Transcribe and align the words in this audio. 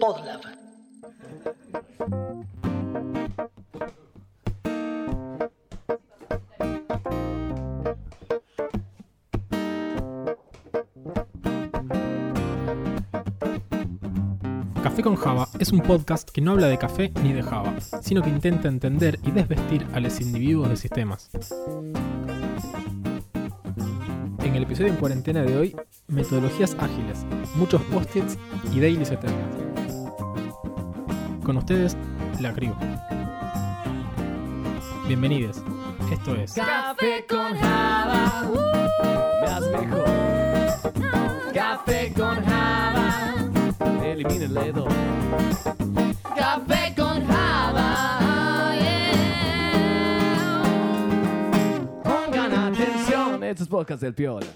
Podlab. 0.00 0.40
Café 14.82 15.02
con 15.02 15.16
Java 15.16 15.48
es 15.58 15.72
un 15.72 15.80
podcast 15.80 16.28
que 16.28 16.42
no 16.42 16.52
habla 16.52 16.66
de 16.66 16.76
café 16.76 17.10
ni 17.22 17.32
de 17.32 17.42
Java, 17.42 17.74
sino 18.02 18.20
que 18.20 18.28
intenta 18.28 18.68
entender 18.68 19.18
y 19.22 19.30
desvestir 19.30 19.86
a 19.94 20.00
los 20.00 20.20
individuos 20.20 20.68
de 20.68 20.76
sistemas. 20.76 21.30
En 24.40 24.54
el 24.54 24.64
episodio 24.64 24.88
en 24.88 24.96
cuarentena 24.96 25.42
de 25.42 25.56
hoy, 25.56 25.74
metodologías 26.08 26.76
ágiles, 26.78 27.24
muchos 27.56 27.80
post-its 27.82 28.38
y 28.72 28.80
dailies 28.80 29.10
eternas. 29.10 29.54
Con 31.44 31.56
ustedes, 31.56 31.96
la 32.40 32.52
crew. 32.52 32.74
Bienvenidos. 35.06 35.62
Esto 36.10 36.34
es 36.36 36.52
Café 36.54 37.24
con 37.28 37.54
Java, 37.56 38.48
uh, 38.50 38.56
más 39.46 39.62
mejor. 39.70 40.04
Café 41.52 42.12
con 42.14 42.44
Java, 42.44 43.34
elimina 44.04 44.44
el 44.44 44.54
dedo. 44.54 44.86
Café 46.36 46.94
con 46.96 47.26
Java, 47.26 48.74
yeah. 48.76 50.62
Pongan 52.02 52.52
atención, 52.72 53.44
estos 53.44 53.68
podcasts 53.68 54.02
del 54.02 54.14
Piola. 54.14 54.46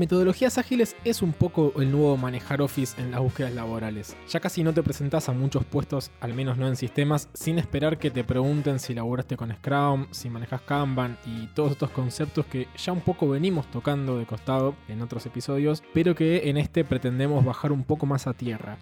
Metodologías 0.00 0.56
ágiles 0.56 0.96
es 1.04 1.20
un 1.20 1.34
poco 1.34 1.74
el 1.76 1.92
nuevo 1.92 2.16
manejar 2.16 2.62
Office 2.62 2.98
en 2.98 3.10
las 3.10 3.20
búsquedas 3.20 3.52
laborales. 3.52 4.16
Ya 4.30 4.40
casi 4.40 4.62
no 4.62 4.72
te 4.72 4.82
presentás 4.82 5.28
a 5.28 5.32
muchos 5.32 5.62
puestos, 5.66 6.10
al 6.20 6.32
menos 6.32 6.56
no 6.56 6.66
en 6.66 6.76
sistemas, 6.76 7.28
sin 7.34 7.58
esperar 7.58 7.98
que 7.98 8.10
te 8.10 8.24
pregunten 8.24 8.78
si 8.78 8.94
laburaste 8.94 9.36
con 9.36 9.54
Scrum, 9.54 10.06
si 10.10 10.30
manejas 10.30 10.62
Kanban 10.62 11.18
y 11.26 11.48
todos 11.48 11.72
estos 11.72 11.90
conceptos 11.90 12.46
que 12.46 12.66
ya 12.78 12.92
un 12.92 13.02
poco 13.02 13.28
venimos 13.28 13.70
tocando 13.70 14.16
de 14.16 14.24
costado 14.24 14.74
en 14.88 15.02
otros 15.02 15.26
episodios, 15.26 15.82
pero 15.92 16.14
que 16.14 16.48
en 16.48 16.56
este 16.56 16.82
pretendemos 16.82 17.44
bajar 17.44 17.70
un 17.70 17.84
poco 17.84 18.06
más 18.06 18.26
a 18.26 18.32
tierra. 18.32 18.78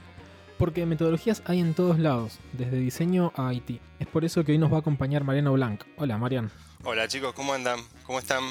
Porque 0.57 0.87
metodologías 0.87 1.43
hay 1.47 1.59
en 1.59 1.75
todos 1.75 1.99
lados, 1.99 2.39
desde 2.53 2.77
diseño 2.77 3.33
a 3.35 3.53
IT. 3.53 3.81
Es 3.99 4.07
por 4.07 4.25
eso 4.25 4.45
que 4.45 4.53
hoy 4.53 4.59
nos 4.59 4.71
va 4.73 4.77
a 4.77 4.81
acompañar 4.81 5.25
Mariano 5.25 5.53
Blanc. 5.55 5.83
Hola, 5.97 6.17
Marian. 6.17 6.49
Hola 6.85 7.09
chicos, 7.09 7.33
¿cómo 7.33 7.55
andan? 7.55 7.81
¿Cómo 8.07 8.21
están? 8.21 8.45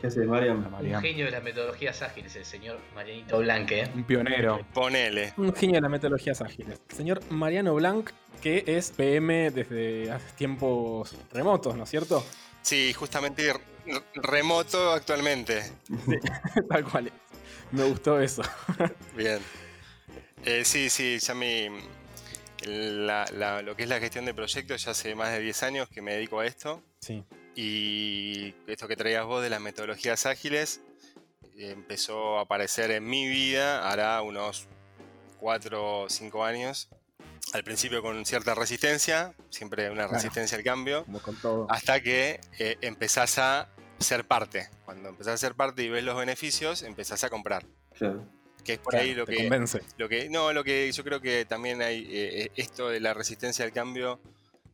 ¿Qué 0.00 0.08
haces, 0.08 0.26
Mariam? 0.26 0.66
Un 0.80 1.00
genio 1.00 1.24
de 1.24 1.30
las 1.30 1.42
metodologías 1.42 2.02
ágiles, 2.02 2.36
el 2.36 2.44
señor 2.44 2.78
Marianito 2.94 3.38
Blanque. 3.38 3.88
Un 3.94 4.04
pionero. 4.04 4.60
Ponele. 4.74 5.32
Un 5.38 5.54
genio 5.54 5.76
de 5.76 5.80
las 5.82 5.90
metodologías 5.90 6.40
ágiles. 6.42 6.80
Señor 6.94 7.20
Mariano 7.30 7.74
Blanc, 7.74 8.10
que 8.42 8.64
es 8.66 8.90
PM 8.90 9.50
desde 9.50 10.10
hace 10.10 10.32
tiempos 10.36 11.16
remotos, 11.32 11.74
¿no 11.76 11.84
es 11.84 11.90
cierto? 11.90 12.24
Sí, 12.60 12.92
justamente 12.92 13.52
remoto 14.14 14.92
actualmente. 14.92 15.62
Tal 16.68 16.84
cual. 16.84 17.10
Me 17.72 17.84
gustó 17.84 18.20
eso. 18.20 18.42
Bien. 19.16 19.38
Eh, 20.44 20.64
sí, 20.64 20.90
sí, 20.90 21.18
ya 21.18 21.34
mi. 21.34 21.68
la- 22.66 23.24
la- 23.32 23.62
lo 23.62 23.74
que 23.74 23.84
es 23.84 23.88
la 23.88 23.98
gestión 24.00 24.26
de 24.26 24.34
proyectos 24.34 24.84
ya 24.84 24.90
hace 24.90 25.14
más 25.14 25.32
de 25.32 25.40
10 25.40 25.62
años 25.62 25.88
que 25.88 26.02
me 26.02 26.12
dedico 26.14 26.40
a 26.40 26.46
esto. 26.46 26.82
Sí. 27.00 27.24
Y 27.54 28.54
esto 28.66 28.88
que 28.88 28.96
traías 28.96 29.24
vos 29.24 29.42
de 29.42 29.50
las 29.50 29.60
metodologías 29.60 30.26
ágiles 30.26 30.80
eh, 31.56 31.70
empezó 31.70 32.38
a 32.38 32.42
aparecer 32.42 32.90
en 32.90 33.04
mi 33.06 33.28
vida 33.28 33.88
hará 33.90 34.20
unos 34.22 34.66
4 35.38 36.00
o 36.02 36.08
5 36.08 36.44
años. 36.44 36.88
Al 37.52 37.62
principio 37.62 38.02
con 38.02 38.24
cierta 38.24 38.54
resistencia, 38.54 39.34
siempre 39.50 39.86
una 39.90 40.04
Claro. 40.04 40.12
resistencia 40.14 40.56
al 40.58 40.64
cambio. 40.64 41.04
Como 41.04 41.20
con 41.20 41.36
todo. 41.36 41.66
hasta 41.70 42.00
que 42.00 42.40
eh, 42.58 42.76
empezás 42.80 43.38
a 43.38 43.68
ser 43.98 44.26
parte. 44.26 44.68
Cuando 44.84 45.10
empezás 45.10 45.34
a 45.34 45.36
ser 45.38 45.54
parte 45.54 45.82
y 45.84 45.88
ves 45.88 46.02
los 46.02 46.16
beneficios, 46.16 46.82
empezás 46.82 47.22
a 47.22 47.30
comprar. 47.30 47.64
Claro. 47.96 48.26
Que 48.64 48.72
es 48.74 48.78
por 48.78 48.96
ahí 48.96 49.14
lo 49.14 49.26
te 49.26 49.32
que, 49.36 49.42
convence. 49.42 49.80
lo 49.98 50.08
que. 50.08 50.28
No, 50.30 50.52
lo 50.54 50.64
que 50.64 50.90
yo 50.90 51.04
creo 51.04 51.20
que 51.20 51.44
también 51.44 51.82
hay. 51.82 52.04
eh, 52.10 52.50
esto 52.56 52.88
de 52.88 52.98
la 52.98 53.12
resistencia 53.14 53.64
al 53.64 53.72
cambio 53.72 54.18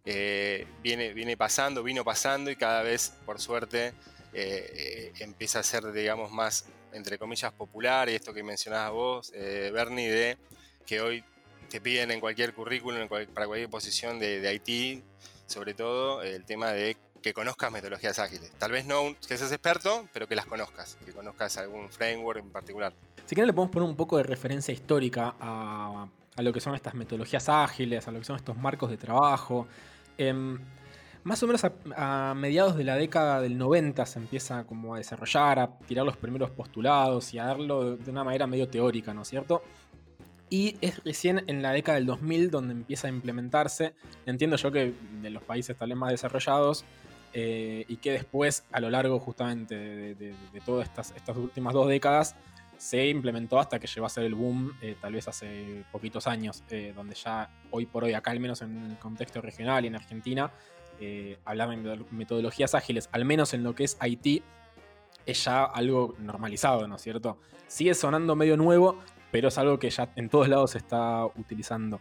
eh, 0.04 0.66
viene, 0.82 1.12
viene 1.12 1.36
pasando, 1.36 1.82
vino 1.82 2.04
pasando 2.04 2.50
y 2.50 2.56
cada 2.56 2.82
vez, 2.82 3.12
por 3.24 3.40
suerte, 3.40 3.88
eh, 4.32 5.12
eh, 5.12 5.12
empieza 5.20 5.60
a 5.60 5.62
ser, 5.62 5.92
digamos, 5.92 6.30
más, 6.30 6.66
entre 6.92 7.18
comillas, 7.18 7.52
popular. 7.52 8.08
Y 8.08 8.14
esto 8.14 8.32
que 8.32 8.42
mencionabas 8.42 8.92
vos, 8.92 9.32
Bernie, 9.32 10.10
de 10.10 10.38
que 10.86 11.00
hoy 11.00 11.24
te 11.68 11.80
piden 11.80 12.10
en 12.10 12.20
cualquier 12.20 12.54
currículum, 12.54 13.08
para 13.08 13.46
cualquier 13.46 13.70
posición 13.70 14.18
de, 14.18 14.40
de 14.40 14.54
IT, 14.54 15.04
sobre 15.46 15.74
todo, 15.74 16.22
el 16.22 16.44
tema 16.44 16.72
de 16.72 16.96
que 17.20 17.34
conozcas 17.34 17.70
metodologías 17.70 18.18
ágiles. 18.18 18.50
Tal 18.58 18.72
vez 18.72 18.86
no 18.86 19.14
que 19.28 19.36
seas 19.36 19.52
experto, 19.52 20.08
pero 20.12 20.26
que 20.26 20.34
las 20.34 20.46
conozcas, 20.46 20.96
que 21.04 21.12
conozcas 21.12 21.56
algún 21.58 21.90
framework 21.90 22.40
en 22.40 22.50
particular. 22.50 22.94
Si 23.26 23.34
quieren 23.34 23.46
le 23.46 23.52
podemos 23.52 23.72
poner 23.72 23.88
un 23.88 23.96
poco 23.96 24.16
de 24.16 24.22
referencia 24.22 24.72
histórica 24.72 25.34
a, 25.38 26.08
a 26.40 26.42
lo 26.42 26.54
que 26.54 26.60
son 26.60 26.74
estas 26.74 26.94
metodologías 26.94 27.50
ágiles, 27.50 28.08
a 28.08 28.10
lo 28.10 28.18
que 28.18 28.24
son 28.24 28.36
estos 28.36 28.56
marcos 28.56 28.88
de 28.88 28.96
trabajo. 28.96 29.68
Em, 30.16 30.58
más 31.22 31.42
o 31.42 31.46
menos 31.46 31.62
a, 31.64 32.34
mediados 32.34 32.76
de 32.76 32.84
la 32.84 32.96
década 32.96 33.42
del 33.42 33.58
90 33.58 34.06
se 34.06 34.18
empieza 34.18 34.64
como 34.64 34.94
a 34.94 34.98
desarrollar, 34.98 35.58
a 35.58 35.78
tirar 35.86 36.06
los 36.06 36.16
primeros 36.16 36.50
postulados 36.50 37.34
y 37.34 37.38
a 37.38 37.44
darlo 37.44 37.96
de, 37.96 38.10
una 38.10 38.24
manera 38.24 38.46
medio 38.46 38.68
teórica, 38.68 39.12
¿no 39.12 39.20
es 39.20 39.28
cierto? 39.28 39.62
Y 40.48 40.76
es 40.80 41.04
recién 41.04 41.44
en 41.46 41.60
la 41.60 41.72
década 41.72 41.96
del 41.96 42.06
2000 42.06 42.50
donde 42.50 42.72
empieza 42.72 43.08
a 43.08 43.10
implementarse. 43.10 43.92
Entiendo 44.24 44.56
yo 44.56 44.72
que 44.72 44.94
de 45.20 45.30
los 45.30 45.42
países 45.42 45.76
tal 45.76 45.90
vez 45.90 45.98
más 45.98 46.10
desarrollados 46.10 46.86
eh, 47.34 47.84
y 47.86 47.96
que 47.96 48.12
después, 48.12 48.64
a 48.72 48.80
lo 48.80 48.88
largo 48.88 49.20
justamente 49.20 49.74
de, 50.14 50.34
todas 50.64 50.88
estas 51.14 51.36
últimas 51.36 51.74
dos 51.74 51.86
décadas, 51.86 52.34
se 52.80 53.08
implementó 53.08 53.58
hasta 53.58 53.78
que 53.78 53.86
llegó 53.86 54.06
a 54.06 54.08
ser 54.08 54.24
el 54.24 54.34
boom, 54.34 54.72
eh, 54.80 54.96
tal 54.98 55.12
vez 55.12 55.28
hace 55.28 55.84
poquitos 55.92 56.26
años, 56.26 56.64
eh, 56.70 56.94
donde 56.96 57.14
ya 57.14 57.50
hoy 57.70 57.84
por 57.84 58.04
hoy, 58.04 58.14
acá 58.14 58.30
al 58.30 58.41
menos 58.41 58.62
en 58.62 58.92
el 58.92 58.98
contexto 58.98 59.42
regional 59.42 59.84
y 59.84 59.88
en 59.88 59.96
Argentina, 59.96 60.50
eh, 60.98 61.38
hablar 61.44 61.68
de 61.68 61.76
meto- 61.76 62.06
metodologías 62.10 62.74
ágiles, 62.74 63.10
al 63.12 63.26
menos 63.26 63.52
en 63.52 63.64
lo 63.64 63.74
que 63.74 63.84
es 63.84 63.98
IT, 64.02 64.42
es 65.26 65.44
ya 65.44 65.64
algo 65.64 66.14
normalizado, 66.20 66.88
¿no 66.88 66.96
es 66.96 67.02
cierto? 67.02 67.38
Sigue 67.66 67.92
sonando 67.92 68.34
medio 68.34 68.56
nuevo, 68.56 68.98
pero 69.30 69.48
es 69.48 69.58
algo 69.58 69.78
que 69.78 69.91
ya 69.91 70.10
en 70.16 70.30
todos 70.30 70.48
lados 70.48 70.70
se 70.70 70.78
está 70.78 71.26
utilizando. 71.26 72.00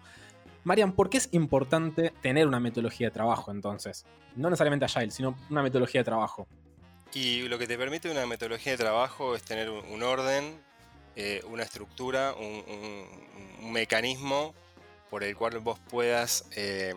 Marian, 0.63 0.94
¿por 0.94 1.09
qué 1.09 1.17
es 1.17 1.28
importante 1.34 2.13
tener 2.22 2.47
una 2.47 2.61
metodología 2.61 3.07
de 3.07 3.11
trabajo 3.11 3.51
entonces? 3.51 4.06
No 4.38 4.50
necesariamente 4.50 4.85
Agile, 4.85 5.11
sino 5.11 5.35
una 5.50 5.61
metodología 5.61 6.00
de 6.01 6.06
trabajo. 6.06 6.47
Y 7.13 7.41
lo 7.50 7.57
que 7.57 7.67
te 7.67 7.78
permite 7.78 8.09
una 8.09 8.25
metodología 8.25 8.72
de 8.73 8.78
trabajo 8.78 9.35
es 9.35 9.44
tener 9.44 9.69
un 9.69 10.03
orden, 10.03 10.61
eh, 11.19 11.41
una 11.50 11.63
estructura, 11.63 12.34
un, 12.34 12.63
un- 12.68 13.66
un 13.66 13.72
mecanismo 13.74 14.53
por 15.09 15.24
el 15.24 15.35
cual 15.35 15.59
vos 15.59 15.78
puedas 15.90 16.46
eh, 16.56 16.94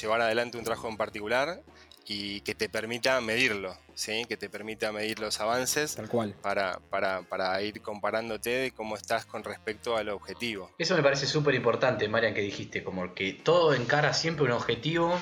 llevar 0.00 0.20
adelante 0.22 0.56
un 0.56 0.64
trabajo 0.64 0.88
en 0.88 0.96
particular 0.96 1.60
y 2.06 2.40
que 2.40 2.54
te 2.54 2.70
permita 2.70 3.20
medirlo, 3.20 3.76
¿sí? 3.94 4.24
que 4.26 4.38
te 4.38 4.48
permita 4.48 4.90
medir 4.92 5.18
los 5.18 5.38
avances 5.40 5.96
Tal 5.96 6.08
cual. 6.08 6.34
para, 6.40 6.78
para- 6.88 7.20
para 7.22 7.60
ir 7.60 7.82
comparándote 7.82 8.48
de 8.48 8.70
cómo 8.70 8.96
estás 8.96 9.26
con 9.26 9.44
respecto 9.44 9.96
al 9.98 10.08
objetivo. 10.08 10.70
Eso 10.78 10.96
me 10.96 11.02
parece 11.02 11.26
súper 11.26 11.54
importante, 11.54 12.08
Marian, 12.08 12.32
que 12.32 12.40
dijiste, 12.40 12.82
como 12.82 13.14
que 13.14 13.34
todo 13.34 13.74
encara 13.74 14.14
siempre 14.14 14.46
un 14.46 14.52
objetivo 14.52 15.14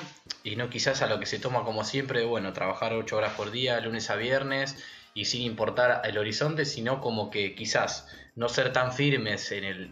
y 0.43 0.55
no 0.55 0.69
quizás 0.69 1.01
a 1.01 1.07
lo 1.07 1.19
que 1.19 1.25
se 1.25 1.39
toma 1.39 1.65
como 1.65 1.83
siempre, 1.83 2.23
bueno, 2.23 2.53
trabajar 2.53 2.93
ocho 2.93 3.17
horas 3.17 3.33
por 3.33 3.51
día, 3.51 3.81
lunes 3.81 4.09
a 4.09 4.15
viernes, 4.15 4.77
y 5.13 5.25
sin 5.25 5.41
importar 5.41 6.03
el 6.05 6.17
horizonte, 6.17 6.63
sino 6.63 7.01
como 7.01 7.31
que 7.31 7.53
quizás 7.55 8.07
no 8.37 8.47
ser 8.47 8.71
tan 8.71 8.93
firmes 8.93 9.51
en 9.51 9.65
el, 9.65 9.91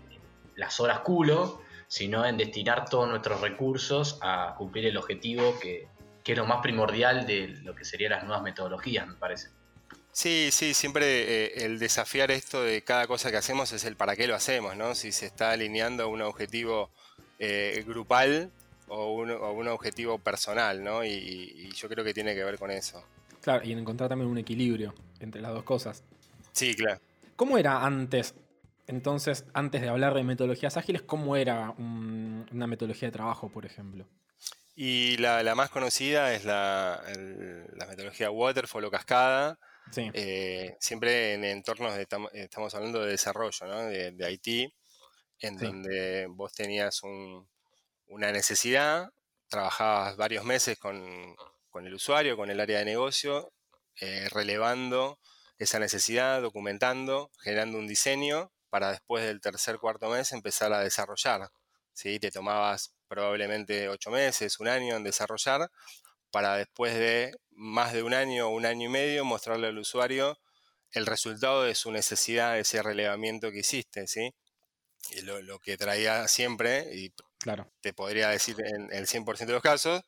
las 0.55 0.79
horas 0.79 0.99
culo, 0.99 1.61
sino 1.87 2.25
en 2.25 2.37
destinar 2.37 2.87
todos 2.87 3.09
nuestros 3.09 3.41
recursos 3.41 4.19
a 4.21 4.55
cumplir 4.57 4.85
el 4.85 4.97
objetivo 4.97 5.59
que, 5.59 5.87
que 6.23 6.31
es 6.31 6.37
lo 6.37 6.45
más 6.45 6.61
primordial 6.61 7.25
de 7.25 7.47
lo 7.63 7.75
que 7.75 7.83
serían 7.83 8.11
las 8.11 8.23
nuevas 8.23 8.43
metodologías, 8.43 9.07
me 9.07 9.15
parece. 9.15 9.49
Sí, 10.11 10.49
sí, 10.51 10.73
siempre 10.73 11.05
eh, 11.05 11.65
el 11.65 11.79
desafiar 11.79 12.31
esto 12.31 12.63
de 12.63 12.83
cada 12.83 13.07
cosa 13.07 13.31
que 13.31 13.37
hacemos 13.37 13.73
es 13.73 13.83
el 13.83 13.95
para 13.95 14.15
qué 14.15 14.27
lo 14.27 14.35
hacemos, 14.35 14.77
¿no? 14.77 14.95
Si 14.95 15.11
se 15.11 15.25
está 15.25 15.51
alineando 15.51 16.03
a 16.03 16.07
un 16.07 16.21
objetivo 16.21 16.89
eh, 17.39 17.83
grupal 17.85 18.51
o 18.87 19.11
un, 19.11 19.31
o 19.31 19.51
un 19.51 19.67
objetivo 19.67 20.19
personal, 20.19 20.83
¿no? 20.83 21.03
Y, 21.03 21.09
y 21.09 21.71
yo 21.73 21.89
creo 21.89 22.05
que 22.05 22.13
tiene 22.13 22.35
que 22.35 22.43
ver 22.43 22.57
con 22.59 22.71
eso. 22.71 23.03
Claro, 23.41 23.65
y 23.65 23.71
en 23.71 23.79
encontrar 23.79 24.07
también 24.07 24.29
un 24.29 24.37
equilibrio 24.37 24.93
entre 25.19 25.41
las 25.41 25.51
dos 25.51 25.63
cosas. 25.63 26.03
Sí, 26.53 26.75
claro. 26.75 27.01
¿Cómo 27.35 27.57
era 27.57 27.85
antes? 27.85 28.35
Entonces, 28.87 29.45
antes 29.53 29.81
de 29.81 29.89
hablar 29.89 30.13
de 30.13 30.23
metodologías 30.23 30.77
ágiles, 30.77 31.01
¿cómo 31.01 31.35
era 31.35 31.71
un- 31.71 32.47
una 32.51 32.67
metodología 32.67 33.07
de 33.07 33.13
trabajo, 33.13 33.49
por 33.49 33.65
ejemplo? 33.65 34.07
Y 34.75 35.17
la, 35.17 35.41
la 35.41 35.55
más 35.55 35.69
conocida 35.69 36.33
es 36.33 36.45
la, 36.45 37.01
el- 37.07 37.65
la 37.75 37.87
metodología 37.87 38.29
Waterfall 38.29 38.85
o 38.85 38.91
Cascada, 38.91 39.59
Sí. 39.91 40.09
eh, 40.13 40.75
siempre 40.79 41.33
en 41.33 41.43
entornos 41.43 41.95
de, 41.95 42.01
estamos, 42.03 42.31
estamos 42.33 42.73
hablando 42.75 43.01
de 43.03 43.11
desarrollo, 43.11 43.65
¿no? 43.67 43.83
de, 43.83 44.11
de 44.11 44.31
IT, 44.31 44.73
en 45.39 45.59
Sí. 45.59 45.65
donde 45.65 46.27
vos 46.29 46.53
tenías 46.53 47.01
un- 47.03 47.47
una 48.07 48.31
necesidad, 48.31 49.09
trabajabas 49.47 50.15
varios 50.17 50.43
meses 50.43 50.77
con, 50.77 51.35
con 51.69 51.85
el 51.87 51.93
usuario, 51.93 52.35
con 52.37 52.49
el 52.49 52.59
área 52.59 52.79
de 52.79 52.85
negocio, 52.85 53.51
eh, 54.01 54.27
relevando 54.31 55.19
esa 55.57 55.79
necesidad, 55.79 56.41
documentando, 56.41 57.31
generando 57.41 57.77
un 57.77 57.87
diseño 57.87 58.51
para 58.69 58.91
después 58.91 59.23
del 59.25 59.41
tercer, 59.41 59.79
cuarto 59.79 60.09
mes 60.09 60.31
empezar 60.31 60.73
a 60.73 60.79
desarrollar. 60.81 61.49
¿sí? 61.93 62.19
Te 62.19 62.31
tomabas 62.31 62.93
probablemente 63.07 63.87
ocho 63.89 64.11
meses, 64.11 64.59
un 64.59 64.67
año 64.67 64.95
en 64.95 65.03
desarrollar, 65.03 65.69
para 66.31 66.57
después 66.57 66.93
de 66.95 67.35
más 67.51 67.93
de 67.93 68.03
un 68.03 68.13
año 68.13 68.47
o 68.47 68.51
un 68.51 68.65
año 68.65 68.87
y 68.87 68.91
medio 68.91 69.23
mostrarle 69.25 69.67
al 69.67 69.77
usuario 69.77 70.37
el 70.91 71.05
resultado 71.05 71.63
de 71.63 71.75
su 71.75 71.91
necesidad, 71.91 72.53
de 72.53 72.61
ese 72.61 72.81
relevamiento 72.83 73.51
que 73.51 73.59
hiciste, 73.59 74.07
¿sí? 74.07 74.33
Y 75.11 75.21
lo, 75.21 75.41
lo 75.41 75.59
que 75.59 75.77
traía 75.77 76.27
siempre, 76.27 76.89
y 76.93 77.13
Claro. 77.39 77.71
te 77.81 77.93
podría 77.93 78.29
decir 78.29 78.55
en 78.59 78.91
el 78.91 79.07
100% 79.07 79.53
de 79.53 79.53
los 79.53 79.61
casos, 79.63 80.01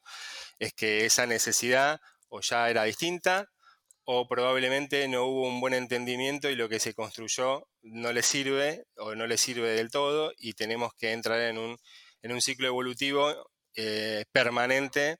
es 0.59 0.73
que 0.73 1.05
esa 1.05 1.25
necesidad 1.25 2.01
o 2.29 2.41
ya 2.41 2.69
era 2.69 2.83
distinta 2.83 3.49
o 4.09 4.25
probablemente 4.27 5.05
no 5.09 5.25
hubo 5.25 5.43
un 5.47 5.59
buen 5.59 5.73
entendimiento 5.73 6.49
y 6.49 6.55
lo 6.55 6.69
que 6.69 6.79
se 6.79 6.93
construyó 6.93 7.67
no 7.81 8.13
le 8.13 8.21
sirve 8.23 8.85
o 8.95 9.15
no 9.15 9.27
le 9.27 9.37
sirve 9.37 9.69
del 9.71 9.91
todo 9.91 10.31
y 10.37 10.53
tenemos 10.53 10.93
que 10.93 11.11
entrar 11.11 11.41
en 11.41 11.57
un, 11.57 11.77
en 12.21 12.31
un 12.31 12.41
ciclo 12.41 12.67
evolutivo 12.67 13.33
eh, 13.75 14.23
permanente 14.31 15.17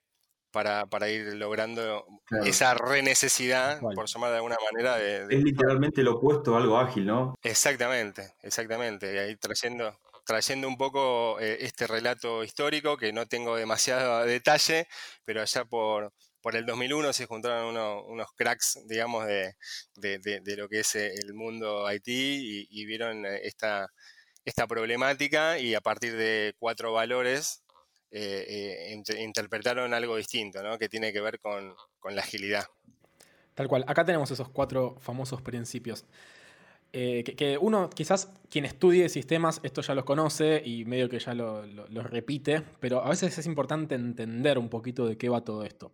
para, 0.52 0.86
para 0.86 1.10
ir 1.10 1.34
logrando 1.36 2.06
Claro. 2.26 2.46
esa 2.46 2.74
renecesidad, 2.74 3.80
cual. 3.82 3.96
por 3.96 4.08
llamar 4.08 4.30
de 4.32 4.36
alguna 4.38 4.56
manera, 4.72 4.96
de, 4.98 5.28
de- 5.28 5.36
Es 5.36 5.44
literalmente 5.44 6.02
lo 6.04 6.16
opuesto 6.16 6.56
a 6.56 6.60
algo 6.60 6.78
ágil, 6.78 7.06
¿no? 7.06 7.36
Exactamente, 7.44 8.34
exactamente. 8.42 9.14
Y 9.14 9.18
ahí 9.18 9.36
trayendo, 9.36 10.00
trayendo 10.26 10.68
un 10.68 10.78
poco 10.78 11.40
eh, 11.42 11.58
este 11.62 11.88
relato 11.88 12.44
histórico, 12.44 12.96
que 12.98 13.12
no 13.14 13.26
tengo 13.28 13.56
demasiado 13.58 14.24
detalle, 14.26 14.88
pero 15.26 15.42
allá 15.42 15.66
por, 15.66 16.12
por 16.48 16.56
el 16.56 16.66
2001 16.66 17.12
se 17.12 17.26
juntaron 17.26 17.66
uno- 17.66 18.06
unos 18.06 18.28
cracks, 18.34 18.80
digamos, 18.88 19.26
de, 19.28 19.54
de- 19.98 20.56
lo 20.56 20.70
que 20.70 20.80
es 20.80 20.96
eh, 20.96 21.14
el 21.22 21.34
mundo 21.34 21.92
IT 21.92 22.08
y, 22.08 22.86
vieron 22.86 23.26
eh, 23.26 23.42
esta, 23.44 23.92
esta 24.46 24.66
problemática 24.66 25.60
y 25.60 25.76
a 25.76 25.82
partir 25.82 26.16
de 26.16 26.54
cuatro 26.58 26.94
valores 26.94 27.64
eh, 28.12 28.94
int- 28.96 29.20
interpretaron 29.20 29.94
algo 29.94 30.16
distinto, 30.16 30.64
¿no? 30.64 30.78
Que 30.78 30.88
tiene 30.88 31.12
que 31.12 31.20
ver 31.20 31.38
con, 31.42 31.76
con 32.00 32.16
la 32.16 32.22
agilidad. 32.22 32.64
Tal 33.54 33.68
cual. 33.68 33.84
Acá 33.86 34.06
tenemos 34.06 34.32
esos 34.32 34.48
cuatro 34.48 34.96
famosos 35.02 35.42
principios. 35.42 36.06
Que, 36.94 37.58
uno, 37.60 37.90
quizás 37.90 38.30
quien 38.50 38.64
estudie 38.64 39.10
sistemas, 39.10 39.60
esto 39.64 39.82
ya 39.82 39.94
los 39.94 40.06
conoce 40.06 40.62
y 40.66 40.86
medio 40.86 41.10
que 41.10 41.20
ya 41.20 41.34
lo, 41.34 41.66
lo- 41.66 41.90
lo 41.90 42.04
repite, 42.04 42.64
pero 42.80 43.04
a 43.04 43.10
veces 43.10 43.38
es 43.38 43.46
importante 43.46 43.96
entender 43.96 44.58
un 44.58 44.70
poquito 44.70 45.06
de 45.06 45.18
qué 45.18 45.28
va 45.28 45.44
todo 45.44 45.66
esto. 45.66 45.92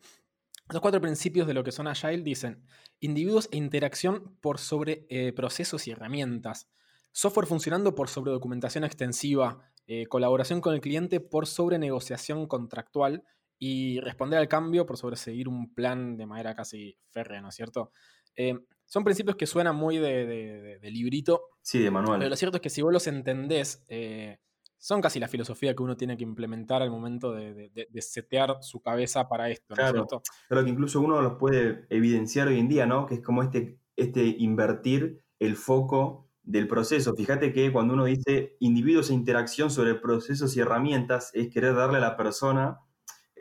Los 0.69 0.81
cuatro 0.81 1.01
principios 1.01 1.45
de 1.47 1.53
lo 1.53 1.63
que 1.63 1.71
son 1.71 1.87
Agile 1.87 2.23
dicen 2.23 2.63
individuos 2.99 3.49
e 3.51 3.57
interacción 3.57 4.37
por 4.41 4.59
sobre 4.59 5.05
eh, 5.09 5.33
procesos 5.33 5.87
y 5.87 5.91
herramientas, 5.91 6.69
software 7.11 7.47
funcionando 7.47 7.95
por 7.95 8.07
sobre 8.09 8.31
documentación 8.31 8.83
extensiva, 8.83 9.71
eh, 9.87 10.05
colaboración 10.07 10.61
con 10.61 10.73
el 10.73 10.81
cliente 10.81 11.19
por 11.19 11.47
sobre 11.47 11.77
negociación 11.79 12.47
contractual 12.47 13.23
y 13.59 13.99
responder 13.99 14.39
al 14.39 14.47
cambio 14.47 14.85
por 14.85 14.97
sobre 14.97 15.17
seguir 15.17 15.47
un 15.49 15.73
plan 15.73 16.15
de 16.17 16.25
manera 16.25 16.55
casi 16.55 16.97
férrea, 17.11 17.41
¿no 17.41 17.49
es 17.49 17.55
cierto? 17.55 17.91
Eh, 18.35 18.57
son 18.85 19.03
principios 19.03 19.35
que 19.35 19.45
suenan 19.45 19.75
muy 19.75 19.97
de, 19.97 20.25
de- 20.25 20.61
de- 20.61 20.79
de 20.79 20.91
librito, 20.91 21.41
Sí, 21.61 21.79
de 21.79 21.91
manual. 21.91 22.19
pero 22.19 22.29
lo 22.29 22.35
cierto 22.35 22.57
es 22.57 22.61
que 22.61 22.69
si 22.69 22.81
vos 22.81 22.91
los 22.91 23.05
entendés, 23.07 23.83
eh, 23.89 24.39
son 24.83 24.99
casi 25.01 25.17
la 25.17 25.29
filosofía 25.29 25.73
que 25.73 25.81
uno 25.81 25.95
tiene 25.95 26.17
que 26.17 26.23
implementar 26.25 26.81
al 26.81 26.91
momento 26.91 27.31
de, 27.31 27.53
de- 27.73 28.01
setear 28.01 28.57
su 28.59 28.81
cabeza 28.81 29.29
para 29.29 29.49
esto, 29.49 29.67
¿no 29.69 29.75
es 29.75 29.79
Claro. 29.79 29.93
cierto? 29.93 30.21
Claro 30.49 30.65
que 30.65 30.71
incluso 30.71 30.99
uno 30.99 31.21
los 31.21 31.35
puede 31.35 31.85
evidenciar 31.89 32.49
hoy 32.49 32.59
en 32.59 32.67
día, 32.67 32.85
¿no? 32.85 33.05
Que 33.05 33.15
es 33.15 33.21
como 33.21 33.43
este, 33.43 33.79
este 33.95 34.25
invertir 34.39 35.23
el 35.39 35.55
foco 35.55 36.27
del 36.41 36.67
proceso. 36.67 37.15
Fíjate 37.15 37.53
que 37.53 37.71
cuando 37.71 37.93
uno 37.93 38.03
dice 38.03 38.57
individuos 38.59 39.09
e 39.09 39.13
interacción 39.13 39.71
sobre 39.71 39.95
procesos 39.95 40.57
y 40.57 40.59
herramientas, 40.59 41.31
es 41.33 41.47
querer 41.49 41.75
darle 41.75 41.99
a 41.99 42.01
la 42.01 42.17
persona 42.17 42.81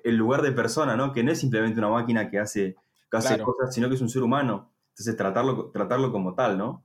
el 0.04 0.14
lugar 0.16 0.42
de 0.42 0.52
persona, 0.52 0.96
¿no? 0.96 1.12
Que 1.12 1.24
no 1.24 1.32
es 1.32 1.40
simplemente 1.40 1.80
una 1.80 1.88
máquina 1.88 2.30
que 2.30 2.38
hace, 2.38 2.76
que 3.10 3.16
hace 3.16 3.34
Claro. 3.34 3.46
cosas, 3.46 3.74
sino 3.74 3.88
que 3.88 3.96
es 3.96 4.00
un 4.00 4.08
ser 4.10 4.22
humano. 4.22 4.72
Entonces 4.90 5.16
tratarlo, 5.16 5.72
tratarlo 5.72 6.12
como 6.12 6.34
tal, 6.36 6.56
¿no? 6.56 6.84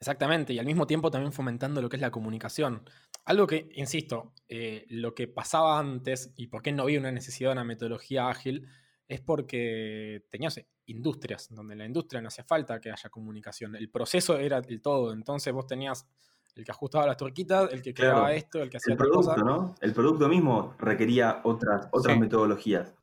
Exactamente, 0.00 0.52
y 0.52 0.58
al 0.58 0.66
mismo 0.66 0.86
tiempo 0.86 1.10
también 1.10 1.32
fomentando 1.32 1.82
lo 1.82 1.88
que 1.88 1.96
es 1.96 2.02
la 2.02 2.10
comunicación. 2.12 2.88
Algo 3.24 3.46
que, 3.46 3.68
insisto, 3.74 4.32
eh, 4.48 4.86
lo 4.90 5.14
que 5.14 5.26
pasaba 5.26 5.78
antes 5.78 6.32
y 6.36 6.46
por 6.46 6.62
qué 6.62 6.70
no 6.72 6.84
había 6.84 7.00
una 7.00 7.10
necesidad 7.10 7.50
de 7.50 7.54
una 7.54 7.64
metodología 7.64 8.28
ágil 8.28 8.68
es 9.08 9.20
porque 9.20 10.24
tenías 10.30 10.60
industrias, 10.86 11.48
donde 11.50 11.74
en 11.74 11.78
la 11.78 11.86
industria 11.86 12.20
no 12.20 12.28
hacía 12.28 12.44
falta 12.44 12.80
que 12.80 12.90
haya 12.90 13.10
comunicación. 13.10 13.74
El 13.74 13.90
proceso 13.90 14.38
era 14.38 14.58
el 14.58 14.80
todo, 14.80 15.12
entonces 15.12 15.52
vos 15.52 15.66
tenías 15.66 16.06
el 16.54 16.64
que 16.64 16.70
ajustaba 16.70 17.06
las 17.06 17.16
turquitas, 17.16 17.70
el 17.72 17.82
que 17.82 17.92
Claro. 17.92 18.12
creaba 18.14 18.34
esto, 18.34 18.62
el 18.62 18.70
que 18.70 18.76
hacía 18.78 18.92
El 18.92 18.98
producto, 18.98 19.30
cosa. 19.30 19.42
¿no? 19.44 19.74
El 19.80 19.92
producto 19.92 20.28
mismo 20.28 20.74
requería 20.78 21.40
otras, 21.44 21.88
otras 21.92 22.14
Sí. 22.14 22.20
metodologías. 22.20 22.94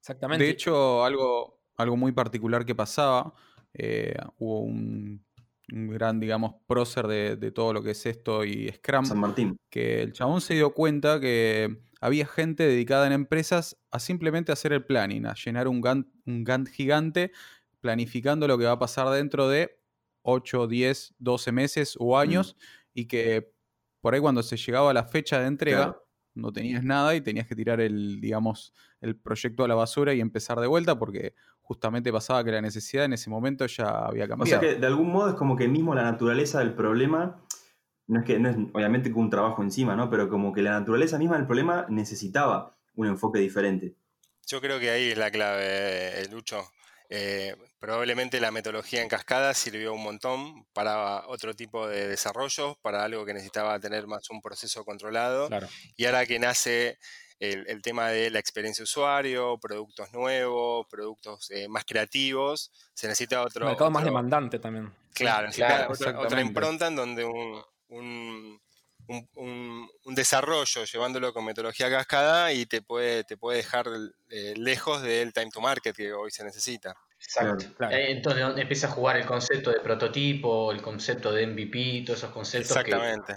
Exactamente. 0.00 0.44
De 0.44 0.50
hecho, 0.50 1.04
algo, 1.04 1.60
algo 1.76 1.96
muy 1.96 2.12
particular 2.12 2.64
que 2.64 2.74
pasaba, 2.74 3.34
eh, 3.74 4.14
hubo 4.38 4.60
un, 4.60 5.24
un 5.72 5.88
gran, 5.88 6.20
digamos, 6.20 6.54
prócer 6.66 7.06
de, 7.06 7.36
de 7.36 7.50
todo 7.50 7.72
lo 7.72 7.82
que 7.82 7.92
es 7.92 8.04
esto 8.06 8.44
y 8.44 8.68
Scrum, 8.70 9.04
San 9.06 9.18
Martín. 9.18 9.56
que 9.70 10.02
el 10.02 10.12
chabón 10.12 10.40
se 10.40 10.54
dio 10.54 10.74
cuenta 10.74 11.18
que 11.20 11.78
había 12.00 12.26
gente 12.26 12.64
dedicada 12.64 13.06
en 13.06 13.12
empresas 13.12 13.76
a 13.90 13.98
simplemente 13.98 14.52
hacer 14.52 14.72
el 14.72 14.84
planning, 14.84 15.26
a 15.26 15.34
llenar 15.34 15.68
un 15.68 15.80
Gantt, 15.80 16.08
un 16.26 16.44
Gantt 16.44 16.68
gigante, 16.68 17.32
planificando 17.80 18.46
lo 18.46 18.58
que 18.58 18.64
va 18.64 18.72
a 18.72 18.78
pasar 18.78 19.08
dentro 19.10 19.48
de 19.48 19.78
8, 20.22 20.66
10, 20.68 21.14
12 21.18 21.52
meses 21.52 21.94
o 21.98 22.18
años, 22.18 22.56
y 22.94 23.06
que 23.06 23.52
por 24.00 24.14
ahí 24.14 24.20
cuando 24.20 24.42
se 24.42 24.56
llegaba 24.56 24.90
a 24.90 24.94
la 24.94 25.04
fecha 25.04 25.40
de 25.40 25.46
entrega, 25.46 25.84
Claro. 25.84 26.08
no 26.34 26.52
tenías 26.52 26.82
nada 26.84 27.14
y 27.14 27.20
tenías 27.20 27.46
que 27.46 27.54
tirar 27.56 27.80
el, 27.80 28.20
digamos, 28.20 28.72
el 29.00 29.16
proyecto 29.16 29.64
a 29.64 29.68
la 29.68 29.74
basura 29.74 30.14
y 30.14 30.20
empezar 30.20 30.60
de 30.60 30.66
vuelta 30.66 30.98
porque 30.98 31.34
justamente 31.62 32.12
pasaba 32.12 32.44
que 32.44 32.50
la 32.50 32.60
necesidad 32.60 33.04
en 33.06 33.14
ese 33.14 33.30
momento 33.30 33.66
ya 33.66 33.88
había 34.06 34.24
O 34.24 34.28
cambiado. 34.28 34.60
sea 34.60 34.60
que 34.60 34.78
de 34.78 34.86
algún 34.86 35.10
modo 35.10 35.30
es 35.30 35.34
como 35.36 35.56
que 35.56 35.68
mismo 35.68 35.94
la 35.94 36.02
naturaleza 36.02 36.58
del 36.58 36.74
problema, 36.74 37.42
no 38.08 38.20
es 38.20 38.26
que 38.26 38.38
no 38.38 38.48
es 38.50 38.56
obviamente 38.74 39.10
con 39.10 39.22
un 39.22 39.30
trabajo 39.30 39.62
encima, 39.62 39.96
¿no? 39.96 40.10
Pero 40.10 40.28
como 40.28 40.52
que 40.52 40.62
la 40.62 40.72
naturaleza 40.72 41.18
misma 41.18 41.36
del 41.36 41.46
problema 41.46 41.86
necesitaba 41.88 42.76
un 42.94 43.06
enfoque 43.06 43.38
diferente. 43.38 43.96
Yo 44.46 44.60
creo 44.60 44.78
que 44.80 44.90
ahí 44.90 45.10
es 45.12 45.18
la 45.18 45.30
clave, 45.30 46.20
eh, 46.20 46.28
Lucho. 46.30 46.62
Eh, 47.08 47.54
probablemente 47.78 48.40
la 48.40 48.50
metodología 48.50 49.02
en 49.02 49.08
cascada 49.08 49.54
sirvió 49.54 49.92
un 49.92 50.02
montón 50.02 50.64
para 50.72 51.26
otro 51.26 51.54
tipo 51.54 51.86
de 51.86 52.08
desarrollos, 52.08 52.76
para 52.82 53.04
algo 53.04 53.24
que 53.24 53.34
necesitaba 53.34 53.78
tener 53.78 54.06
más 54.06 54.30
un 54.30 54.40
proceso 54.40 54.84
controlado. 54.84 55.48
Claro. 55.48 55.68
Y 55.96 56.06
ahora 56.06 56.26
que 56.26 56.38
nace 56.38 56.98
el, 57.42 57.66
el 57.68 57.82
tema 57.82 58.08
de 58.08 58.30
la 58.30 58.38
experiencia 58.38 58.84
usuario, 58.84 59.58
productos 59.58 60.12
nuevos, 60.12 60.86
productos 60.88 61.50
eh, 61.50 61.66
más 61.68 61.84
creativos, 61.84 62.70
se 62.94 63.08
necesita 63.08 63.42
otro... 63.42 63.66
Mercado 63.66 63.90
más 63.90 64.04
demandante 64.04 64.58
también. 64.60 64.92
Claro, 65.12 65.46
necesita 65.48 65.88
Claro, 65.88 66.20
otra, 66.20 66.40
impronta 66.40 66.86
en 66.86 66.94
donde 66.96 67.24
un, 67.24 67.60
un- 67.88 68.60
un- 69.08 69.28
un- 69.34 69.90
un 70.04 70.14
desarrollo 70.14 70.84
llevándolo 70.84 71.32
con 71.34 71.44
metodología 71.44 71.90
cascada 71.90 72.52
y 72.52 72.66
te 72.66 72.80
puede, 72.80 73.24
te 73.24 73.36
puede 73.36 73.56
dejar 73.58 73.88
eh, 74.30 74.54
lejos 74.56 75.02
del 75.02 75.32
time 75.32 75.50
to 75.50 75.60
market 75.60 75.96
que 75.96 76.12
hoy 76.12 76.30
se 76.30 76.44
necesita. 76.44 76.94
Exacto. 77.24 77.56
Claro, 77.58 77.74
claro. 77.76 77.96
Eh, 77.96 78.10
Entonces 78.12 78.42
empieza 78.56 78.86
a 78.88 78.90
jugar 78.90 79.16
el 79.16 79.26
concepto 79.26 79.70
de 79.70 79.80
prototipo, 79.80 80.72
el 80.72 80.82
concepto 80.82 81.32
de 81.32 81.46
MVP, 81.46 82.02
todos 82.04 82.18
esos 82.18 82.30
conceptos 82.30 82.72
que, 82.82 82.90
Exactamente. 82.90 83.34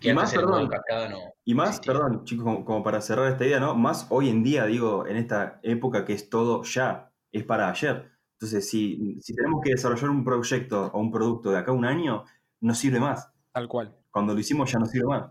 que 0.00 0.08
Y 0.08 0.10
antes 0.10 0.14
más, 0.14 0.34
perdón, 0.34 0.68
cascada 0.68 1.08
no 1.08 1.18
Y 1.44 1.54
más, 1.54 1.68
existía. 1.70 1.92
perdón, 1.92 2.24
chicos, 2.24 2.44
como, 2.44 2.64
como 2.64 2.82
para 2.82 3.00
cerrar 3.00 3.30
esta 3.30 3.46
idea, 3.46 3.60
¿no? 3.60 3.74
Más 3.74 4.06
hoy 4.10 4.28
en 4.28 4.42
día, 4.42 4.66
digo, 4.66 5.06
en 5.06 5.16
esta 5.16 5.60
época 5.62 6.04
que 6.04 6.12
es 6.14 6.28
todo 6.28 6.62
ya, 6.64 7.12
es 7.32 7.44
para 7.44 7.70
ayer. 7.70 8.10
Entonces, 8.34 8.68
si, 8.68 9.18
si 9.20 9.34
tenemos 9.34 9.60
que 9.64 9.70
desarrollar 9.70 10.10
un 10.10 10.24
proyecto 10.24 10.86
o 10.92 10.98
un 11.00 11.10
producto 11.10 11.50
de 11.50 11.58
acá 11.58 11.70
a 11.70 11.74
un 11.74 11.84
año, 11.84 12.24
no 12.60 12.74
sirve 12.74 13.00
más. 13.00 13.30
Tal 13.52 13.66
cual. 13.68 13.96
Cuando 14.10 14.34
lo 14.34 14.40
hicimos 14.40 14.70
ya 14.70 14.78
no 14.78 14.86
sirve 14.86 15.06
más. 15.06 15.30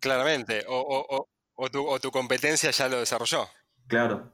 Claramente. 0.00 0.64
O, 0.68 0.78
o- 0.80 1.16
o- 1.16 1.28
o 1.54 1.68
tu, 1.70 1.86
o 1.86 1.98
tu 2.00 2.10
competencia 2.10 2.70
ya 2.70 2.88
lo 2.88 2.98
desarrolló. 3.00 3.46
Claro. 3.86 4.32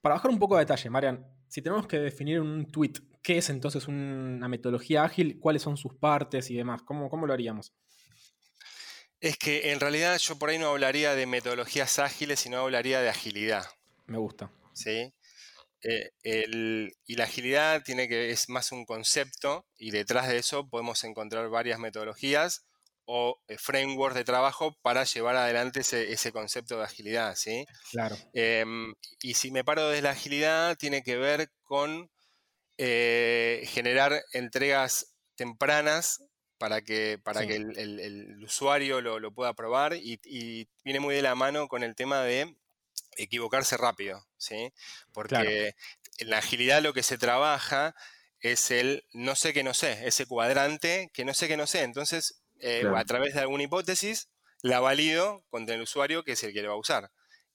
Para 0.00 0.14
bajar 0.16 0.30
un 0.30 0.38
poco 0.38 0.54
de 0.56 0.60
detalle, 0.60 0.88
Marian, 0.90 1.26
si 1.54 1.62
tenemos 1.62 1.86
que 1.86 2.00
definir 2.00 2.40
un 2.40 2.66
tweet 2.66 2.94
qué 3.22 3.38
es 3.38 3.48
entonces 3.48 3.86
una 3.86 4.48
metodología 4.48 5.04
ágil, 5.04 5.38
cuáles 5.38 5.62
son 5.62 5.76
sus 5.76 5.94
partes 5.94 6.50
y 6.50 6.56
demás, 6.56 6.82
¿cómo, 6.82 7.08
cómo 7.08 7.28
lo 7.28 7.32
haríamos? 7.32 7.72
Es 9.20 9.38
que 9.38 9.70
en 9.70 9.78
realidad 9.78 10.18
yo 10.18 10.36
por 10.36 10.48
ahí 10.48 10.58
no 10.58 10.70
hablaría 10.70 11.14
de 11.14 11.26
metodologías 11.26 12.00
ágiles, 12.00 12.40
sino 12.40 12.58
hablaría 12.58 13.00
de 13.00 13.08
agilidad. 13.08 13.66
Me 14.06 14.18
gusta. 14.18 14.50
¿sí? 14.72 15.14
Eh, 15.84 16.10
el- 16.24 16.92
y 17.06 17.14
la 17.14 17.22
agilidad 17.22 17.84
tiene 17.84 18.08
que, 18.08 18.30
es 18.30 18.48
más 18.48 18.72
un 18.72 18.84
concepto 18.84 19.64
y 19.78 19.92
detrás 19.92 20.26
de 20.26 20.38
eso 20.38 20.68
podemos 20.68 21.04
encontrar 21.04 21.48
varias 21.50 21.78
metodologías 21.78 22.66
o 23.06 23.40
eh, 23.48 23.58
frameworks 23.58 24.16
de 24.16 24.24
trabajo 24.24 24.76
para 24.82 25.04
llevar 25.04 25.36
adelante 25.36 25.80
ese, 25.80 26.12
ese 26.12 26.32
concepto 26.32 26.78
de 26.78 26.84
agilidad, 26.84 27.34
¿sí? 27.36 27.66
Claro. 27.90 28.18
Em, 28.32 28.94
y 29.22 29.34
si 29.34 29.50
me 29.50 29.64
paro 29.64 29.88
desde 29.88 30.02
la 30.02 30.10
agilidad, 30.10 30.76
tiene 30.76 31.02
que 31.02 31.16
ver 31.16 31.50
con 31.62 32.10
eh, 32.78 33.64
generar 33.68 34.22
entregas 34.32 35.16
tempranas 35.36 36.24
para 36.58 36.82
que, 36.82 37.18
para 37.22 37.40
Sí. 37.40 37.46
que 37.46 37.56
el, 37.56 37.78
el- 37.78 38.00
el 38.00 38.44
usuario 38.44 39.00
lo, 39.00 39.20
lo 39.20 39.32
pueda 39.32 39.54
probar 39.54 39.94
y, 39.94 40.20
y 40.24 40.68
viene 40.84 41.00
muy 41.00 41.14
de 41.14 41.22
la 41.22 41.34
mano 41.34 41.68
con 41.68 41.82
el 41.82 41.94
tema 41.94 42.22
de 42.22 42.56
equivocarse 43.16 43.76
rápido, 43.76 44.26
¿sí? 44.36 44.72
Porque 45.12 45.74
en 46.18 46.30
la 46.30 46.38
agilidad 46.38 46.82
lo 46.82 46.92
que 46.94 47.02
se 47.02 47.18
trabaja 47.18 47.94
es 48.40 48.70
el 48.70 49.04
no 49.12 49.36
sé 49.36 49.52
que 49.52 49.62
no 49.64 49.74
sé, 49.74 50.06
ese 50.06 50.26
cuadrante 50.26 51.10
que 51.14 51.24
no 51.24 51.34
sé 51.34 51.48
que 51.48 51.56
no 51.56 51.66
sé. 51.66 51.82
Entonces, 51.82 52.43
eh, 52.64 52.80
Claro. 52.80 52.96
a 52.96 53.04
través 53.04 53.34
de 53.34 53.40
alguna 53.40 53.64
hipótesis, 53.64 54.28
la 54.62 54.80
valido 54.80 55.44
contra 55.50 55.74
el 55.74 55.82
usuario 55.82 56.24
que 56.24 56.32
es 56.32 56.42
el 56.44 56.52
que 56.52 56.62
lo 56.62 56.68
va 56.70 56.74
a 56.74 56.78
usar. 56.78 57.10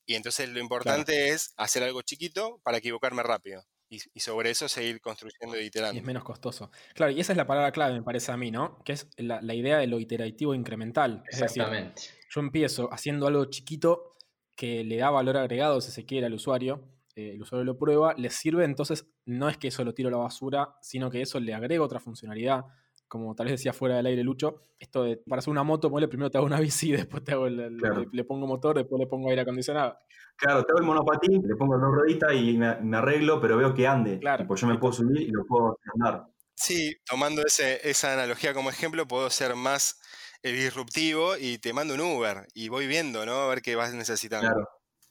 Y 0.06 0.16
entonces 0.16 0.50
lo 0.50 0.60
importante 0.60 1.30
es 1.30 1.54
hacer 1.58 1.84
algo 1.84 2.02
chiquito 2.02 2.60
para 2.64 2.78
equivocarme 2.78 3.24
rápido. 3.24 3.64
Y, 3.92 4.00
y 4.14 4.20
sobre 4.20 4.52
eso 4.52 4.68
seguir 4.70 5.02
construyendo 5.02 5.56
e 5.56 5.62
Y 5.62 5.62
es 5.62 5.68
iterando. 5.68 6.02
menos 6.04 6.24
costoso. 6.24 6.70
Claro, 6.94 7.12
y 7.12 7.20
esa 7.20 7.34
es 7.34 7.38
la 7.38 7.48
palabra 7.48 7.72
clave, 7.72 7.94
me 7.96 8.04
parece 8.04 8.32
a 8.32 8.38
mí, 8.38 8.52
¿no? 8.52 8.84
Que 8.84 8.94
es 8.94 9.08
la, 9.18 9.42
la 9.42 9.54
idea 9.56 9.80
de 9.80 9.88
lo 9.88 10.00
iterativo 10.00 10.54
incremental. 10.54 11.24
Es 11.28 11.40
decir, 11.40 11.64
Exactamente. 11.64 12.02
yo 12.30 12.40
empiezo 12.42 12.90
haciendo 12.94 13.26
algo 13.28 13.46
chiquito 13.46 14.16
que 14.56 14.84
le 14.84 14.98
da 14.98 15.10
valor 15.10 15.38
agregado, 15.38 15.82
si 15.82 15.92
se 15.92 16.06
quiere, 16.06 16.28
al 16.28 16.34
usuario. 16.36 16.88
eh, 17.16 17.32
el 17.34 17.42
usuario 17.42 17.66
lo 17.66 17.78
prueba, 17.80 18.14
le 18.16 18.30
sirve, 18.30 18.64
entonces 18.66 19.08
no 19.26 19.50
es 19.50 19.58
que 19.58 19.70
eso 19.70 19.84
lo 19.84 19.94
tiro 19.96 20.10
a 20.10 20.12
la 20.12 20.18
basura, 20.20 20.76
sino 20.82 21.10
que 21.10 21.22
eso 21.24 21.40
le 21.40 21.54
agrega 21.56 21.84
otra 21.84 22.00
funcionalidad. 22.00 22.66
Como 23.10 23.36
tal 23.36 23.48
vez 23.48 23.54
decía 23.56 23.74
fuera 23.74 23.98
del 23.98 24.06
aire 24.06 24.24
Lucho, 24.24 24.62
esto 24.80 25.04
de 25.04 25.18
para 25.18 25.40
hacer 25.40 25.50
una 25.52 25.64
moto, 25.64 25.90
ponle 25.90 26.08
primero 26.08 26.30
te 26.32 26.38
hago 26.38 26.46
una 26.48 26.60
bici, 26.62 26.92
después 26.92 27.24
te 27.24 27.34
hago 27.34 27.48
el- 27.48 27.60
el- 27.60 27.78
Claro. 27.78 28.02
le, 28.02 28.08
le 28.12 28.24
pongo 28.24 28.48
motor, 28.48 28.78
después 28.78 29.00
le 29.00 29.08
pongo 29.08 29.30
aire 29.30 29.42
acondicionado. 29.42 29.98
Claro, 30.38 30.64
te 30.64 30.72
hago 30.72 30.80
el 30.80 30.86
monopatín, 30.86 31.42
le 31.46 31.56
pongo 31.58 31.78
dos 31.78 31.92
rueditas 31.92 32.34
y 32.34 32.56
me, 32.58 32.76
me 32.82 32.98
arreglo, 32.98 33.42
pero 33.42 33.58
veo 33.58 33.74
que 33.74 33.86
ande. 33.88 34.20
Claro. 34.20 34.46
Pues 34.48 34.62
yo 34.62 34.68
me 34.68 34.78
puedo 34.78 34.94
subir 34.94 35.22
y 35.24 35.32
lo 35.32 35.44
puedo 35.46 35.78
andar. 35.96 36.28
Sí, 36.56 36.96
tomando 37.06 37.42
ese- 37.46 37.90
esa 37.90 38.14
analogía 38.14 38.54
como 38.54 38.70
ejemplo, 38.70 39.08
puedo 39.08 39.30
ser 39.30 39.56
más 39.56 40.00
eh, 40.44 40.52
disruptivo 40.54 41.36
y 41.36 41.58
te 41.58 41.74
mando 41.74 41.96
un 41.96 42.00
Uber 42.02 42.48
y 42.54 42.70
voy 42.70 42.88
viendo, 42.88 43.26
¿no? 43.26 43.34
A 43.42 43.48
ver 43.50 43.62
qué 43.62 43.76
vas 43.76 43.94
necesitando. 43.94 44.48
Claro, 44.50 44.70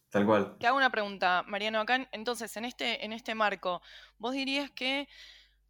tal 0.08 0.24
cual. 0.24 0.56
Te 0.58 0.66
hago 0.66 0.76
una 0.78 0.90
pregunta, 0.90 1.42
Mariano, 1.46 1.80
acá 1.80 1.96
en- 1.96 2.08
entonces 2.12 2.56
en 2.56 2.64
este, 2.64 3.04
en 3.04 3.12
este 3.12 3.34
marco, 3.34 3.82
vos 4.18 4.32
dirías 4.32 4.70
que, 4.70 5.06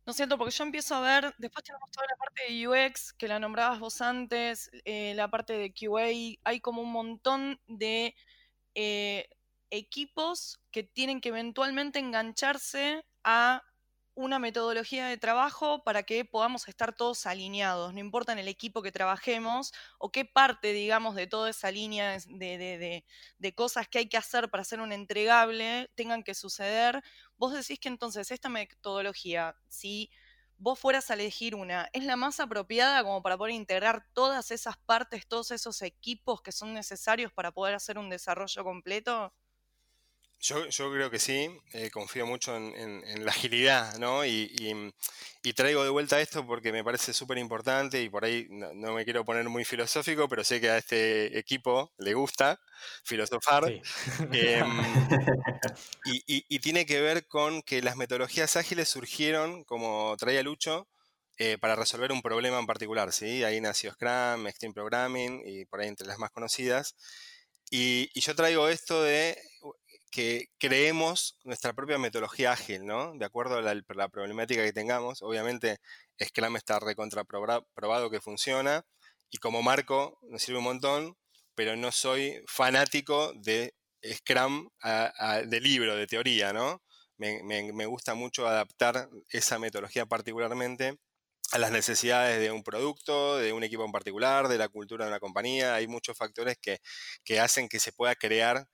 ¿no 0.08 0.12
es 0.12 0.16
cierto? 0.16 0.38
Porque 0.38 0.54
yo 0.54 0.64
empiezo 0.64 0.94
a 0.94 1.00
ver, 1.02 1.34
después 1.36 1.62
tenemos 1.62 1.90
toda 1.90 2.06
la 2.08 2.16
parte 2.16 2.50
de 2.50 2.66
UX, 2.66 3.12
que 3.12 3.28
la 3.28 3.38
nombrabas 3.38 3.78
vos 3.78 4.00
antes, 4.00 4.70
eh, 4.86 5.12
la 5.14 5.30
parte 5.30 5.52
de 5.52 5.70
QA, 5.70 6.40
hay 6.44 6.60
como 6.62 6.80
un 6.80 6.90
montón 6.92 7.60
de 7.66 8.14
eh, 8.74 9.28
equipos 9.68 10.62
que 10.70 10.82
tienen 10.82 11.20
que 11.20 11.28
eventualmente 11.28 11.98
engancharse 11.98 13.04
a 13.22 13.62
una 14.18 14.38
metodología 14.38 15.06
de 15.06 15.16
trabajo 15.16 15.84
para 15.84 16.02
que 16.02 16.24
podamos 16.24 16.66
estar 16.68 16.94
todos 16.94 17.26
alineados, 17.26 17.94
no 17.94 18.00
importa 18.00 18.32
en 18.32 18.38
el 18.38 18.48
equipo 18.48 18.82
que 18.82 18.92
trabajemos 18.92 19.72
o 19.98 20.10
qué 20.10 20.24
parte, 20.24 20.72
digamos, 20.72 21.14
de 21.14 21.26
toda 21.26 21.50
esa 21.50 21.70
línea 21.70 22.18
de, 22.26 22.58
de- 22.58 22.78
de- 22.78 23.04
de 23.38 23.54
cosas 23.54 23.88
que 23.88 23.98
hay 23.98 24.08
que 24.08 24.16
hacer 24.16 24.50
para 24.50 24.62
hacer 24.62 24.80
un 24.80 24.92
entregable 24.92 25.90
tengan 25.94 26.22
que 26.24 26.34
suceder. 26.34 27.02
Vos 27.36 27.52
decís 27.54 27.78
que 27.80 27.88
entonces 27.88 28.30
esta 28.30 28.48
metodología, 28.48 29.56
si 29.68 30.10
vos 30.56 30.78
fueras 30.78 31.10
a 31.10 31.14
elegir 31.14 31.54
una, 31.54 31.88
¿es 31.92 32.04
la 32.04 32.16
más 32.16 32.40
apropiada 32.40 33.02
como 33.04 33.22
para 33.22 33.36
poder 33.38 33.54
integrar 33.54 34.06
todas 34.14 34.50
esas 34.50 34.76
partes, 34.78 35.26
todos 35.28 35.50
esos 35.52 35.82
equipos 35.82 36.42
que 36.42 36.52
son 36.52 36.74
necesarios 36.74 37.32
para 37.32 37.52
poder 37.52 37.74
hacer 37.74 37.98
un 37.98 38.10
desarrollo 38.10 38.64
completo? 38.64 39.32
Yo, 40.40 40.66
yo 40.68 40.92
creo 40.92 41.10
que 41.10 41.18
sí, 41.18 41.50
eh, 41.72 41.90
confío 41.90 42.24
mucho 42.24 42.56
en, 42.56 42.72
en- 42.76 43.04
en 43.04 43.24
la 43.24 43.32
agilidad, 43.32 43.98
¿no? 43.98 44.24
Y, 44.24 44.48
y- 44.60 44.92
y 45.42 45.52
traigo 45.52 45.82
de 45.82 45.90
vuelta 45.90 46.20
esto 46.20 46.46
porque 46.46 46.70
me 46.72 46.84
parece 46.84 47.12
súper 47.12 47.38
importante 47.38 48.00
y 48.02 48.08
por 48.08 48.24
ahí 48.24 48.46
no, 48.50 48.72
no 48.72 48.92
me 48.94 49.04
quiero 49.04 49.24
poner 49.24 49.48
muy 49.48 49.64
filosófico, 49.64 50.28
pero 50.28 50.44
sé 50.44 50.60
que 50.60 50.70
a 50.70 50.78
este 50.78 51.36
equipo 51.38 51.92
le 51.98 52.14
gusta 52.14 52.60
filosofar. 53.04 53.64
Sí. 53.64 53.82
Em, 54.30 55.08
y, 56.04 56.22
y- 56.48 56.58
tiene 56.60 56.86
que 56.86 57.00
ver 57.00 57.26
con 57.26 57.62
que 57.62 57.82
las 57.82 57.96
metodologías 57.96 58.56
ágiles 58.56 58.88
surgieron, 58.88 59.64
como 59.64 60.16
traía 60.18 60.42
Lucho, 60.42 60.88
eh, 61.38 61.58
para 61.58 61.76
resolver 61.76 62.12
un 62.12 62.22
problema 62.22 62.58
en 62.58 62.66
particular, 62.66 63.12
¿sí? 63.12 63.44
Ahí 63.44 63.60
nació 63.60 63.92
Scrum, 63.92 64.46
Extreme 64.46 64.74
Programming 64.74 65.42
y 65.46 65.64
por 65.66 65.80
ahí 65.80 65.88
entre 65.88 66.06
las 66.06 66.18
más 66.18 66.30
conocidas. 66.30 66.96
Y, 67.70 68.10
y 68.14 68.20
yo 68.20 68.34
traigo 68.34 68.68
esto 68.68 69.02
de 69.02 69.38
que 70.10 70.46
creemos 70.58 71.38
nuestra 71.44 71.72
propia 71.74 71.98
metodología 71.98 72.52
ágil, 72.52 72.84
¿no? 72.86 73.12
De 73.16 73.24
acuerdo 73.24 73.56
a 73.58 73.62
la, 73.62 74.08
problemática 74.08 74.64
que 74.64 74.72
tengamos. 74.72 75.22
Obviamente, 75.22 75.78
Scrum 76.22 76.56
está 76.56 76.78
recontra 76.80 77.24
proba- 77.24 77.66
probado 77.74 78.10
que 78.10 78.20
funciona 78.20 78.84
y 79.30 79.38
como 79.38 79.62
marco 79.62 80.18
nos 80.22 80.42
sirve 80.42 80.58
un 80.58 80.64
montón, 80.64 81.16
pero 81.54 81.76
no 81.76 81.92
soy 81.92 82.42
fanático 82.46 83.32
de 83.34 83.74
Scrum 84.04 84.68
de 85.46 85.60
libro, 85.60 85.96
de 85.96 86.06
teoría, 86.06 86.52
¿no? 86.52 86.82
Me, 87.16 87.42
me- 87.42 87.72
me 87.72 87.86
gusta 87.86 88.14
mucho 88.14 88.46
adaptar 88.46 89.08
esa 89.30 89.58
metodología 89.58 90.06
particularmente 90.06 90.98
a 91.52 91.58
las 91.58 91.70
necesidades 91.70 92.40
de 92.40 92.50
un 92.52 92.62
producto, 92.62 93.38
de 93.38 93.52
un 93.52 93.64
equipo 93.64 93.84
en 93.84 93.92
particular, 93.92 94.48
de 94.48 94.58
la 94.58 94.68
cultura 94.68 95.04
de 95.06 95.10
una 95.10 95.20
compañía. 95.20 95.74
Hay 95.74 95.86
muchos 95.88 96.16
factores 96.16 96.58
que, 96.60 96.78
que 97.24 97.40
hacen 97.40 97.68
que 97.68 97.80
se 97.80 97.92
pueda 97.92 98.14
crear 98.14 98.66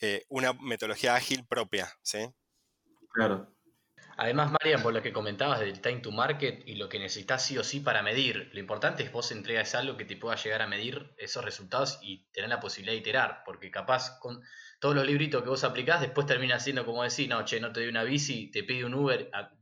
eh, 0.00 0.24
una 0.28 0.52
metodología 0.54 1.14
ágil 1.14 1.46
propia, 1.46 1.88
¿sí? 2.02 2.18
Claro. 3.12 3.54
Además, 4.16 4.50
Marian, 4.50 4.82
por 4.82 4.92
lo 4.92 5.00
que 5.02 5.12
comentabas 5.12 5.60
del 5.60 5.80
time 5.80 6.00
to 6.00 6.10
market 6.10 6.62
y 6.66 6.74
lo 6.74 6.88
que 6.88 6.98
necesitas 6.98 7.44
sí 7.44 7.56
o 7.56 7.62
sí 7.64 7.80
para 7.80 8.02
medir, 8.02 8.50
lo 8.52 8.58
importante 8.58 9.04
es 9.04 9.12
vos 9.12 9.30
entregas 9.30 9.74
algo 9.76 9.96
que 9.96 10.04
te 10.04 10.16
pueda 10.16 10.36
llegar 10.36 10.60
a 10.62 10.66
medir 10.66 11.14
esos 11.18 11.44
resultados 11.44 11.98
y 12.02 12.26
tener 12.32 12.50
la 12.50 12.58
posibilidad 12.60 12.94
de 12.94 12.98
iterar, 13.00 13.42
porque 13.44 13.70
capaz 13.70 14.18
con 14.18 14.42
todos 14.80 14.94
los 14.96 15.06
libritos 15.06 15.42
que 15.42 15.48
vos 15.48 15.62
aplicás, 15.62 16.00
después 16.00 16.26
termina 16.26 16.58
siendo 16.58 16.84
como 16.84 17.04
decir, 17.04 17.28
no, 17.28 17.44
che, 17.44 17.60
no 17.60 17.72
te 17.72 17.80
doy 17.80 17.88
una 17.88 18.02
bici, 18.02 18.50
te 18.50 18.64
pido 18.64 18.88
un 18.88 18.94
Uber, 18.94 19.30
a- 19.32 19.52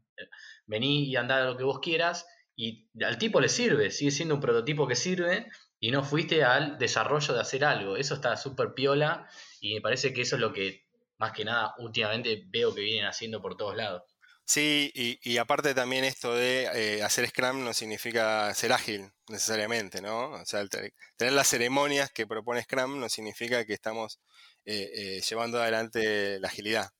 vení 0.66 1.04
y 1.04 1.16
andá 1.16 1.42
a 1.42 1.44
lo 1.44 1.56
que 1.56 1.64
vos 1.64 1.80
quieras, 1.80 2.26
y 2.54 2.88
al 3.04 3.18
tipo 3.18 3.40
le 3.40 3.48
sirve, 3.50 3.90
sigue 3.90 4.10
siendo 4.10 4.34
un 4.34 4.40
prototipo 4.40 4.86
que 4.88 4.96
sirve, 4.96 5.50
y 5.78 5.90
no 5.90 6.02
fuiste 6.02 6.42
al 6.44 6.78
desarrollo 6.78 7.34
de 7.34 7.40
hacer 7.40 7.64
algo. 7.64 7.96
Eso 7.96 8.14
está 8.14 8.36
súper 8.36 8.72
piola, 8.74 9.28
y 9.60 9.74
me 9.74 9.80
parece 9.80 10.12
que 10.12 10.22
eso 10.22 10.36
es 10.36 10.40
lo 10.40 10.52
que 10.52 10.84
más 11.18 11.32
que 11.32 11.44
nada 11.44 11.74
últimamente 11.78 12.44
veo 12.48 12.74
que 12.74 12.82
vienen 12.82 13.06
haciendo 13.06 13.40
por 13.40 13.56
todos 13.56 13.76
lados. 13.76 14.02
Sí, 14.44 14.92
y, 14.94 15.18
y 15.22 15.38
aparte 15.38 15.74
también 15.74 16.04
esto 16.04 16.32
de 16.34 16.68
eh, 16.72 17.02
hacer 17.02 17.26
Scrum 17.28 17.64
no 17.64 17.72
significa 17.74 18.54
ser 18.54 18.72
ágil 18.72 19.10
necesariamente, 19.28 20.00
¿no? 20.00 20.30
O 20.30 20.44
sea, 20.46 20.64
tener 21.16 21.32
las 21.32 21.48
ceremonias 21.48 22.12
que 22.12 22.28
propone 22.28 22.62
Scrum 22.62 23.00
no 23.00 23.08
significa 23.08 23.64
que 23.64 23.72
estamos 23.72 24.20
eh, 24.64 24.88
eh, 24.94 25.20
llevando 25.28 25.60
adelante 25.60 26.38
la 26.38 26.46
agilidad. 26.46 26.90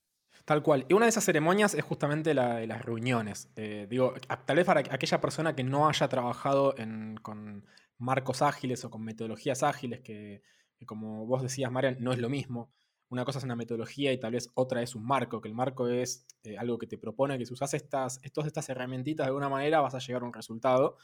Tal 0.43 0.61
cual. 0.61 0.85
Y 0.89 0.93
una 0.93 1.05
de 1.05 1.09
esas 1.09 1.23
ceremonias 1.25 1.73
es 1.73 1.83
justamente 1.83 2.33
la 2.33 2.55
de 2.55 2.67
las 2.67 2.81
reuniones. 2.81 3.49
Eh, 3.55 3.85
digo, 3.89 4.13
tal 4.45 4.55
vez 4.55 4.65
para 4.65 4.79
aquella 4.81 5.21
persona 5.21 5.55
que 5.55 5.63
no 5.63 5.87
haya 5.87 6.07
trabajado 6.07 6.73
en- 6.77 7.15
con 7.21 7.65
marcos 7.97 8.41
ágiles 8.41 8.83
o 8.85 8.89
con 8.89 9.03
metodologías 9.03 9.63
ágiles, 9.63 10.01
que 10.01 10.41
como 10.85 11.25
vos 11.25 11.41
decías, 11.41 11.71
Marian, 11.71 11.97
no 11.99 12.13
es 12.13 12.19
lo 12.19 12.29
mismo. 12.29 12.71
Una 13.09 13.23
cosa 13.23 13.39
es 13.39 13.45
una 13.45 13.55
metodología 13.55 14.11
y 14.11 14.19
tal 14.19 14.33
vez 14.33 14.49
otra 14.53 14.81
es 14.81 14.93
un 14.93 15.05
marco, 15.05 15.39
que 15.39 15.47
el 15.47 15.55
marco 15.55 15.87
es 15.87 16.25
eh, 16.43 16.57
algo 16.57 16.77
que 16.77 16.87
te 16.87 16.97
propone 16.97 17.37
que 17.37 17.45
si 17.45 17.53
usas 17.53 17.73
estas, 17.73 18.19
estos, 18.21 18.45
estas 18.45 18.67
herramientitas 18.69 19.25
de 19.25 19.29
alguna 19.29 19.49
manera 19.49 19.79
vas 19.79 19.95
a 19.95 19.99
llegar 19.99 20.23
a 20.23 20.25
un 20.25 20.33
resultado, 20.33 20.97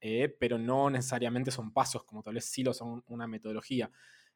eh, 0.00 0.34
pero 0.40 0.58
no 0.58 0.88
necesariamente 0.88 1.50
son 1.50 1.72
pasos, 1.72 2.04
como 2.04 2.22
tal 2.22 2.34
vez 2.34 2.46
sí 2.46 2.62
lo 2.62 2.72
son 2.72 3.04
una 3.06 3.26
metodología. 3.26 3.90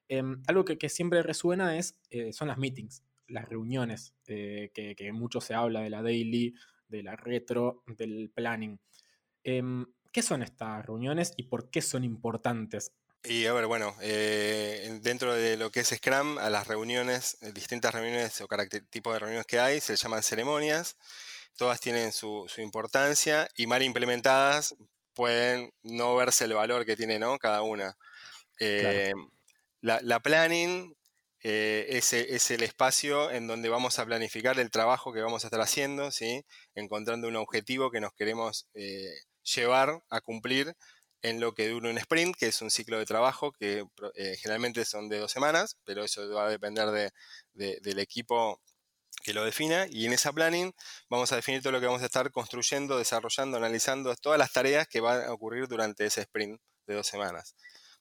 Em, 0.09 0.43
algo 0.47 0.65
que, 0.65 0.89
siempre 0.89 1.23
resuena 1.23 1.77
es, 1.79 1.99
eh, 2.11 2.33
son 2.33 2.49
las 2.49 2.59
meetings, 2.59 3.03
las 3.29 3.49
reuniones, 3.49 4.15
que, 4.25 4.71
que 4.73 5.13
mucho 5.13 5.41
se 5.41 5.55
habla 5.55 5.81
de 5.81 5.91
la 5.91 6.03
daily, 6.03 6.55
de 6.89 7.03
la 7.03 7.17
retro, 7.17 7.83
del 7.87 8.31
planning. 8.31 8.79
Em, 9.43 9.87
¿Qué 10.13 10.23
son 10.23 10.43
estas 10.43 10.85
reuniones 10.87 11.35
y 11.37 11.45
por 11.45 11.71
qué 11.71 11.83
son 11.83 12.05
importantes? 12.05 12.93
Y 13.29 13.47
a 13.47 13.53
ver, 13.53 13.67
bueno, 13.67 13.97
eh, 14.03 15.01
dentro 15.03 15.35
de 15.35 15.57
lo 15.57 15.73
que 15.73 15.81
es 15.81 15.89
Scrum, 15.89 16.39
a 16.39 16.49
las 16.49 16.69
reuniones, 16.69 17.37
eh, 17.41 17.51
distintas 17.53 17.93
reuniones 17.93 18.41
o 18.41 18.47
tipos 18.89 19.13
de 19.15 19.19
reuniones 19.19 19.47
que 19.47 19.59
hay, 19.59 19.81
se 19.81 19.95
les 19.95 20.01
llaman 20.01 20.23
ceremonias. 20.23 20.97
Todas 21.57 21.81
tienen 21.81 22.13
su, 22.13 22.45
su 22.49 22.61
importancia 22.61 23.49
y 23.57 23.67
mal 23.67 23.83
implementadas 23.83 24.77
pueden 25.13 25.73
no 25.83 26.15
verse 26.15 26.45
el 26.45 26.53
valor 26.53 26.85
que 26.87 26.95
tiene 26.95 27.19
¿no? 27.19 27.39
cada 27.39 27.63
una. 27.63 27.97
Eh, 28.61 29.13
la, 29.81 29.99
la 30.03 30.21
planning 30.21 30.95
eh, 31.43 31.87
es, 31.89 32.13
es 32.13 32.51
el 32.53 32.63
espacio 32.63 33.31
en 33.33 33.49
donde 33.49 33.69
vamos 33.69 33.99
a 33.99 34.07
planificar 34.07 34.59
el 34.61 34.71
trabajo 34.71 35.13
que 35.13 35.23
vamos 35.23 35.43
a 35.43 35.49
estar 35.49 35.61
haciendo, 35.61 36.13
¿sí? 36.13 36.45
encontrando 36.77 37.27
un 37.27 37.37
objetivo 37.37 37.91
que 37.91 38.01
nos 38.01 38.13
queremos 38.13 38.69
llevar 39.43 40.01
a 40.11 40.21
cumplir 40.21 40.77
en 41.29 41.41
lo 41.41 41.55
que 41.55 41.69
dura 41.69 41.91
un 41.91 41.99
sprint, 41.99 42.37
que 42.37 42.47
es 42.49 42.61
un 42.63 42.71
ciclo 42.71 42.99
de 42.99 43.07
trabajo 43.07 43.53
que 43.53 43.85
eh, 44.15 44.37
generalmente 44.41 44.85
son 44.85 45.09
de 45.09 45.19
dos 45.19 45.33
semanas, 45.33 45.77
pero 45.85 46.05
eso 46.05 46.29
va 46.31 46.47
a 46.47 46.51
depender 46.51 46.91
de- 46.91 47.13
de- 47.55 47.79
del 47.83 47.99
equipo 47.99 48.61
que 49.25 49.33
lo 49.35 49.45
defina. 49.45 49.87
Y 49.91 50.07
en 50.07 50.13
esa 50.13 50.33
planning 50.33 50.73
vamos 51.09 51.33
a 51.33 51.37
definir 51.37 51.63
todo 51.63 51.73
lo 51.73 51.81
que 51.81 51.87
vamos 51.87 52.03
a 52.03 52.07
estar 52.07 52.31
construyendo, 52.31 52.99
desarrollando, 52.99 53.57
analizando, 53.57 54.15
todas 54.17 54.39
las 54.39 54.53
tareas 54.53 54.87
que 54.89 55.01
van 55.01 55.25
a 55.25 55.33
ocurrir 55.33 55.67
durante 55.69 56.07
ese 56.07 56.21
sprint 56.23 56.61
de 56.87 56.95
dos 56.95 57.07
semanas. 57.07 57.55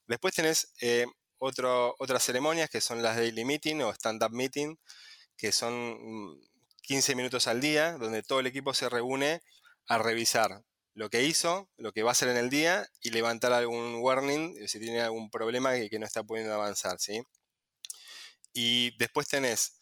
Después 0.06 0.34
tenés 0.34 0.72
eh, 0.80 1.06
otras 1.38 2.22
ceremonias 2.22 2.70
que 2.70 2.80
son 2.80 3.02
las 3.02 3.16
daily 3.16 3.44
meeting 3.44 3.80
o 3.82 3.92
stand-up 3.92 4.32
meeting, 4.32 4.76
que 5.36 5.52
son 5.52 5.72
mm, 6.32 6.40
15 6.82 7.14
minutos 7.16 7.46
al 7.48 7.60
día, 7.60 7.92
donde 7.98 8.22
todo 8.22 8.40
el 8.40 8.46
equipo 8.46 8.72
se 8.72 8.88
reúne 8.88 9.42
a 9.88 9.98
revisar 9.98 10.62
lo 10.96 11.10
que 11.10 11.22
hizo, 11.24 11.70
lo 11.78 11.92
que 11.92 12.02
va 12.02 12.10
a 12.10 12.12
hacer 12.12 12.28
en 12.30 12.38
el 12.38 12.50
día 12.50 12.88
y 13.02 13.10
levantar 13.10 13.52
algún 13.54 13.96
warning 14.02 14.68
si 14.68 14.80
tiene 14.80 15.02
algún 15.02 15.30
problema 15.30 15.74
que, 15.74 15.90
que 15.90 16.00
no 16.00 16.06
está 16.06 16.24
pudiendo 16.24 16.54
avanzar, 16.54 16.98
¿sí? 17.00 17.22
Y 18.52 18.96
después 18.98 19.28
tenés, 19.28 19.78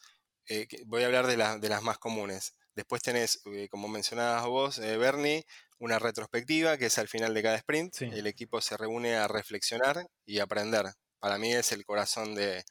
eh, 0.49 0.67
voy 0.87 1.03
a 1.03 1.07
hablar 1.07 1.27
de, 1.27 1.37
la- 1.37 1.59
de 1.59 1.69
las 1.69 1.83
más 1.83 1.99
comunes. 1.99 2.55
Después 2.75 3.03
tenés, 3.03 3.41
eh, 3.47 3.69
como 3.71 3.89
mencionabas 3.89 4.45
vos, 4.47 4.79
eh, 4.79 4.97
Bernie, 4.97 5.47
una 5.79 5.99
retrospectiva 5.99 6.77
que 6.77 6.87
es 6.87 6.99
al 6.99 7.09
final 7.09 7.35
de 7.35 7.43
cada 7.43 7.57
sprint. 7.57 7.95
Sí. 7.95 8.07
El 8.07 8.27
equipo 8.27 8.61
se 8.61 8.77
reúne 8.77 9.15
a 9.17 9.29
reflexionar 9.29 10.07
y 10.27 10.41
aprender. 10.41 10.87
Para 11.21 11.39
mí 11.39 11.53
es 11.55 11.73
el 11.73 11.85
corazón 11.85 12.35
de 12.35 12.65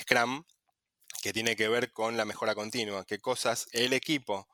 Scrum, 0.00 0.44
que 1.22 1.32
tiene 1.32 1.56
que 1.56 1.68
ver 1.68 1.92
con 1.92 2.16
la 2.16 2.24
mejora 2.24 2.54
continua. 2.54 3.04
Qué 3.04 3.18
cosas 3.18 3.68
el 3.72 3.92
equipo 3.92 4.48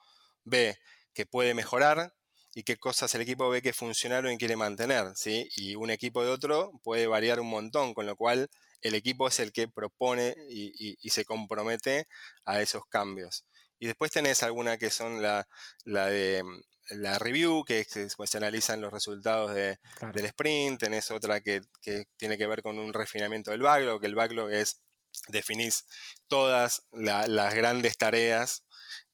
ve 0.44 0.78
que 1.18 1.26
puede 1.26 1.52
mejorar 1.52 2.14
y 2.54 2.62
qué 2.62 2.76
cosas 2.76 3.12
el 3.16 3.22
equipo 3.22 3.48
ve 3.50 3.60
que 3.60 3.72
funcionaron 3.72 4.30
y 4.32 4.38
quiere 4.38 4.54
mantener. 4.54 5.04
¿sí? 5.16 5.48
Y 5.56 5.74
un 5.74 5.90
equipo 5.90 6.22
de 6.24 6.30
otro 6.30 6.70
puede 6.84 7.08
variar 7.08 7.40
un 7.40 7.50
montón, 7.50 7.92
con 7.92 8.06
lo 8.06 8.14
cual 8.14 8.48
el 8.82 8.94
equipo 8.94 9.26
es 9.26 9.40
el 9.40 9.50
que 9.52 9.66
propone 9.66 10.36
y, 10.48 10.66
y- 10.78 10.96
y 11.00 11.10
se 11.10 11.24
compromete 11.24 12.06
a 12.44 12.62
esos 12.62 12.82
cambios. 12.88 13.44
Y 13.80 13.86
después 13.86 14.12
tenés 14.12 14.44
alguna 14.44 14.78
que 14.78 14.90
son 14.90 15.20
la, 15.20 15.48
la 15.84 16.06
de 16.06 16.44
mm, 16.44 16.60
la 17.00 17.18
review, 17.18 17.64
que 17.64 17.80
es- 17.80 18.14
pues, 18.16 18.30
se 18.30 18.38
analizan 18.38 18.80
los 18.80 18.92
resultados 18.92 19.52
de, 19.54 19.78
Claro. 19.98 20.14
del 20.14 20.26
sprint, 20.26 20.78
tenés 20.80 21.10
otra 21.10 21.40
que, 21.40 21.62
que 21.82 22.04
tiene 22.16 22.38
que 22.38 22.46
ver 22.46 22.62
con 22.62 22.78
un 22.78 22.92
refinamiento 22.92 23.50
del 23.50 23.62
backlog, 23.62 24.00
que 24.00 24.06
el 24.06 24.14
backlog 24.14 24.52
es 24.52 24.82
definís 25.28 25.84
todas 26.28 26.82
la- 26.92 27.26
las 27.26 27.54
grandes 27.54 27.96
tareas 27.96 28.62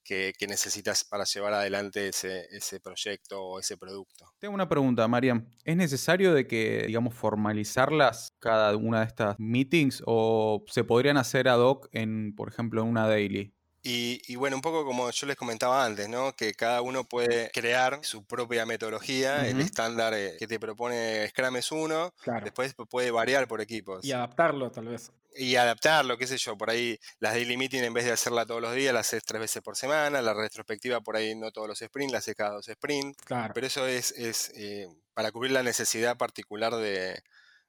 que, 0.05 0.33
necesitas 0.47 1.03
para 1.03 1.25
llevar 1.25 1.53
adelante 1.53 2.07
ese, 2.07 2.45
ese 2.51 2.79
proyecto 2.79 3.41
o 3.41 3.59
ese 3.59 3.75
producto. 3.75 4.25
Tengo 4.39 4.53
una 4.53 4.69
pregunta, 4.69 5.07
Mariam. 5.07 5.49
¿Es 5.63 5.75
necesario 5.75 6.33
de 6.33 6.47
que, 6.47 6.83
digamos, 6.85 7.15
formalizarlas 7.15 8.33
cada 8.39 8.75
una 8.77 8.99
de 8.99 9.07
estas 9.07 9.35
meetings 9.39 10.03
o 10.05 10.63
se 10.67 10.83
podrían 10.83 11.17
hacer 11.17 11.49
ad 11.49 11.59
hoc 11.59 11.89
en, 11.91 12.35
por 12.35 12.47
ejemplo, 12.47 12.81
en 12.81 12.87
una 12.87 13.07
daily? 13.07 13.53
Y, 13.87 14.19
y 14.27 14.35
bueno, 14.35 14.55
un 14.55 14.63
poco 14.63 14.83
como 14.83 15.11
yo 15.11 15.27
les 15.27 15.35
comentaba 15.35 15.85
antes, 15.85 16.09
¿no? 16.09 16.35
Que 16.35 16.55
cada 16.55 16.81
uno 16.81 17.03
puede 17.03 17.51
crear 17.51 17.99
su 18.01 18.25
propia 18.25 18.65
metodología. 18.65 19.47
El 19.47 19.61
estándar 19.61 20.15
eh, 20.15 20.37
que 20.39 20.47
te 20.47 20.59
propone 20.59 21.27
Scrum 21.29 21.55
es 21.57 21.71
uno, 21.71 22.11
Claro. 22.23 22.43
después 22.45 22.73
puede 22.89 23.11
variar 23.11 23.47
por 23.47 23.61
equipos. 23.61 24.03
Y 24.03 24.11
adaptarlo, 24.11 24.71
tal 24.71 24.87
vez. 24.87 25.11
y 25.37 25.55
adaptarlo, 25.57 26.17
qué 26.17 26.25
sé 26.25 26.37
yo, 26.37 26.57
por 26.57 26.71
ahí 26.71 26.97
las 27.19 27.33
daily 27.33 27.57
meeting 27.57 27.83
en 27.83 27.93
vez 27.93 28.05
de 28.05 28.11
hacerla 28.13 28.45
todos 28.47 28.59
los 28.61 28.73
días, 28.73 28.91
la 28.93 29.01
haces 29.01 29.23
tres 29.23 29.39
veces 29.41 29.61
por 29.61 29.75
semana, 29.77 30.19
la 30.21 30.33
retrospectiva 30.33 31.01
por 31.01 31.15
ahí 31.17 31.35
no 31.35 31.51
todos 31.51 31.67
los 31.67 31.77
sprints, 31.79 32.11
la 32.13 32.17
haces 32.19 32.33
cada 32.35 32.51
dos 32.55 32.65
sprints, 32.65 33.21
Claro. 33.23 33.53
pero 33.53 33.67
eso 33.67 33.85
es, 33.85 34.13
es 34.13 34.51
eh, 34.55 34.87
para 35.13 35.31
cubrir 35.31 35.51
la 35.51 35.61
necesidad 35.61 36.17
particular 36.17 36.73
de, 36.75 37.21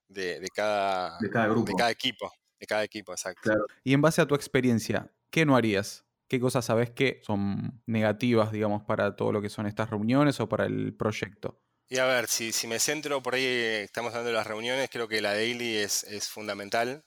de- 0.08 0.40
de 0.40 0.49
cada, 0.49 1.18
De 1.20 1.28
cada 1.28 1.49
grupo. 1.49 1.66
de 1.66 1.75
cada 1.76 1.90
equipo, 1.90 2.33
de 2.59 2.66
cada 2.66 2.85
equipo, 2.85 3.12
exacto. 3.12 3.40
Claro. 3.42 3.66
Y 3.85 3.92
en 3.92 4.00
base 4.00 4.22
a 4.22 4.26
tu 4.26 4.35
experiencia, 4.35 5.11
¿qué 5.31 5.44
no 5.44 5.57
harías? 5.57 6.05
¿Qué 6.28 6.40
cosas 6.40 6.64
sabes 6.64 6.90
que 6.90 7.20
son 7.22 7.82
negativas, 7.86 8.50
digamos, 8.50 8.82
para 8.82 9.14
todo 9.14 9.32
lo 9.32 9.40
que 9.40 9.48
son 9.48 9.66
estas 9.66 9.90
reuniones 9.90 10.40
o 10.40 10.48
para 10.48 10.66
el 10.66 10.94
proyecto? 10.96 11.60
Y 11.88 11.98
a 11.98 12.06
ver, 12.06 12.26
si, 12.26 12.52
me 12.66 12.80
centro 12.80 13.22
por 13.22 13.34
ahí, 13.36 13.44
eh, 13.44 13.82
estamos 13.84 14.10
hablando 14.10 14.30
de 14.30 14.36
las 14.36 14.46
reuniones, 14.46 14.90
creo 14.90 15.06
que 15.06 15.20
la 15.20 15.34
daily 15.34 15.76
es, 15.76 16.04
fundamental, 16.28 17.04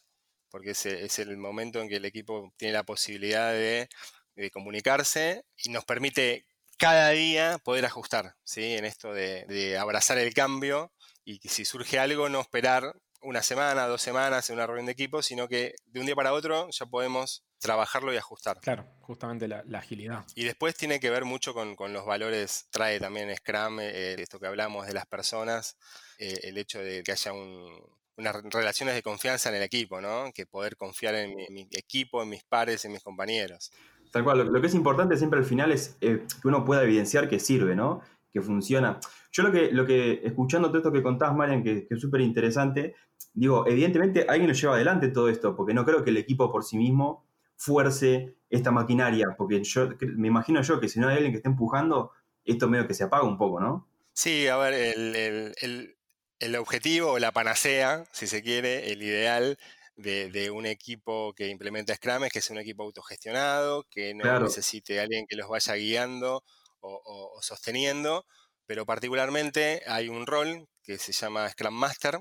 porque 0.49 0.71
es, 0.71 1.19
el 1.19 1.35
momento 1.37 1.81
en 1.81 1.89
que 1.89 1.97
el 1.97 2.05
equipo 2.05 2.53
tiene 2.55 2.73
la 2.73 2.83
posibilidad 2.83 3.51
de, 3.51 3.89
de 4.35 4.51
comunicarse 4.51 5.43
y 5.57 5.69
nos 5.69 5.83
permite 5.83 6.45
cada 6.77 7.09
día 7.09 7.57
poder 7.61 7.85
ajustar, 7.85 8.35
¿sí? 8.45 8.73
En 8.75 8.85
esto 8.85 9.13
de, 9.13 9.45
de 9.47 9.77
abrazar 9.77 10.17
el 10.17 10.33
cambio 10.33 10.93
y 11.25 11.39
que 11.39 11.49
si 11.49 11.65
surge 11.65 11.99
algo, 11.99 12.29
no 12.29 12.39
esperar 12.39 12.93
una 13.21 13.43
semana, 13.43 13.85
dos 13.87 14.01
semanas 14.01 14.49
en 14.49 14.55
una 14.55 14.65
reunión 14.65 14.85
de 14.85 14.93
equipo, 14.93 15.21
sino 15.21 15.49
que 15.49 15.73
de 15.87 15.99
un 15.99 16.05
día 16.05 16.15
para 16.15 16.31
otro 16.31 16.69
ya 16.71 16.85
podemos 16.85 17.43
trabajarlo 17.59 18.13
y 18.13 18.17
ajustar. 18.17 18.59
Claro, 18.61 18.85
justamente 19.01 19.47
la, 19.47 19.63
la 19.65 19.79
agilidad. 19.79 20.25
Y 20.35 20.43
después 20.45 20.75
tiene 20.75 20.99
que 20.99 21.09
ver 21.09 21.25
mucho 21.25 21.53
con, 21.53 21.75
con 21.75 21.93
los 21.93 22.05
valores, 22.05 22.67
trae 22.71 22.99
también 22.99 23.35
Scrum, 23.35 23.79
eh, 23.81 24.15
esto 24.19 24.39
que 24.39 24.47
hablamos 24.47 24.87
de 24.87 24.93
las 24.93 25.05
personas, 25.05 25.77
eh, 26.17 26.39
el 26.43 26.57
hecho 26.57 26.79
de 26.79 27.03
que 27.03 27.11
haya 27.11 27.33
un- 27.33 27.81
unas 28.17 28.35
relaciones 28.43 28.95
de 28.95 29.01
confianza 29.01 29.47
en 29.49 29.55
el 29.55 29.63
equipo, 29.63 30.01
¿no? 30.01 30.31
Que 30.33 30.45
poder 30.45 30.75
confiar 30.75 31.15
en 31.15 31.35
mi, 31.35 31.45
en 31.45 31.53
mi 31.53 31.67
equipo, 31.71 32.21
en 32.21 32.27
mis 32.29 32.43
pares, 32.43 32.83
en 32.83 32.91
mis 32.91 33.01
compañeros. 33.01 33.71
Tal 34.11 34.23
cual, 34.25 34.39
lo, 34.39 34.43
lo 34.45 34.59
que 34.59 34.67
es 34.67 34.73
importante 34.75 35.15
siempre 35.15 35.39
al 35.39 35.45
final 35.45 35.71
es 35.71 35.95
eh, 36.01 36.25
que 36.41 36.47
uno 36.49 36.65
pueda 36.65 36.83
evidenciar 36.83 37.29
que 37.29 37.39
sirve, 37.39 37.75
¿no? 37.75 38.01
Que 38.33 38.41
funciona. 38.41 38.99
Yo 39.31 39.43
lo 39.43 39.51
que, 39.53 39.71
lo 39.71 39.85
que 39.85 40.19
escuchando 40.23 40.67
todo 40.67 40.79
esto 40.79 40.91
que 40.91 41.01
contás, 41.01 41.33
Marian, 41.33 41.63
que, 41.63 41.87
que 41.87 41.95
es 41.95 42.01
súper 42.01 42.19
interesante, 42.21 42.93
digo, 43.33 43.65
evidentemente 43.67 44.25
alguien 44.27 44.47
lo 44.49 44.53
lleva 44.53 44.75
adelante 44.75 45.07
todo 45.09 45.29
esto, 45.29 45.55
porque 45.55 45.73
no 45.73 45.85
creo 45.85 46.03
que 46.03 46.09
el 46.09 46.17
equipo 46.17 46.51
por 46.51 46.65
sí 46.65 46.75
mismo 46.77 47.25
fuerce 47.59 48.37
esta 48.49 48.71
maquinaria, 48.71 49.35
porque 49.37 49.63
yo 49.63 49.89
me 50.17 50.29
imagino 50.29 50.61
yo 50.63 50.79
que 50.79 50.89
si 50.89 50.99
no 50.99 51.09
hay 51.09 51.15
alguien 51.17 51.33
que 51.33 51.37
esté 51.39 51.49
empujando, 51.49 52.11
esto 52.45 52.69
medio 52.69 52.87
que 52.87 52.95
se 52.95 53.03
apaga 53.05 53.25
un 53.25 53.37
poco, 53.37 53.59
¿no? 53.61 53.89
Sí, 54.15 54.47
a 54.47 54.57
ver, 54.57 54.73
el, 54.73 55.15
el- 55.15 55.53
el- 55.61 55.97
el 56.39 56.55
objetivo 56.55 57.11
o 57.13 57.19
la 57.19 57.31
panacea, 57.31 58.05
si 58.11 58.27
se 58.27 58.41
quiere, 58.43 58.91
el 58.91 59.01
ideal 59.03 59.57
de, 59.95 60.29
de 60.29 60.51
un 60.51 60.65
equipo 60.65 61.33
que 61.33 61.47
implementa 61.47 61.95
Scrum 61.95 62.23
es 62.25 62.31
que 62.31 62.41
sea 62.41 62.53
un 62.53 62.59
equipo 62.61 62.83
autogestionado, 62.83 63.83
que 63.89 64.13
no 64.13 64.39
Claro. 64.39 64.39
necesite 64.39 64.99
alguien 64.99 65.25
que 65.27 65.35
los 65.35 65.49
vaya 65.49 65.75
guiando 65.75 66.43
o, 66.79 67.01
o- 67.03 67.37
o 67.37 67.41
sosteniendo, 67.41 68.25
pero 68.65 68.85
particularmente 68.85 69.83
hay 69.87 70.07
un 70.09 70.25
rol 70.27 70.67
que 70.83 70.97
se 70.97 71.11
llama 71.11 71.49
Scrum 71.49 71.73
Master, 71.73 72.19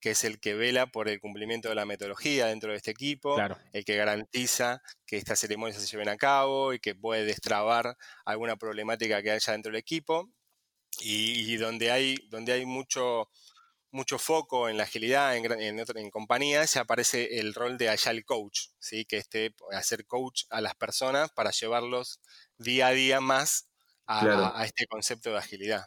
que 0.00 0.10
es 0.12 0.24
el 0.24 0.40
que 0.40 0.54
vela 0.54 0.86
por 0.88 1.08
el 1.08 1.20
cumplimiento 1.20 1.68
de 1.68 1.74
la 1.76 1.84
metodología 1.86 2.46
dentro 2.46 2.70
de 2.72 2.76
este 2.78 2.90
equipo, 2.92 3.34
Claro. 3.34 3.56
el 3.72 3.84
que 3.84 3.96
garantiza 3.96 4.82
que 5.06 5.16
estas 5.16 5.40
ceremonias 5.40 5.80
se 5.82 5.86
lleven 5.88 6.08
a 6.08 6.16
cabo 6.16 6.72
y 6.74 6.80
que 6.80 6.94
puede 6.94 7.24
destrabar 7.24 7.96
alguna 8.24 8.56
problemática 8.56 9.22
que 9.22 9.30
haya 9.32 9.52
dentro 9.52 9.70
del 9.72 9.78
equipo. 9.80 10.30
Y, 11.00 11.52
y 11.54 11.56
donde 11.56 11.90
hay, 11.90 12.16
donde 12.30 12.52
hay 12.52 12.66
mucho, 12.66 13.30
mucho 13.92 14.18
foco 14.18 14.68
en 14.68 14.76
la 14.78 14.84
agilidad 14.84 15.36
en, 15.36 15.50
en, 15.60 15.80
en 15.96 16.10
compañías, 16.10 16.74
ya 16.74 16.82
aparece 16.82 17.40
el 17.40 17.54
rol 17.54 17.78
de 17.78 17.90
Agile 17.90 18.24
Coach, 18.24 18.68
¿sí? 18.78 19.04
que 19.06 19.18
esté 19.18 19.54
hacer 19.72 20.06
coach 20.06 20.44
a 20.50 20.60
las 20.60 20.74
personas 20.76 21.30
para 21.32 21.50
llevarlos 21.52 22.20
día 22.58 22.88
a 22.88 22.92
día 22.92 23.20
más 23.20 23.68
a, 24.06 24.20
Claro. 24.20 24.44
a- 24.46 24.60
a 24.60 24.64
este 24.66 24.86
concepto 24.86 25.30
de 25.30 25.38
agilidad. 25.38 25.86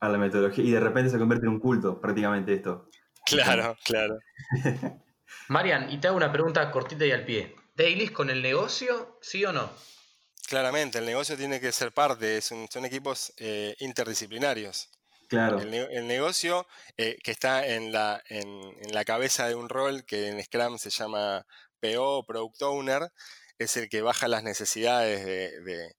A 0.00 0.08
la 0.08 0.18
metodología. 0.18 0.64
Y 0.64 0.70
de 0.70 0.80
repente 0.80 1.10
se 1.10 1.18
convierte 1.18 1.46
en 1.46 1.52
un 1.52 1.60
culto, 1.60 2.00
prácticamente 2.00 2.52
esto. 2.54 2.88
Claro, 3.26 3.76
claro. 3.84 4.18
Marian, 5.48 5.90
y 5.92 5.98
te 5.98 6.08
hago 6.08 6.16
una 6.16 6.32
pregunta 6.32 6.70
cortita 6.70 7.04
y 7.06 7.12
al 7.12 7.24
pie. 7.24 7.54
¿Dailies 7.74 8.10
con 8.10 8.30
el 8.30 8.42
negocio, 8.42 9.18
sí 9.22 9.44
o 9.44 9.52
no? 9.52 9.70
Claramente, 10.48 10.98
el 10.98 11.06
negocio 11.06 11.36
tiene 11.36 11.60
que 11.60 11.72
ser 11.72 11.92
parte, 11.92 12.40
son 12.42 12.68
equipos 12.84 13.32
eh, 13.38 13.74
interdisciplinarios. 13.78 14.90
Claro. 15.28 15.58
El, 15.60 15.70
ne- 15.70 15.88
el 15.92 16.06
negocio 16.06 16.66
eh, 16.98 17.16
que 17.24 17.30
está 17.30 17.66
en 17.66 17.90
la, 17.92 18.22
en, 18.28 18.48
en 18.48 18.92
la 18.92 19.04
cabeza 19.06 19.48
de 19.48 19.54
un 19.54 19.70
rol 19.70 20.04
que 20.04 20.28
en 20.28 20.42
Scrum 20.44 20.76
se 20.78 20.90
llama 20.90 21.46
PO, 21.80 22.26
Product 22.26 22.60
Owner, 22.62 23.08
es 23.58 23.76
el 23.78 23.88
que 23.88 24.02
baja 24.02 24.28
las 24.28 24.42
necesidades 24.42 25.24
de- 25.24 25.60
de- 25.62 25.94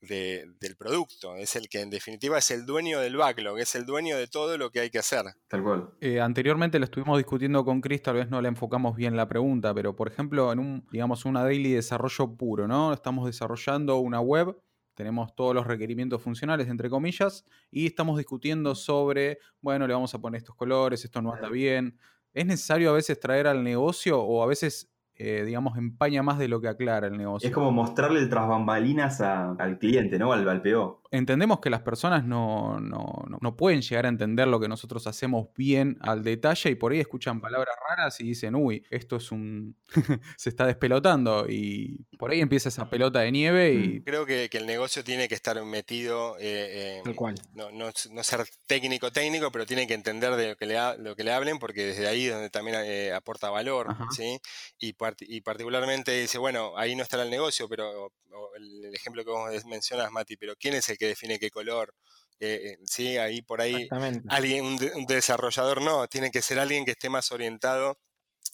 de- 0.00 0.46
del 0.60 0.76
producto. 0.76 1.36
Es 1.36 1.56
el 1.56 1.68
que 1.68 1.80
en 1.80 1.90
definitiva 1.90 2.38
es 2.38 2.50
el 2.50 2.64
dueño 2.66 3.00
del 3.00 3.16
backlog, 3.16 3.58
es 3.58 3.74
el 3.74 3.84
dueño 3.86 4.16
de 4.16 4.26
todo 4.26 4.56
lo 4.58 4.70
que 4.70 4.80
hay 4.80 4.90
que 4.90 4.98
hacer. 4.98 5.24
Tal 5.48 5.62
cual. 5.62 5.90
Eh, 6.00 6.20
anteriormente 6.20 6.78
lo 6.78 6.84
estuvimos 6.86 7.18
discutiendo 7.18 7.64
con 7.64 7.80
Chris, 7.80 8.02
tal 8.02 8.14
vez 8.16 8.30
no 8.30 8.40
le 8.40 8.48
enfocamos 8.48 8.96
bien 8.96 9.16
la 9.16 9.28
pregunta, 9.28 9.74
pero 9.74 9.94
por 9.94 10.08
ejemplo, 10.08 10.52
en 10.52 10.58
un, 10.58 10.86
digamos, 10.90 11.24
una 11.24 11.44
daily 11.44 11.72
desarrollo 11.72 12.34
puro, 12.36 12.66
¿no? 12.66 12.92
Estamos 12.92 13.26
desarrollando 13.26 13.98
una 13.98 14.20
web, 14.20 14.56
tenemos 14.94 15.34
todos 15.34 15.54
los 15.54 15.66
requerimientos 15.66 16.20
funcionales, 16.22 16.68
entre 16.68 16.90
comillas, 16.90 17.44
y 17.70 17.86
estamos 17.86 18.18
discutiendo 18.18 18.74
sobre, 18.74 19.38
bueno, 19.60 19.86
le 19.86 19.94
vamos 19.94 20.14
a 20.14 20.18
poner 20.18 20.38
estos 20.38 20.54
colores, 20.56 21.04
esto 21.04 21.22
no 21.22 21.32
anda 21.32 21.48
bien. 21.48 21.98
¿Es 22.32 22.46
necesario 22.46 22.90
a 22.90 22.92
veces 22.94 23.18
traer 23.18 23.46
al 23.46 23.62
negocio 23.64 24.20
o 24.20 24.42
a 24.42 24.46
veces, 24.46 24.88
eh, 25.20 25.44
digamos, 25.44 25.76
empaña 25.76 26.22
más 26.22 26.38
de 26.38 26.48
lo 26.48 26.60
que 26.60 26.68
aclara 26.68 27.06
el 27.08 27.16
negocio? 27.16 27.46
Es 27.48 27.54
como 27.54 27.70
mostrarle 27.72 28.20
el 28.20 28.28
tras 28.28 28.48
bambalinas 28.48 29.20
a- 29.20 29.52
al 29.52 29.78
cliente, 29.78 30.18
¿no? 30.18 30.32
Al, 30.32 30.48
al 30.48 30.62
PO. 30.62 30.99
Entendemos 31.10 31.60
que 31.60 31.70
las 31.70 31.82
personas 31.82 32.24
no, 32.24 32.78
no, 32.80 33.24
no- 33.28 33.38
no 33.40 33.56
pueden 33.56 33.82
llegar 33.82 34.06
a 34.06 34.08
entender 34.08 34.46
lo 34.48 34.60
que 34.60 34.68
nosotros 34.68 35.06
hacemos 35.06 35.48
bien 35.56 35.98
al 36.00 36.22
detalle 36.22 36.70
y 36.70 36.74
por 36.76 36.92
ahí 36.92 37.00
escuchan 37.00 37.40
palabras 37.40 37.74
raras 37.88 38.20
y 38.20 38.24
dicen, 38.24 38.54
uy, 38.54 38.84
esto 38.90 39.16
es 39.16 39.32
un... 39.32 39.76
se 40.36 40.48
está 40.50 40.66
despelotando 40.66 41.46
y 41.48 42.06
por 42.18 42.30
ahí 42.30 42.40
empieza 42.40 42.68
esa 42.68 42.88
pelota 42.88 43.20
de 43.20 43.32
nieve 43.32 43.72
y... 43.74 44.00
Creo 44.02 44.24
que, 44.26 44.48
que 44.48 44.58
el 44.58 44.66
negocio 44.66 45.02
tiene 45.02 45.26
que 45.28 45.34
estar 45.34 45.60
metido, 45.64 46.36
eh, 46.38 47.00
Tal 47.04 47.14
cual. 47.14 47.34
no, 47.54 47.70
no- 47.72 47.90
no 48.12 48.22
ser 48.24 48.44
técnico 48.66 49.10
técnico, 49.10 49.50
pero 49.50 49.66
tiene 49.66 49.86
que 49.86 49.94
entender 49.94 50.36
de 50.36 50.50
lo 50.50 50.56
que 50.56 50.66
le, 50.66 50.78
ha- 50.78 50.96
lo 50.96 51.16
que 51.16 51.24
le 51.24 51.32
hablen, 51.32 51.58
porque 51.58 51.86
desde 51.86 52.06
ahí 52.06 52.26
es 52.26 52.32
donde 52.32 52.50
también 52.50 52.76
eh, 52.84 53.12
aporta 53.12 53.50
valor, 53.50 53.86
Ajá. 53.90 54.06
¿sí? 54.10 54.38
Y, 54.78 54.92
part- 54.94 55.24
y 55.26 55.40
particularmente 55.40 56.12
dice, 56.20 56.38
bueno, 56.38 56.72
ahí 56.76 56.94
no 56.94 57.02
estará 57.02 57.24
el 57.24 57.30
negocio, 57.30 57.68
pero 57.68 58.12
o 58.32 58.54
el, 58.56 58.84
el 58.84 58.94
ejemplo 58.94 59.24
que 59.24 59.30
vos 59.30 59.64
mencionas, 59.66 60.12
Mati, 60.12 60.36
pero 60.36 60.54
¿quién 60.56 60.74
es 60.74 60.88
el 60.88 60.96
que 61.00 61.08
define 61.08 61.40
qué 61.40 61.50
color? 61.50 61.96
Eh, 62.40 62.74
eh, 62.74 62.78
sí, 62.86 63.16
ahí 63.18 63.42
por 63.42 63.60
ahí 63.62 63.88
alguien, 64.28 64.64
un, 64.66 64.76
de- 64.78 64.92
un 64.94 65.06
desarrollador 65.06 65.82
no, 65.82 66.06
tiene 66.08 66.30
que 66.30 66.42
ser 66.42 66.58
alguien 66.60 66.84
que 66.86 66.92
esté 66.92 67.08
más 67.10 67.32
orientado 67.32 67.98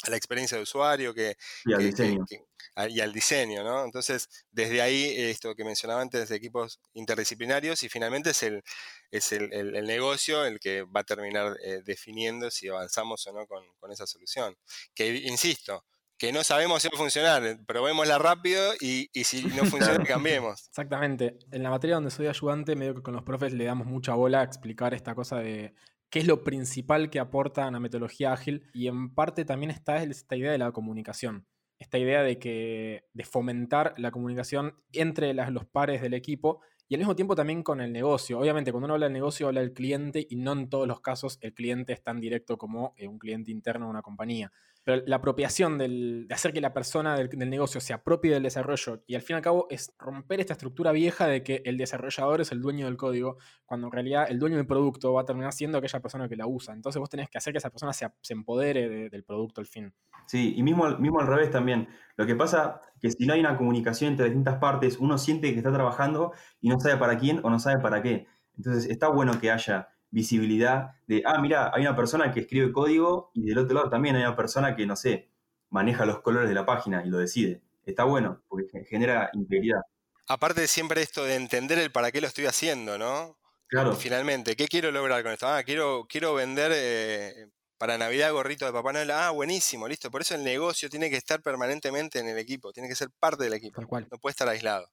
a 0.05 0.11
la 0.11 0.17
experiencia 0.17 0.57
de 0.59 0.63
usuario, 0.65 1.15
que, 1.15 1.37
Y 1.65 1.73
al 1.75 1.79
que- 1.81 1.85
diseño. 1.87 2.25
que- 2.29 2.45
a- 2.77 2.89
y 2.89 3.01
al 3.01 3.13
diseño, 3.13 3.65
¿no? 3.65 3.85
Entonces, 3.85 4.29
desde 4.51 4.83
ahí, 4.83 5.15
esto 5.19 5.55
que 5.55 5.65
mencionaba 5.65 6.03
antes, 6.03 6.29
de 6.29 6.37
equipos 6.37 6.81
interdisciplinarios, 6.95 7.83
y 7.85 7.89
finalmente 7.89 8.31
es 8.31 8.43
el, 8.43 8.63
es 9.11 9.33
el, 9.33 9.53
el- 9.53 9.77
el 9.77 9.87
negocio 9.87 10.45
el 10.45 10.61
que 10.61 10.83
va 10.83 11.01
a 11.01 11.05
terminar 11.05 11.57
eh, 11.65 11.81
definiendo 11.85 12.51
si 12.51 12.69
avanzamos 12.69 13.27
o 13.27 13.33
no 13.33 13.47
con, 13.47 13.65
con 13.79 13.93
esa 13.93 14.07
solución. 14.07 14.57
Que, 14.95 15.09
insisto, 15.09 15.85
que 16.19 16.33
no 16.33 16.43
sabemos 16.45 16.83
si 16.83 16.89
va 16.89 16.97
a 16.97 16.99
funcionar, 16.99 17.45
eh, 17.45 17.59
probémosla 17.67 18.19
rápido 18.19 18.73
y, 18.81 19.09
y 19.13 19.25
si 19.25 19.45
no 19.45 19.65
funciona, 19.99 20.05
cambiemos. 20.05 20.69
Exactamente. 20.69 21.39
En 21.51 21.63
la 21.63 21.71
materia 21.71 21.97
donde 21.97 22.11
soy 22.11 22.27
ayudante, 22.27 22.75
medio 22.77 22.95
que 22.95 23.03
con 23.03 23.15
los 23.15 23.23
profes 23.23 23.53
le 23.53 23.65
damos 23.65 23.87
mucha 23.87 24.15
bola 24.15 24.41
a 24.41 24.45
explicar 24.45 24.95
esta 24.95 25.15
cosa 25.15 25.39
de 25.39 25.75
qué 26.11 26.21
es 26.21 26.27
lo 26.27 26.43
principal 26.45 27.11
que 27.11 27.19
aporta 27.19 27.67
una 27.69 27.81
metodología 27.81 28.33
ágil 28.33 28.71
y 28.73 28.87
en 28.89 29.15
parte 29.15 29.45
también 29.45 29.71
está 29.71 30.03
esta 30.03 30.37
idea 30.37 30.53
de 30.53 30.59
la 30.59 30.73
comunicación. 30.73 31.47
Esta 31.79 31.99
idea 31.99 32.23
de 32.23 32.39
que 32.39 33.05
de 33.13 33.25
fomentar 33.25 33.93
la 33.99 34.11
comunicación 34.11 34.75
entre 34.93 35.35
las- 35.35 35.53
los 35.53 35.67
pares 35.67 36.01
del 36.01 36.15
equipo 36.15 36.63
y 36.89 36.95
al 36.95 37.01
mismo 37.01 37.17
tiempo 37.17 37.35
también 37.35 37.63
con 37.63 37.81
el 37.81 37.93
negocio. 37.93 38.39
Obviamente, 38.39 38.71
cuando 38.73 38.85
uno 38.87 38.95
habla 38.95 39.07
del 39.07 39.13
negocio, 39.13 39.49
habla 39.49 39.61
del 39.61 39.73
cliente 39.73 40.27
y 40.29 40.37
no 40.37 40.53
en 40.53 40.69
todos 40.69 40.87
los 40.87 41.01
casos 41.01 41.39
el 41.41 41.53
cliente 41.53 41.93
es 41.93 42.03
tan 42.03 42.21
directo 42.21 42.57
como 42.59 42.95
eh, 42.97 43.09
un 43.09 43.19
cliente 43.19 43.51
interno 43.51 43.87
de 43.87 43.91
una 43.91 44.03
compañía. 44.03 44.53
Pero 44.85 45.03
la 45.05 45.17
apropiación 45.17 45.79
del- 45.79 46.27
de 46.29 46.35
hacer 46.35 46.53
que 46.53 46.61
la 46.61 46.73
persona 46.73 47.17
del, 47.17 47.29
negocio 47.51 47.81
se 47.81 47.93
apropie 47.93 48.31
del 48.33 48.45
desarrollo 48.45 49.03
y 49.09 49.17
al 49.17 49.23
fin 49.23 49.35
y 49.35 49.39
al 49.39 49.43
cabo 49.43 49.67
es 49.69 49.93
romper 49.99 50.39
esta 50.39 50.53
estructura 50.53 50.93
vieja 50.93 51.27
de 51.27 51.43
que 51.43 51.61
el 51.65 51.77
desarrollador 51.77 52.41
es 52.41 52.53
el 52.53 52.61
dueño 52.63 52.87
del 52.87 52.97
código, 52.97 53.37
cuando 53.65 53.89
en 53.89 53.93
realidad 53.93 54.27
el 54.31 54.39
dueño 54.39 54.57
del 54.57 54.67
producto 54.69 55.13
va 55.13 55.23
a 55.23 55.25
terminar 55.25 55.53
siendo 55.53 55.79
aquella 55.79 55.99
persona 55.99 56.29
que 56.29 56.37
la 56.37 56.47
usa. 56.47 56.73
Entonces 56.73 57.01
vos 57.01 57.11
tenés 57.11 57.29
que 57.29 57.37
hacer 57.39 57.53
que 57.53 57.59
esa 57.59 57.71
persona 57.71 57.93
se, 57.93 58.07
empodere 58.33 58.89
de- 58.89 59.11
del 59.11 59.25
producto 59.25 59.61
al 59.61 59.67
fin. 59.67 59.93
Sí, 60.29 60.55
y 60.57 60.63
mismo, 60.63 60.89
mismo 60.99 61.19
al 61.19 61.27
revés 61.27 61.51
también. 61.51 61.89
Lo 62.17 62.25
que 62.25 62.37
pasa 62.37 62.81
que 63.01 63.11
si 63.11 63.27
no 63.27 63.35
hay 63.35 63.41
una 63.41 63.57
comunicación 63.57 64.11
entre 64.13 64.27
distintas 64.27 64.59
partes, 64.59 64.99
uno 64.99 65.19
siente 65.19 65.53
que 65.53 65.59
está 65.59 65.73
trabajando 65.73 66.33
y 66.61 66.69
no 66.69 66.79
sabe 66.81 66.97
para 66.97 67.19
quién 67.19 67.41
o 67.45 67.51
no 67.51 67.59
sabe 67.59 67.81
para 67.81 68.03
qué. 68.03 68.27
Entonces 68.57 68.87
está 68.91 69.09
bueno 69.09 69.39
que 69.41 69.51
haya 69.51 69.89
visibilidad 70.11 70.93
de, 71.07 71.23
ah, 71.27 71.41
mira, 71.41 71.71
hay 71.75 71.83
una 71.83 71.97
persona 71.97 72.33
que 72.33 72.41
escribe 72.41 72.73
código 72.73 73.31
y 73.35 73.45
del 73.47 73.59
otro 73.59 73.75
lado 73.75 73.91
también 73.91 74.17
hay 74.17 74.23
una 74.23 74.37
persona 74.37 74.75
que, 74.77 74.87
no 74.87 74.97
sé, 74.97 75.31
maneja 75.71 76.07
los 76.07 76.21
colores 76.21 76.49
de 76.49 76.55
la 76.55 76.65
página 76.67 77.05
y 77.05 77.09
lo 77.11 77.19
decide. 77.19 77.63
Está 77.85 78.05
bueno, 78.05 78.43
porque 78.49 78.67
ge- 78.71 78.85
genera 78.85 79.31
integridad. 79.35 79.81
Aparte 80.29 80.67
siempre 80.67 81.03
esto 81.03 81.25
de 81.25 81.35
entender 81.37 81.79
el 81.79 81.93
para 81.93 82.11
qué 82.11 82.21
lo 82.21 82.27
estoy 82.27 82.47
haciendo, 82.47 82.99
¿no? 82.99 83.39
Claro, 83.69 83.95
Finalmente, 83.95 84.57
¿qué 84.57 84.67
quiero 84.69 84.91
lograr 84.91 85.23
con 85.23 85.33
esto? 85.33 85.49
Ah, 85.49 85.63
quiero, 85.65 86.07
quiero 86.09 86.35
vender 86.35 86.73
eh, 86.75 87.49
para 87.79 87.99
Navidad 87.99 88.33
gorrito 88.33 88.67
de 88.67 88.73
Papá 88.73 88.93
Noel. 88.93 89.11
Ah, 89.11 89.31
buenísimo, 89.31 89.89
listo. 89.89 90.11
Por 90.11 90.23
eso 90.23 90.35
el 90.35 90.45
negocio 90.45 90.89
tiene 90.91 91.11
que 91.11 91.17
estar 91.17 91.43
permanentemente 91.43 92.19
en 92.19 92.29
el 92.29 92.39
equipo, 92.39 92.73
tiene 92.73 92.89
que 92.89 92.97
ser 92.97 93.11
parte 93.19 93.45
del 93.45 93.55
equipo, 93.55 93.87
cual. 93.87 94.07
no 94.11 94.19
puede 94.19 94.33
estar 94.33 94.49
aislado. 94.49 94.89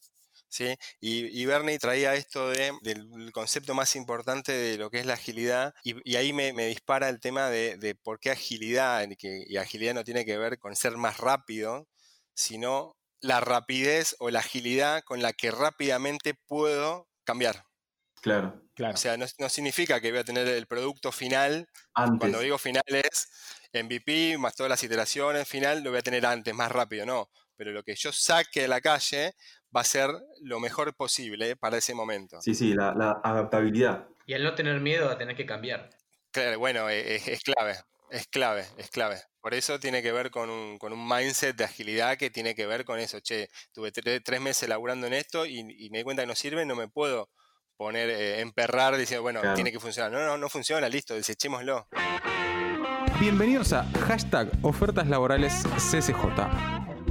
¿sí? 0.53 0.75
Y, 1.01 1.41
y 1.41 1.45
Bernie 1.45 1.79
traía 1.79 2.13
esto 2.13 2.49
de, 2.49 2.71
del 2.81 3.31
concepto 3.31 3.73
más 3.73 3.95
importante 3.95 4.51
de 4.51 4.77
lo 4.77 4.89
que 4.89 4.99
es 4.99 5.05
la 5.05 5.15
agilidad, 5.15 5.73
y, 5.83 5.95
y 6.09 6.15
ahí 6.15 6.31
me, 6.31 6.53
me 6.53 6.67
dispara 6.67 7.09
el 7.09 7.19
tema 7.19 7.49
de, 7.49 7.77
de 7.77 7.95
por 7.95 8.19
qué 8.19 8.29
agilidad, 8.31 9.07
y, 9.09 9.15
que, 9.15 9.43
y 9.47 9.57
agilidad 9.57 9.95
no 9.95 10.03
tiene 10.03 10.25
que 10.25 10.37
ver 10.37 10.59
con 10.59 10.75
ser 10.75 10.97
más 10.97 11.17
rápido, 11.17 11.87
sino 12.35 12.95
la 13.19 13.39
rapidez 13.39 14.15
o 14.19 14.29
la 14.29 14.39
agilidad 14.39 15.01
con 15.03 15.21
la 15.21 15.33
que 15.33 15.49
rápidamente 15.49 16.35
puedo 16.35 17.07
cambiar. 17.23 17.63
Claro. 18.23 18.59
Claro. 18.75 18.95
O 18.95 18.97
sea, 18.97 19.17
no, 19.17 19.27
no 19.37 19.49
significa 19.49 20.01
que 20.01 20.09
voy 20.09 20.21
a 20.21 20.23
tener 20.23 20.47
el 20.47 20.65
producto 20.65 21.11
final. 21.11 21.67
Antes. 21.93 22.17
Cuando 22.19 22.39
digo 22.39 22.57
final 22.57 22.81
es 22.87 23.29
MVP 23.71 24.39
más 24.39 24.55
todas 24.55 24.69
las 24.71 24.83
iteraciones, 24.83 25.47
final 25.47 25.83
lo 25.83 25.91
voy 25.91 25.99
a 25.99 26.01
tener 26.01 26.25
antes, 26.25 26.55
más 26.55 26.71
rápido, 26.71 27.05
no. 27.05 27.29
Pero 27.55 27.71
lo 27.71 27.83
que 27.83 27.93
yo 27.95 28.11
saque 28.11 28.61
de 28.61 28.67
la 28.67 28.81
calle 28.81 29.35
va 29.75 29.81
a 29.81 29.83
ser 29.83 30.09
lo 30.41 30.59
mejor 30.59 30.95
posible 30.95 31.55
para 31.55 31.77
ese 31.77 31.93
momento. 31.93 32.41
Sí, 32.41 32.55
sí, 32.55 32.73
la, 32.73 32.95
la 32.95 33.21
adaptabilidad. 33.23 34.07
Y 34.25 34.33
al 34.33 34.43
no 34.43 34.55
tener 34.55 34.79
miedo 34.79 35.07
a 35.11 35.19
tener 35.19 35.35
que 35.35 35.45
cambiar. 35.45 35.91
Claro, 36.31 36.57
bueno, 36.57 36.89
e- 36.89 37.15
es, 37.17 37.27
es 37.27 37.43
clave, 37.43 37.77
es 38.09 38.25
clave, 38.27 38.65
es 38.77 38.89
clave. 38.89 39.21
Por 39.39 39.53
eso 39.53 39.79
tiene 39.79 40.01
que 40.01 40.11
ver 40.11 40.31
con 40.31 40.49
un, 40.49 40.79
con 40.79 40.93
un 40.93 41.07
mindset 41.07 41.55
de 41.55 41.65
agilidad 41.65 42.17
que 42.17 42.31
tiene 42.31 42.55
que 42.55 42.65
ver 42.65 42.85
con 42.85 42.97
eso. 42.97 43.19
Che, 43.19 43.49
tuve 43.71 43.91
tre- 43.91 44.19
tres 44.23 44.41
meses 44.41 44.67
laburando 44.67 45.05
en 45.05 45.13
esto 45.13 45.45
y, 45.45 45.59
y 45.59 45.89
me 45.91 45.99
di 45.99 46.03
cuenta 46.03 46.23
que 46.23 46.27
no 46.27 46.33
sirve, 46.35 46.65
no 46.65 46.75
me 46.75 46.87
puedo 46.87 47.29
poner, 47.77 48.09
eh, 48.09 48.41
emperrar 48.41 48.95
diciendo, 48.97 49.23
bueno, 49.23 49.41
Claro. 49.41 49.55
tiene 49.55 49.71
que 49.71 49.79
funcionar. 49.79 50.11
No, 50.11 50.19
no, 50.25 50.37
no 50.37 50.49
funciona, 50.49 50.87
listo, 50.89 51.13
desechémoslo. 51.13 51.87
Bienvenidos 53.19 53.73
a 53.73 53.85
hashtag 54.07 54.49
Ofertas 54.61 55.07
Laborales 55.07 55.63
CCJ, 55.77 56.49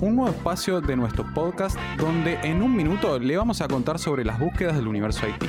un 0.00 0.16
nuevo 0.16 0.30
espacio 0.30 0.80
de 0.80 0.96
nuestro 0.96 1.24
podcast 1.32 1.76
donde 1.96 2.34
en 2.42 2.62
un 2.62 2.74
minuto 2.74 3.18
le 3.18 3.36
vamos 3.36 3.60
a 3.60 3.68
contar 3.68 3.98
sobre 3.98 4.24
las 4.24 4.38
búsquedas 4.38 4.76
del 4.76 4.88
universo 4.88 5.26
IT. 5.28 5.44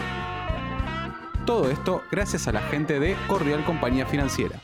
Todo 1.46 1.70
esto 1.70 2.02
gracias 2.12 2.48
a 2.48 2.52
la 2.54 2.62
gente 2.62 3.00
de 3.00 3.18
Cordial 3.28 3.66
Compañía 3.66 4.06
Financiera. 4.06 4.60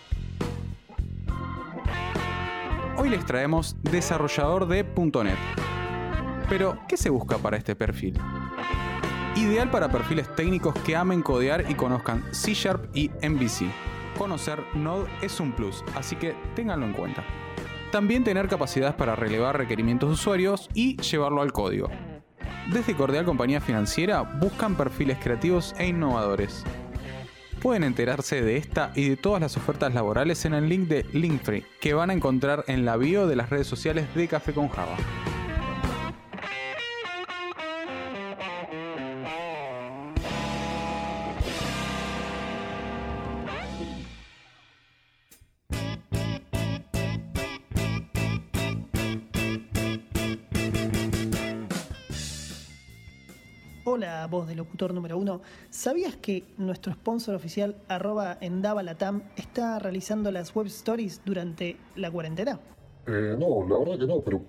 Hoy 2.96 3.10
les 3.10 3.26
traemos 3.26 3.76
desarrollador 3.82 4.68
de 4.68 4.84
.NET. 4.84 5.38
Pero, 6.50 6.80
¿qué 6.88 6.98
se 6.98 7.10
busca 7.10 7.38
para 7.38 7.58
este 7.58 7.76
perfil? 7.76 8.20
Ideal 9.36 9.70
para 9.70 9.90
perfiles 9.90 10.28
técnicos 10.36 10.74
que 10.86 10.96
amen 10.96 11.22
codear 11.22 11.70
y 11.70 11.76
conozcan 11.76 12.24
C 12.32 12.54
Sharp 12.54 12.96
y 12.96 13.10
MVC. 13.22 13.68
Conocer 14.18 14.62
Node 14.74 15.08
es 15.22 15.40
un 15.40 15.52
plus, 15.52 15.84
así 15.96 16.16
que 16.16 16.36
ténganlo 16.56 16.86
en 16.86 16.94
cuenta. 16.94 17.24
También 17.92 18.24
tener 18.24 18.48
capacidades 18.48 18.96
para 18.96 19.16
relevar 19.16 19.58
requerimientos 19.58 20.10
de 20.10 20.14
usuarios 20.14 20.70
y 20.74 20.98
llevarlo 20.98 21.42
al 21.42 21.54
código. 21.54 21.90
Desde 22.72 22.96
Cordial 22.96 23.26
Compañía 23.26 23.62
Financiera 23.62 24.22
buscan 24.22 24.76
perfiles 24.76 25.18
creativos 25.24 25.74
e 25.78 25.88
innovadores. 25.88 26.64
Pueden 27.62 27.84
enterarse 27.84 28.42
de 28.42 28.58
esta 28.58 28.92
y 28.96 29.10
de 29.10 29.18
todas 29.18 29.42
las 29.42 29.58
ofertas 29.58 29.94
laborales 29.94 30.46
en 30.46 30.54
el 30.54 30.70
link 30.70 30.88
de 30.88 31.06
Linktree 31.14 31.66
que 31.80 31.94
van 31.94 32.10
a 32.10 32.14
encontrar 32.14 32.64
en 32.68 32.86
la 32.86 32.98
bio 32.98 33.28
de 33.28 33.36
las 33.36 33.50
redes 33.50 33.68
sociales 33.68 34.14
de 34.16 34.28
Café 34.28 34.54
con 34.54 34.70
Java. 34.70 34.98
Voz 54.30 54.48
del 54.48 54.58
locutor 54.58 54.94
número 54.94 55.18
uno. 55.18 55.42
¿Sabías 55.70 56.16
que 56.16 56.44
nuestro 56.58 56.94
sponsor 56.94 57.36
oficial, 57.36 57.76
arroba 57.88 58.38
Endavalatam, 58.42 59.24
está 59.36 59.80
realizando 59.80 60.32
las 60.32 60.54
web 60.56 60.68
stories 60.68 61.22
durante 61.26 61.78
la 61.96 62.12
cuarentena? 62.12 62.60
Eh, 63.08 63.36
no, 63.38 63.68
la 63.68 63.80
verdad 63.80 64.00
que 64.00 64.08
no, 64.08 64.22
pero. 64.22 64.42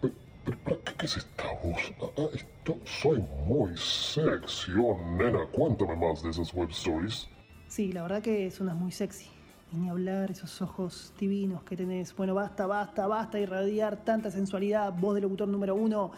pero, 0.00 0.14
pero 0.44 0.58
¿para 0.64 0.96
qué, 0.96 1.06
es 1.06 1.16
esta 1.18 1.44
voz? 1.62 1.92
Ah, 2.00 2.06
ah, 2.18 2.28
esto, 2.32 2.78
soy 2.84 3.22
muy 3.46 3.76
sexy, 3.76 4.72
oh 4.72 4.98
nena, 5.16 5.46
cuéntame 5.52 5.96
más 5.96 6.22
de 6.22 6.30
esas 6.30 6.52
web 6.54 6.70
stories. 6.70 7.28
Sí, 7.68 7.92
la 7.92 8.02
verdad 8.02 8.22
que 8.22 8.50
suenas 8.50 8.76
muy 8.76 8.92
sexy. 8.92 9.28
Y 9.72 9.76
ni 9.78 9.88
hablar, 9.88 10.30
esos 10.30 10.62
ojos 10.62 11.12
divinos 11.18 11.64
que 11.64 11.76
tenés. 11.76 12.14
Bueno, 12.14 12.34
basta, 12.34 12.66
basta, 12.66 13.08
basta 13.08 13.40
irradiar 13.40 13.96
tanta 14.04 14.30
sensualidad, 14.30 14.92
voz 14.92 15.14
del 15.14 15.24
locutor 15.24 15.48
número 15.48 15.74
uno. 15.74 16.12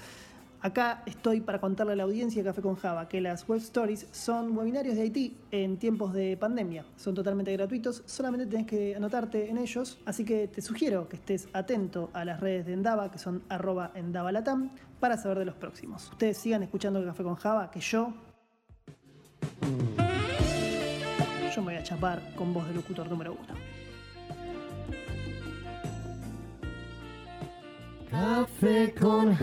Acá 0.61 1.03
estoy 1.07 1.41
para 1.41 1.61
contarle 1.61 1.93
a 1.93 1.97
la 1.97 2.03
audiencia 2.03 2.43
Café 2.43 2.63
con 2.63 2.75
Java 2.75 3.09
que 3.09 3.21
las 3.21 3.49
web 3.49 3.61
stories 3.61 4.09
son 4.11 4.57
webinarios 4.59 4.97
de 4.97 5.07
IT 5.07 5.37
en 5.53 5.77
tiempos 5.79 6.13
de 6.13 6.37
pandemia. 6.37 6.85
Son 6.97 7.15
totalmente 7.15 7.53
gratuitos, 7.53 8.03
solamente 8.07 8.45
tenés 8.47 8.67
que 8.67 8.97
anotarte 8.97 9.49
en 9.51 9.59
ellos. 9.59 9.99
Así 10.05 10.25
que 10.25 10.49
te 10.49 10.61
sugiero 10.61 11.09
que 11.09 11.15
estés 11.15 11.49
atento 11.53 12.11
a 12.13 12.25
las 12.25 12.41
redes 12.41 12.67
de 12.67 12.73
Endava, 12.73 13.09
que 13.11 13.19
son 13.19 13.43
arroba 13.49 13.93
endavalatam, 13.95 14.71
para 14.99 15.17
saber 15.17 15.39
de 15.39 15.45
los 15.45 15.55
próximos. 15.55 16.11
Ustedes 16.11 16.39
sigan 16.39 16.65
escuchando 16.65 17.05
Café 17.05 17.23
con 17.23 17.37
Java, 17.37 17.71
que 17.71 17.81
yo 17.81 18.13
Yo 21.55 21.63
me 21.63 21.73
voy 21.73 21.77
a 21.77 21.83
chapar 21.85 22.35
con 22.35 22.53
voz 22.53 22.67
de 22.69 22.75
locutor 22.75 23.09
número 23.09 23.33
uno. 23.33 23.55
Café 28.11 28.95
con 28.95 29.37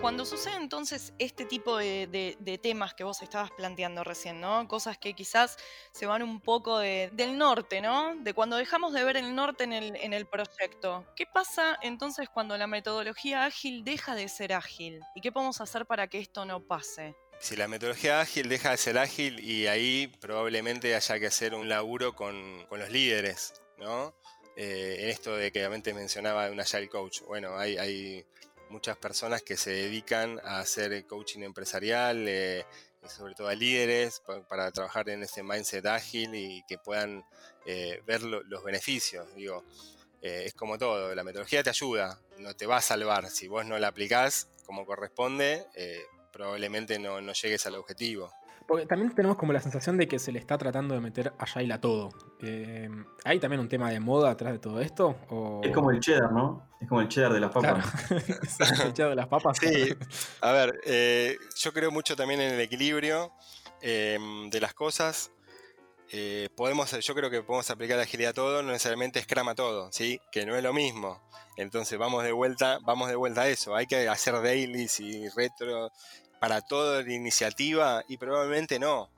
Cuando 0.00 0.26
sucede 0.26 0.56
entonces 0.56 1.14
este 1.18 1.46
tipo 1.46 1.78
de, 1.78 2.58
temas 2.62 2.94
que 2.94 3.02
vos 3.02 3.22
estabas 3.22 3.50
planteando 3.50 4.04
recién, 4.04 4.40
¿no? 4.40 4.68
Cosas 4.68 4.98
que 4.98 5.14
quizás 5.14 5.56
se 5.90 6.06
van 6.06 6.22
un 6.22 6.40
poco 6.40 6.78
de- 6.78 7.10
del 7.14 7.38
norte, 7.38 7.80
¿no? 7.80 8.14
De 8.16 8.34
cuando 8.34 8.56
dejamos 8.56 8.92
de 8.92 9.02
ver 9.04 9.16
el 9.16 9.34
norte 9.34 9.64
en 9.64 9.72
el, 9.72 9.96
en 9.96 10.12
el 10.12 10.26
proyecto. 10.26 11.06
¿Qué 11.16 11.24
pasa 11.26 11.78
entonces 11.82 12.28
cuando 12.28 12.56
la 12.58 12.66
metodología 12.66 13.46
ágil 13.46 13.84
deja 13.84 14.14
de 14.14 14.28
ser 14.28 14.52
ágil? 14.52 15.00
¿Y 15.14 15.22
qué 15.22 15.32
podemos 15.32 15.60
hacer 15.60 15.86
para 15.86 16.08
que 16.08 16.18
esto 16.18 16.44
no 16.44 16.62
pase? 16.62 17.16
Si 17.38 17.56
la 17.56 17.66
metodología 17.66 18.20
ágil 18.20 18.48
deja 18.48 18.70
de 18.70 18.76
ser 18.76 18.98
ágil 18.98 19.40
y 19.40 19.66
ahí 19.66 20.08
probablemente 20.20 20.94
haya 20.94 21.18
que 21.18 21.26
hacer 21.26 21.54
un 21.54 21.68
laburo 21.68 22.14
con, 22.14 22.66
los 22.70 22.90
líderes, 22.90 23.54
¿no? 23.78 24.14
Eh, 24.56 24.98
en 25.00 25.08
esto 25.08 25.36
de 25.36 25.50
que 25.52 25.60
obviamente 25.60 25.92
mencionaba 25.92 26.50
un 26.50 26.60
Agile 26.60 26.88
Coach. 26.88 27.20
Bueno, 27.22 27.58
hay 27.58 28.24
muchas 28.70 28.96
personas 28.96 29.42
que 29.42 29.56
se 29.56 29.70
dedican 29.70 30.40
a 30.44 30.60
hacer 30.60 31.06
coaching 31.06 31.40
empresarial, 31.42 32.26
eh, 32.28 32.64
sobre 33.08 33.34
todo 33.34 33.48
a 33.48 33.54
líderes, 33.54 34.20
pa- 34.20 34.42
para 34.46 34.70
trabajar 34.72 35.08
en 35.08 35.22
ese 35.22 35.42
mindset 35.42 35.86
ágil 35.86 36.34
y 36.34 36.62
que 36.68 36.78
puedan 36.78 37.24
eh, 37.64 38.00
ver 38.06 38.22
lo- 38.22 38.42
los 38.44 38.62
beneficios. 38.64 39.26
Digo, 39.34 39.64
eh, 40.22 40.44
es 40.46 40.54
como 40.54 40.78
todo, 40.78 41.14
la 41.14 41.24
metodología 41.24 41.62
te 41.62 41.70
ayuda, 41.70 42.20
no 42.38 42.54
te 42.54 42.66
va 42.66 42.76
a 42.78 42.82
salvar. 42.82 43.28
Si 43.30 43.48
vos 43.48 43.64
no 43.66 43.78
la 43.78 43.88
aplicás 43.88 44.48
como 44.64 44.86
corresponde, 44.86 45.66
eh, 45.74 46.02
probablemente 46.32 46.98
no, 46.98 47.20
no 47.20 47.32
llegues 47.32 47.66
al 47.66 47.74
objetivo. 47.76 48.32
Porque 48.66 48.86
también 48.86 49.14
tenemos 49.14 49.36
como 49.36 49.52
la 49.52 49.60
sensación 49.60 49.96
de 49.96 50.08
que 50.08 50.18
se 50.18 50.32
le 50.32 50.38
está 50.38 50.58
tratando 50.58 50.94
de 50.94 51.00
meter 51.00 51.32
Agile 51.38 51.72
a 51.72 51.80
todo. 51.80 52.10
Eh, 52.40 52.90
¿Hay 53.24 53.38
también 53.38 53.60
un 53.60 53.68
tema 53.68 53.90
de 53.90 54.00
moda 54.00 54.30
atrás 54.30 54.52
de 54.52 54.58
todo 54.58 54.80
esto? 54.80 55.16
O... 55.30 55.60
Es 55.62 55.72
como 55.72 55.90
el 55.92 56.00
cheddar, 56.00 56.32
¿no? 56.32 56.68
Es 56.80 56.88
como 56.88 57.00
el 57.00 57.08
cheddar 57.08 57.32
de 57.32 57.40
las 57.40 57.52
papas. 57.52 57.86
¿Se 58.48 58.64
han 58.64 58.88
echado 58.88 59.10
de 59.10 59.16
las 59.16 59.28
papas? 59.28 59.58
Sí, 59.58 59.94
a 60.40 60.52
ver, 60.52 60.80
eh, 60.84 61.36
yo 61.56 61.72
creo 61.72 61.90
mucho 61.92 62.16
también 62.16 62.40
en 62.40 62.54
el 62.54 62.60
equilibrio 62.60 63.32
eh, 63.80 64.18
de 64.50 64.60
las 64.60 64.74
cosas. 64.74 65.30
Eh, 66.12 66.48
podemos, 66.56 66.92
yo 66.92 67.14
creo 67.14 67.30
que 67.30 67.42
podemos 67.42 67.68
aplicar 67.70 67.96
la 67.96 68.04
agilidad 68.04 68.30
a 68.30 68.34
todo, 68.34 68.62
no 68.62 68.70
necesariamente 68.70 69.20
Scrum 69.22 69.48
a 69.48 69.54
todo, 69.54 69.90
¿sí? 69.92 70.20
Que 70.30 70.46
no 70.46 70.54
es 70.56 70.62
lo 70.62 70.72
mismo. 70.72 71.20
Entonces 71.56 71.98
vamos 71.98 72.22
de 72.22 72.32
vuelta, 72.32 72.78
vamos 72.82 73.08
de 73.08 73.16
vuelta 73.16 73.42
a 73.42 73.48
eso. 73.48 73.74
Hay 73.74 73.86
que 73.86 74.08
hacer 74.08 74.40
dailies 74.40 75.00
y 75.00 75.28
retro 75.30 75.90
para 76.40 76.60
toda 76.60 77.02
la 77.02 77.12
iniciativa 77.12 78.04
y 78.08 78.16
probablemente 78.16 78.78
no. 78.78 79.10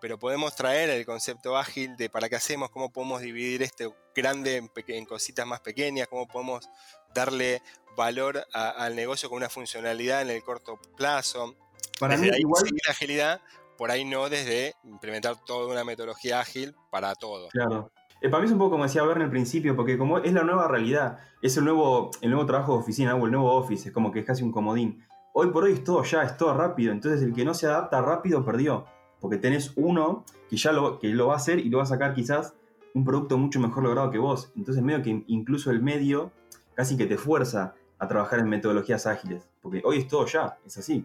Pero 0.00 0.18
podemos 0.18 0.54
traer 0.54 0.90
el 0.90 1.06
concepto 1.06 1.56
ágil 1.56 1.96
de 1.96 2.10
para 2.10 2.28
qué 2.28 2.36
hacemos, 2.36 2.70
cómo 2.70 2.92
podemos 2.92 3.22
dividir 3.22 3.62
este 3.62 3.88
grande 4.14 4.68
en, 4.88 5.04
cositas 5.06 5.46
más 5.46 5.60
pequeñas, 5.60 6.08
cómo 6.08 6.28
podemos 6.28 6.68
darle 7.14 7.62
valor 7.96 8.44
a- 8.52 8.70
al 8.70 8.96
negocio 8.96 9.28
con 9.30 9.36
una 9.38 9.48
funcionalidad 9.48 10.22
en 10.22 10.30
el 10.30 10.42
corto 10.42 10.78
plazo. 10.96 11.54
Para 11.98 12.14
desde 12.16 12.26
mí, 12.26 12.34
ahí 12.34 12.40
igual, 12.40 12.64
la 12.86 12.92
agilidad, 12.92 13.40
por 13.78 13.90
ahí 13.90 14.04
no 14.04 14.28
desde 14.28 14.74
implementar 14.84 15.42
toda 15.44 15.72
una 15.72 15.84
metodología 15.84 16.40
ágil 16.40 16.74
para 16.90 17.14
todo. 17.14 17.48
Claro. 17.48 17.90
Eh, 18.20 18.28
para 18.28 18.40
mí 18.42 18.46
es 18.46 18.52
un 18.52 18.58
poco 18.58 18.72
como 18.72 18.84
decía 18.84 19.02
Verne 19.04 19.24
al 19.24 19.30
principio, 19.30 19.76
porque 19.76 19.96
como 19.96 20.18
es 20.18 20.32
la 20.32 20.42
nueva 20.42 20.66
realidad, 20.68 21.18
es 21.40 21.56
el 21.56 21.64
nuevo, 21.64 22.10
el 22.20 22.30
nuevo 22.30 22.46
trabajo 22.46 22.72
de 22.74 22.78
oficina 22.78 23.14
o 23.14 23.24
el 23.26 23.32
nuevo 23.32 23.52
office, 23.52 23.88
es 23.88 23.94
como 23.94 24.10
que 24.12 24.20
es 24.20 24.26
casi 24.26 24.42
un 24.42 24.50
comodín. 24.52 25.04
Hoy 25.36 25.48
por 25.48 25.64
hoy 25.64 25.72
es 25.72 25.82
todo 25.82 26.04
ya, 26.04 26.22
es 26.22 26.36
todo 26.36 26.54
rápido, 26.54 26.92
entonces 26.92 27.20
el 27.20 27.34
que 27.34 27.44
no 27.44 27.54
se 27.54 27.66
adapta 27.66 28.00
rápido 28.00 28.44
perdió, 28.44 28.86
porque 29.18 29.36
tenés 29.36 29.72
uno 29.74 30.24
que 30.48 30.56
ya 30.56 30.70
lo, 30.70 31.00
que 31.00 31.08
lo 31.08 31.26
va 31.26 31.34
a 31.34 31.38
hacer 31.38 31.58
y 31.58 31.70
lo 31.70 31.78
va 31.78 31.82
a 31.82 31.86
sacar 31.86 32.14
quizás 32.14 32.54
un 32.94 33.04
producto 33.04 33.36
mucho 33.36 33.58
mejor 33.58 33.82
logrado 33.82 34.12
que 34.12 34.18
vos. 34.18 34.52
Entonces 34.56 34.80
medio 34.84 35.02
que 35.02 35.24
incluso 35.26 35.72
el 35.72 35.82
medio 35.82 36.30
casi 36.74 36.96
que 36.96 37.06
te 37.06 37.18
fuerza 37.18 37.74
a 37.98 38.06
trabajar 38.06 38.38
en 38.38 38.48
metodologías 38.48 39.08
ágiles, 39.08 39.48
porque 39.60 39.82
hoy 39.84 39.98
es 39.98 40.06
todo 40.06 40.24
ya, 40.26 40.56
es 40.64 40.78
así. 40.78 41.04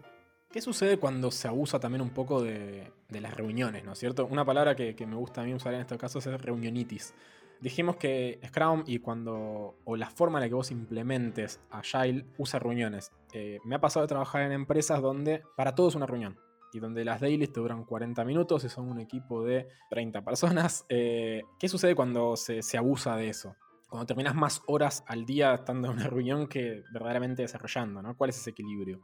¿Qué 0.52 0.60
sucede 0.60 0.96
cuando 0.96 1.32
se 1.32 1.48
abusa 1.48 1.80
también 1.80 2.00
un 2.00 2.10
poco 2.10 2.40
de, 2.40 2.92
las 3.08 3.34
reuniones, 3.34 3.84
¿no 3.84 3.94
es 3.94 3.98
cierto? 3.98 4.26
Una 4.26 4.44
palabra 4.44 4.76
que, 4.76 4.94
que 4.94 5.06
me 5.08 5.16
gusta 5.16 5.42
a 5.42 5.44
mí 5.44 5.54
usar 5.54 5.74
en 5.74 5.80
estos 5.80 5.98
casos 5.98 6.24
es 6.24 6.40
reunionitis. 6.40 7.14
Dijimos 7.60 7.96
que 7.96 8.40
Scrum 8.46 8.84
y 8.86 9.00
cuando, 9.00 9.76
o 9.84 9.96
la 9.96 10.08
forma 10.08 10.38
en 10.38 10.44
la 10.44 10.48
que 10.48 10.54
vos 10.54 10.70
implementes 10.70 11.60
Agile 11.70 12.24
usa 12.38 12.58
reuniones. 12.58 13.12
Eh, 13.34 13.58
me 13.64 13.74
ha 13.74 13.80
pasado 13.80 14.04
de 14.04 14.08
trabajar 14.08 14.42
en 14.42 14.52
empresas 14.52 15.02
donde 15.02 15.42
para 15.56 15.74
todo 15.74 15.88
es 15.88 15.94
una 15.94 16.06
reunión 16.06 16.38
y 16.72 16.80
donde 16.80 17.04
las 17.04 17.20
dailies 17.20 17.52
te 17.52 17.60
duran 17.60 17.84
40 17.84 18.24
minutos 18.24 18.64
y 18.64 18.70
son 18.70 18.88
un 18.88 18.98
equipo 18.98 19.44
de 19.44 19.68
30 19.90 20.24
personas. 20.24 20.86
Eh, 21.02 21.42
¿Qué 21.58 21.68
sucede 21.68 21.94
cuando 21.94 22.36
se, 22.36 22.62
se 22.62 22.78
abusa 22.78 23.16
de 23.16 23.28
eso? 23.28 23.54
Cuando 23.88 24.06
terminas 24.06 24.34
más 24.34 24.62
horas 24.66 25.04
al 25.06 25.26
día 25.26 25.54
estando 25.54 25.88
en 25.88 25.98
una 25.98 26.06
reunión 26.06 26.46
que 26.46 26.82
verdaderamente 26.92 27.42
desarrollando, 27.42 28.00
¿no? 28.00 28.16
¿Cuál 28.16 28.30
es 28.30 28.38
ese 28.38 28.50
equilibrio? 28.50 29.00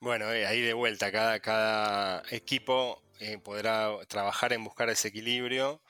Bueno, 0.00 0.32
eh, 0.32 0.46
ahí 0.46 0.60
de 0.60 0.72
vuelta, 0.72 1.12
cada, 1.12 1.40
cada 1.40 2.22
equipo 2.30 3.02
podrá 3.42 3.90
trabajar 4.06 4.52
en 4.52 4.64
buscar 4.64 4.88
ese 4.88 5.08
equilibrio. 5.08 5.82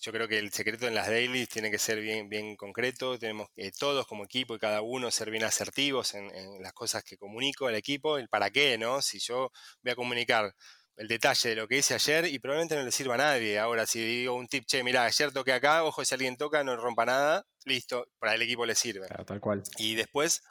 Yo 0.00 0.12
creo 0.12 0.26
que 0.28 0.38
el 0.38 0.50
secreto 0.52 0.86
en 0.88 0.94
las 0.94 1.08
dailies 1.08 1.48
tiene 1.48 1.70
que 1.70 1.78
ser 1.78 2.00
bien, 2.00 2.28
bien 2.28 2.56
concreto. 2.56 3.18
Tenemos 3.18 3.48
que 3.54 3.70
todos 3.72 4.06
como 4.06 4.24
equipo 4.24 4.54
y 4.54 4.58
cada 4.58 4.80
uno 4.82 5.10
ser 5.10 5.30
bien 5.30 5.44
asertivos 5.44 6.14
en, 6.14 6.34
en 6.34 6.62
las 6.62 6.72
cosas 6.72 7.04
que 7.04 7.16
comunico 7.18 7.66
al 7.66 7.74
equipo, 7.74 8.16
el 8.18 8.28
para 8.28 8.50
qué, 8.50 8.78
¿no? 8.78 9.02
Si 9.02 9.18
yo 9.18 9.50
voy 9.82 9.92
a 9.92 9.94
comunicar 9.96 10.54
el 10.96 11.08
detalle 11.08 11.50
de 11.50 11.56
lo 11.56 11.66
que 11.68 11.78
hice 11.78 11.94
ayer 11.94 12.26
y 12.26 12.38
probablemente 12.38 12.76
no 12.76 12.82
le 12.82 12.92
sirva 12.92 13.14
a 13.14 13.18
nadie. 13.18 13.58
Ahora, 13.58 13.86
si 13.86 14.04
digo 14.04 14.34
un 14.34 14.48
tip, 14.48 14.64
che, 14.66 14.82
mira, 14.82 15.04
ayer 15.04 15.32
toqué 15.32 15.52
acá, 15.52 15.84
ojo, 15.84 16.04
si 16.04 16.14
alguien 16.14 16.36
toca, 16.36 16.62
no 16.64 16.76
rompa 16.76 17.06
nada, 17.06 17.46
listo, 17.64 18.06
para 18.18 18.34
el 18.34 18.42
equipo 18.42 18.66
le 18.66 18.74
sirve. 18.74 19.06
Claro, 19.06 19.24
tal 19.24 19.40
cual. 19.40 19.62
Y 19.78 19.94
después 19.94 20.42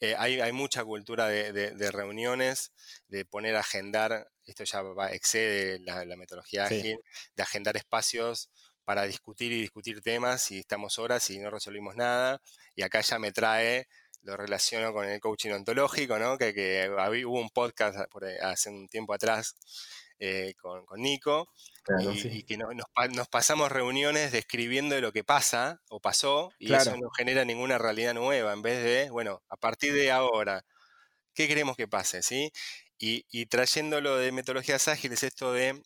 eh, 0.00 0.14
hay, 0.18 0.40
hay 0.40 0.52
mucha 0.52 0.84
cultura 0.84 1.28
de, 1.28 1.52
de- 1.52 1.72
de 1.72 1.90
reuniones, 1.90 2.72
de 3.08 3.24
poner 3.24 3.56
a 3.56 3.60
agendar, 3.60 4.28
esto 4.44 4.64
ya 4.64 4.82
va- 4.82 5.12
excede 5.12 5.78
la, 5.80 6.04
la 6.04 6.16
metodología 6.16 6.66
Sí. 6.68 6.76
ágil, 6.80 6.96
de 7.34 7.42
agendar 7.42 7.76
espacios 7.76 8.50
para 8.84 9.04
discutir 9.04 9.52
y 9.52 9.60
discutir 9.60 10.00
temas 10.02 10.50
y 10.50 10.58
estamos 10.60 10.98
horas 10.98 11.28
y 11.30 11.38
no 11.38 11.50
resolvimos 11.50 11.96
nada. 11.96 12.40
Y 12.74 12.82
acá 12.82 13.00
ya 13.00 13.18
me 13.18 13.32
trae, 13.32 13.86
lo 14.22 14.36
relaciono 14.36 14.92
con 14.92 15.06
el 15.08 15.20
coaching 15.20 15.50
ontológico, 15.52 16.18
¿no? 16.18 16.36
que, 16.38 16.52
que 16.54 16.90
hubo 17.24 17.40
un 17.40 17.50
podcast 17.50 17.98
por 18.10 18.24
hace 18.26 18.70
un 18.70 18.88
tiempo 18.88 19.14
atrás 19.14 19.54
eh, 20.18 20.54
con, 20.60 20.84
con 20.86 21.00
Nico, 21.00 21.48
Claro. 21.82 22.12
y, 22.12 22.20
sí. 22.20 22.28
y 22.30 22.42
que 22.42 22.58
no- 22.58 22.72
nos, 22.74 22.84
pa- 22.94 23.08
nos 23.08 23.28
pasamos 23.28 23.72
reuniones 23.72 24.32
describiendo 24.32 25.00
lo 25.00 25.12
que 25.12 25.24
pasa 25.24 25.80
o 25.88 25.98
pasó 26.00 26.52
y 26.58 26.74
eso 26.74 26.94
no 26.98 27.08
genera 27.16 27.44
ninguna 27.46 27.78
realidad 27.78 28.12
nueva 28.12 28.52
en 28.52 28.60
vez 28.62 28.84
de, 28.84 29.08
bueno, 29.10 29.42
a 29.48 29.56
partir 29.56 29.94
de 29.94 30.10
ahora, 30.12 30.62
¿qué 31.34 31.48
queremos 31.48 31.76
que 31.76 31.88
pase? 31.88 32.22
¿sí? 32.22 32.52
Y, 32.98 33.24
y 33.30 33.46
trayéndolo 33.46 34.18
de 34.18 34.30
metodologías 34.32 34.88
ágiles, 34.88 35.22
esto 35.22 35.52
de, 35.54 35.82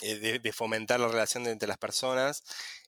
de, 0.00 0.38
de 0.38 0.52
fomentar 0.52 1.00
la 1.00 1.08
relación 1.08 1.44
de- 1.44 1.50
entre 1.52 1.68
las 1.68 1.78
personas. 1.78 2.42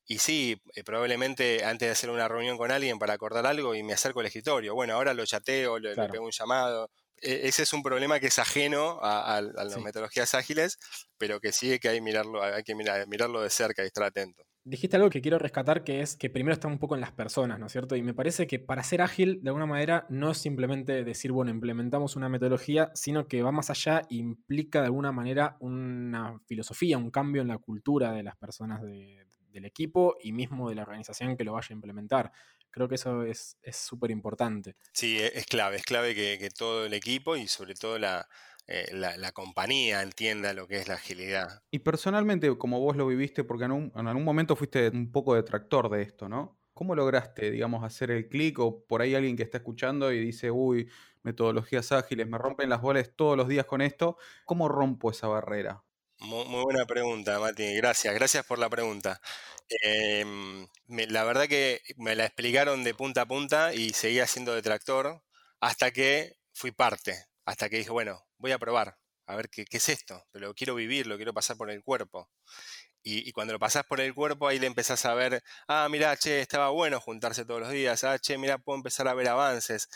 Y 0.07 0.19
sí, 0.19 0.61
eh, 0.75 0.85
probablemente 0.85 1.64
antes 1.64 1.88
de 1.88 1.92
hacer 1.92 2.11
una 2.11 2.29
reunión 2.29 2.57
con 2.57 2.71
alguien 2.71 2.99
para 2.99 3.14
acordar 3.14 3.47
algo 3.47 3.75
y 3.75 3.83
me 3.83 3.92
acerco 3.95 4.21
al 4.21 4.27
escritorio, 4.27 4.75
bueno, 4.75 4.95
ahora 4.95 5.14
lo 5.14 5.27
chateo, 5.27 5.79
le, 5.79 5.88
le 5.90 5.95
Claro. 5.95 6.12
pego 6.12 6.25
un 6.25 6.31
llamado. 6.31 6.90
E- 7.21 7.49
Ese 7.49 7.62
es 7.64 7.73
un 7.73 7.83
problema 7.83 8.21
que 8.21 8.29
es 8.29 8.38
ajeno 8.38 9.01
a, 9.03 9.35
a- 9.35 9.38
a 9.38 9.40
las 9.42 9.75
Sí. 9.75 9.81
metodologías 9.81 10.35
ágiles, 10.35 10.79
pero 11.19 11.40
que 11.40 11.51
sí 11.53 11.79
que 11.81 11.88
hay, 11.88 12.01
mirarlo, 12.01 12.42
hay 12.42 12.62
que 12.62 12.75
mirar- 12.77 13.07
mirarlo 13.09 13.40
de 13.42 13.51
cerca 13.51 13.83
y 13.83 13.87
estar 13.87 14.05
atento. 14.05 14.46
Dijiste 14.68 14.96
algo 14.96 15.11
que 15.11 15.22
quiero 15.22 15.38
rescatar, 15.38 15.85
que 15.85 16.00
es 16.00 16.16
que 16.16 16.29
primero 16.29 16.52
está 16.55 16.66
un 16.66 16.81
poco 16.81 16.96
en 16.96 17.00
las 17.00 17.12
personas, 17.12 17.61
¿no 17.61 17.66
es 17.66 17.72
cierto? 17.72 17.94
Y 17.94 18.02
me 18.02 18.14
parece 18.14 18.48
que 18.48 18.59
para 18.59 18.83
ser 18.83 19.00
ágil, 19.00 19.38
de 19.40 19.50
alguna 19.50 19.64
manera, 19.66 20.07
no 20.11 20.33
es 20.33 20.38
simplemente 20.38 21.05
decir, 21.05 21.31
bueno, 21.31 21.52
implementamos 21.52 22.16
una 22.16 22.29
metodología, 22.29 22.90
sino 22.92 23.29
que 23.29 23.42
va 23.42 23.52
más 23.52 23.70
allá 23.70 24.00
e 24.11 24.16
implica 24.16 24.81
de 24.81 24.87
alguna 24.87 25.12
manera 25.12 25.57
una 25.61 26.40
filosofía, 26.46 26.98
un 26.98 27.12
cambio 27.12 27.42
en 27.42 27.48
la 27.48 27.59
cultura 27.59 28.11
de 28.11 28.24
las 28.24 28.35
personas 28.37 28.83
de- 28.83 29.24
del 29.52 29.66
equipo 29.66 30.16
y 30.20 30.33
mismo 30.33 30.68
de 30.68 30.74
la 30.74 30.83
organización 30.83 31.37
que 31.37 31.44
lo 31.44 31.52
vaya 31.52 31.68
a 31.70 31.74
implementar. 31.74 32.33
Creo 32.72 32.88
que 32.88 32.96
eso 32.96 33.22
es 33.22 33.57
es 33.62 33.76
súper 33.76 34.11
importante. 34.11 34.74
Sí, 34.92 35.18
e- 35.18 35.38
es 35.38 35.46
clave, 35.46 35.76
es 35.76 35.85
clave 35.85 36.14
que, 36.14 36.38
que 36.38 36.50
todo 36.50 36.87
el 36.87 36.94
equipo 36.94 37.37
y 37.37 37.46
sobre 37.48 37.74
todo 37.74 37.98
la, 37.98 38.29
eh, 38.66 38.88
la, 38.92 39.16
la 39.16 39.33
compañía 39.33 40.02
entienda 40.02 40.52
lo 40.55 40.66
que 40.68 40.76
es 40.79 40.88
la 40.88 40.94
agilidad. 40.94 41.62
Y 41.70 41.81
personalmente, 41.81 42.57
como 42.59 42.81
vos 42.81 42.96
lo 42.96 43.07
viviste, 43.07 43.44
porque 43.44 43.64
en, 43.64 43.72
un- 43.72 43.92
en 43.96 44.07
algún 44.09 44.24
momento 44.24 44.57
fuiste 44.57 44.88
un 44.88 45.11
poco 45.12 45.35
detractor 45.35 45.90
de 45.90 46.02
esto, 46.02 46.29
¿no? 46.29 46.59
¿Cómo 46.74 46.94
lograste, 46.94 47.50
digamos, 47.50 47.85
hacer 47.85 48.11
el 48.11 48.29
clic? 48.29 48.59
O 48.59 48.85
por 48.87 49.02
ahí 49.02 49.14
alguien 49.14 49.37
que 49.37 49.42
está 49.42 49.59
escuchando 49.59 50.12
y 50.12 50.20
dice, 50.20 50.50
uy, 50.50 50.90
metodologías 51.22 51.90
ágiles, 51.92 52.29
me 52.29 52.38
rompen 52.38 52.68
las 52.70 52.81
bolas 52.83 53.11
todos 53.16 53.37
los 53.37 53.48
días 53.48 53.66
con 53.66 53.81
esto. 53.81 54.16
¿Cómo 54.44 54.68
rompo 54.68 55.11
esa 55.11 55.29
barrera? 55.29 55.85
Muy, 56.18 56.46
muy 56.46 56.62
buena 56.64 56.87
pregunta, 56.87 57.38
Mati. 57.38 57.74
Gracias, 57.76 58.14
gracias 58.14 58.44
por 58.46 58.59
la 58.59 58.70
pregunta. 58.70 59.20
Em, 59.83 60.66
me- 60.87 61.07
la 61.07 61.24
verdad 61.24 61.46
que 61.48 61.83
me 61.96 62.14
la 62.16 62.24
explicaron 62.26 62.85
de 62.85 62.94
punta 62.94 63.22
a 63.22 63.26
punta 63.26 63.74
y 63.74 63.90
seguía 63.90 64.26
siendo 64.26 64.55
detractor 64.55 65.22
hasta 65.61 65.90
que 65.90 66.38
fui 66.55 66.70
parte, 66.72 67.26
hasta 67.44 67.68
que 67.68 67.79
dije, 67.79 67.90
bueno, 67.90 68.26
voy 68.38 68.53
a 68.53 68.59
probar, 68.59 68.96
a 69.27 69.37
ver 69.37 69.49
qué, 69.51 69.64
qué 69.64 69.79
es 69.79 69.88
esto, 69.88 70.25
pero 70.33 70.49
lo 70.49 70.55
quiero 70.55 70.75
vivir, 70.75 71.07
lo 71.07 71.16
quiero 71.16 71.35
pasar 71.35 71.57
por 71.57 71.70
el 71.70 71.83
cuerpo. 71.83 72.31
Y, 73.03 73.29
y 73.29 73.33
cuando 73.33 73.53
lo 73.53 73.59
pasás 73.61 73.85
por 73.85 74.01
el 74.01 74.14
cuerpo, 74.14 74.49
ahí 74.49 74.59
le 74.59 74.66
empezás 74.66 75.05
a 75.07 75.14
ver, 75.14 75.42
ah, 75.68 75.87
mira, 75.90 76.16
che, 76.16 76.40
estaba 76.40 76.70
bueno 76.70 77.01
juntarse 77.01 77.44
todos 77.44 77.61
los 77.61 77.70
días, 77.70 78.03
ah, 78.05 78.18
che, 78.18 78.37
mira, 78.38 78.59
puedo 78.59 78.77
empezar 78.79 79.07
a 79.09 79.14
ver 79.14 79.29
avances. 79.29 79.88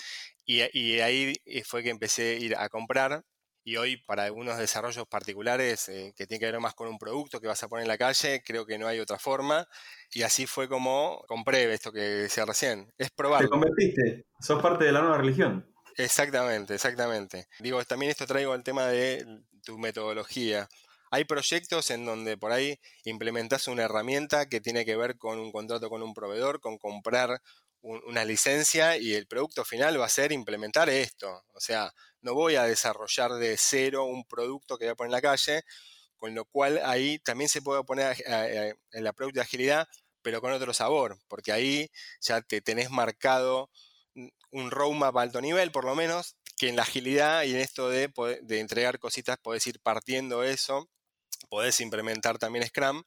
Y, 0.44 0.62
y 0.78 1.00
ahí 1.00 1.34
eh, 1.44 1.64
fue 1.64 1.82
que 1.82 1.90
empecé 1.90 2.30
a 2.36 2.38
ir 2.38 2.56
a 2.56 2.68
comprar. 2.68 3.24
Y 3.64 3.76
hoy, 3.76 3.98
para 3.98 4.24
algunos 4.24 4.56
desarrollos 4.58 5.06
particulares 5.08 5.88
eh, 5.90 6.12
que 6.16 6.26
tienen 6.26 6.40
que 6.40 6.50
ver 6.52 6.60
más 6.60 6.74
con 6.74 6.88
un 6.88 6.98
producto 6.98 7.40
que 7.40 7.46
vas 7.48 7.62
a 7.62 7.68
poner 7.68 7.82
en 7.84 7.88
la 7.88 7.98
calle, 7.98 8.42
creo 8.44 8.64
que 8.64 8.78
no 8.78 8.86
hay 8.86 9.00
otra 9.00 9.18
forma. 9.18 9.68
Y 10.12 10.22
así 10.22 10.46
fue 10.46 10.68
como 10.68 11.22
compré 11.28 11.72
esto 11.74 11.92
que 11.92 12.00
decía 12.00 12.46
recién. 12.46 12.92
Es 12.96 13.12
Te 13.14 13.14
probarlo. 13.16 13.48
convertiste, 13.48 14.26
sos 14.40 14.62
parte 14.62 14.84
de 14.84 14.92
la 14.92 15.00
nueva 15.02 15.18
religión. 15.18 15.66
Exactamente, 15.96 16.74
exactamente. 16.74 17.46
Digo, 17.58 17.84
también 17.84 18.10
esto 18.10 18.26
traigo 18.26 18.54
el 18.54 18.62
tema 18.62 18.86
de 18.86 19.26
tu 19.64 19.78
metodología. 19.78 20.68
Hay 21.10 21.24
proyectos 21.24 21.90
en 21.90 22.04
donde 22.06 22.36
por 22.38 22.52
ahí 22.52 22.78
implementas 23.04 23.66
una 23.68 23.82
herramienta 23.84 24.48
que 24.48 24.60
tiene 24.60 24.84
que 24.84 24.96
ver 24.96 25.18
con 25.18 25.38
un 25.40 25.50
contrato 25.52 25.90
con 25.90 26.02
un 26.02 26.14
proveedor, 26.14 26.60
con 26.60 26.78
comprar 26.78 27.40
un- 27.82 28.00
una 28.06 28.24
licencia 28.24 28.96
y 28.96 29.14
el 29.14 29.26
producto 29.26 29.64
final 29.64 30.00
va 30.00 30.06
a 30.06 30.08
ser 30.08 30.32
implementar 30.32 30.88
esto. 30.88 31.42
O 31.54 31.60
sea, 31.60 31.92
no 32.20 32.34
voy 32.34 32.54
a 32.56 32.64
desarrollar 32.64 33.32
de 33.34 33.56
cero 33.58 34.04
un 34.04 34.24
producto 34.24 34.78
que 34.78 34.84
voy 34.86 34.92
a 34.92 34.94
poner 34.94 35.08
en 35.08 35.12
la 35.12 35.20
calle, 35.22 35.62
con 36.18 36.34
lo 36.34 36.44
cual 36.44 36.80
ahí 36.84 37.18
también 37.20 37.48
se 37.48 37.62
puede 37.62 37.82
poner 37.84 38.14
ag- 38.16 38.26
a- 38.28 38.70
a- 38.72 38.74
el 38.92 39.06
approach 39.06 39.34
de 39.34 39.40
agilidad, 39.42 39.88
pero 40.22 40.40
con 40.40 40.52
otro 40.52 40.74
sabor, 40.74 41.18
porque 41.28 41.52
ahí 41.52 41.90
ya 42.20 42.42
te 42.42 42.60
tenés 42.60 42.90
marcado 42.90 43.70
un- 44.50 44.70
roadmap 44.70 45.16
alto 45.16 45.40
nivel, 45.40 45.70
por 45.72 45.84
lo 45.84 45.94
menos, 45.94 46.36
que 46.56 46.68
en 46.68 46.76
la 46.76 46.82
agilidad 46.82 47.44
y 47.44 47.50
en 47.52 47.60
esto 47.60 47.88
de, 47.88 48.10
de 48.42 48.60
entregar 48.60 48.98
cositas, 48.98 49.38
podés 49.38 49.66
ir 49.66 49.80
partiendo 49.80 50.42
eso, 50.44 50.88
podés 51.48 51.80
implementar 51.80 52.38
también 52.38 52.66
Scrum, 52.66 53.02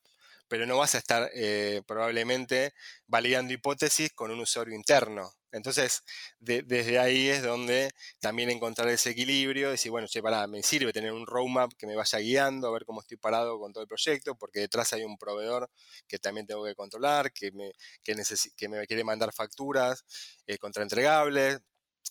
pero 0.48 0.66
no 0.66 0.78
vas 0.78 0.96
a 0.96 1.00
estar 1.00 1.30
eh, 1.34 1.82
probablemente 1.88 2.74
validando 3.08 3.54
hipótesis 3.54 4.12
con 4.14 4.32
un 4.32 4.40
usuario 4.42 4.76
interno. 4.76 5.32
Entonces, 5.52 6.04
de- 6.40 6.64
desde 6.64 6.98
ahí 7.00 7.30
es 7.30 7.44
donde 7.44 7.92
también 8.20 8.50
encontrar 8.50 8.88
ese 8.90 9.12
equilibrio, 9.12 9.70
decir, 9.72 9.92
bueno, 9.92 10.08
che, 10.08 10.22
pará, 10.22 10.48
me 10.48 10.64
sirve 10.64 10.92
tener 10.94 11.12
un 11.14 11.28
roadmap 11.28 11.72
que 11.78 11.86
me 11.88 11.96
vaya 11.96 12.20
guiando, 12.20 12.68
a 12.68 12.72
ver 12.72 12.86
cómo 12.86 13.02
estoy 13.02 13.18
parado 13.18 13.60
con 13.60 13.72
todo 13.74 13.84
el 13.84 13.88
proyecto, 13.88 14.36
porque 14.36 14.62
detrás 14.62 14.94
hay 14.94 15.04
un 15.04 15.18
proveedor 15.18 15.70
que 16.08 16.18
también 16.20 16.48
tengo 16.48 16.64
que 16.66 16.76
controlar, 16.76 17.32
que 17.32 17.52
me, 17.52 17.72
que 18.04 18.16
que 18.58 18.70
me 18.70 18.88
quiere 18.88 19.04
mandar 19.04 19.32
facturas 19.34 20.04
eh, 20.48 20.58
contraentregables. 20.58 21.60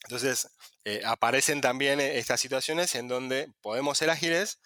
Entonces, 0.05 0.49
eh, 0.85 1.03
aparecen 1.05 1.61
también 1.61 2.01
eh, 2.01 2.18
estas 2.18 2.40
situaciones 2.40 2.95
en 2.95 3.09
donde 3.09 3.53
podemos 3.61 3.99
ser 3.99 4.11
ágiles, 4.11 4.61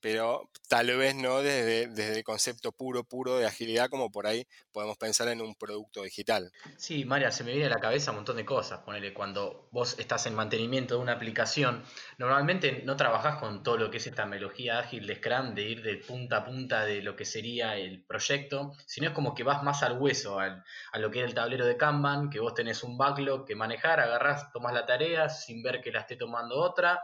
pero 0.00 0.48
tal 0.68 0.86
vez 0.96 1.14
no 1.14 1.42
desde, 1.42 1.88
desde 1.88 2.18
el 2.18 2.24
concepto 2.24 2.72
puro, 2.72 3.04
puro 3.04 3.36
de 3.38 3.46
agilidad, 3.46 3.88
como 3.88 4.10
por 4.10 4.26
ahí 4.26 4.46
podemos 4.72 4.96
pensar 4.96 5.28
en 5.28 5.40
un 5.40 5.54
producto 5.54 6.02
digital. 6.02 6.50
Sí, 6.76 7.04
María, 7.04 7.30
se 7.32 7.42
me 7.42 7.50
viene 7.52 7.66
a 7.66 7.70
la 7.70 7.80
cabeza 7.80 8.12
un 8.12 8.18
montón 8.18 8.36
de 8.36 8.44
cosas. 8.44 8.80
Ponele, 8.80 9.12
cuando 9.12 9.68
vos 9.72 9.98
estás 9.98 10.26
en 10.26 10.34
mantenimiento 10.34 10.94
de 10.94 11.00
una 11.00 11.12
aplicación, 11.12 11.82
normalmente 12.18 12.82
no 12.84 12.96
trabajás 12.96 13.36
con 13.38 13.62
todo 13.62 13.76
lo 13.76 13.90
que 13.90 13.96
es 13.96 14.06
esta 14.06 14.26
melodía 14.26 14.78
ágil 14.78 15.06
de 15.06 15.16
Scrum, 15.16 15.54
de 15.54 15.62
ir 15.62 15.82
de 15.82 15.96
punta 15.96 16.38
a 16.38 16.44
punta 16.44 16.84
de 16.84 17.02
lo 17.02 17.16
que 17.16 17.24
sería 17.24 17.76
el 17.76 18.04
proyecto, 18.04 18.72
sino 18.86 19.08
es 19.08 19.12
como 19.14 19.34
que 19.34 19.42
vas 19.42 19.62
más 19.62 19.82
al 19.82 19.98
hueso, 19.98 20.38
al- 20.38 20.64
a 20.92 20.98
lo 20.98 21.10
que 21.10 21.18
era 21.20 21.28
el 21.28 21.34
tablero 21.34 21.66
de 21.66 21.76
Kanban, 21.76 22.30
que 22.30 22.40
vos 22.40 22.54
tenés 22.54 22.82
un 22.82 22.96
backlog 22.96 23.44
que 23.46 23.54
manejar, 23.56 24.00
agarrás, 24.00 24.52
tomás 24.52 24.72
la 24.72 24.86
tarea 24.86 25.28
sin 25.28 25.62
ver 25.62 25.80
que 25.80 25.90
la 25.92 26.00
esté 26.00 26.16
tomando 26.16 26.56
otra, 26.60 27.02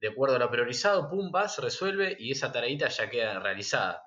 de 0.00 0.08
acuerdo 0.08 0.36
a 0.36 0.38
lo 0.38 0.50
priorizado, 0.50 1.08
pum, 1.08 1.30
vas, 1.30 1.58
resuelve 1.58 2.16
y 2.18 2.32
esa 2.32 2.52
tareita 2.52 2.88
ya 2.88 3.08
queda 3.08 3.38
realizada. 3.40 4.02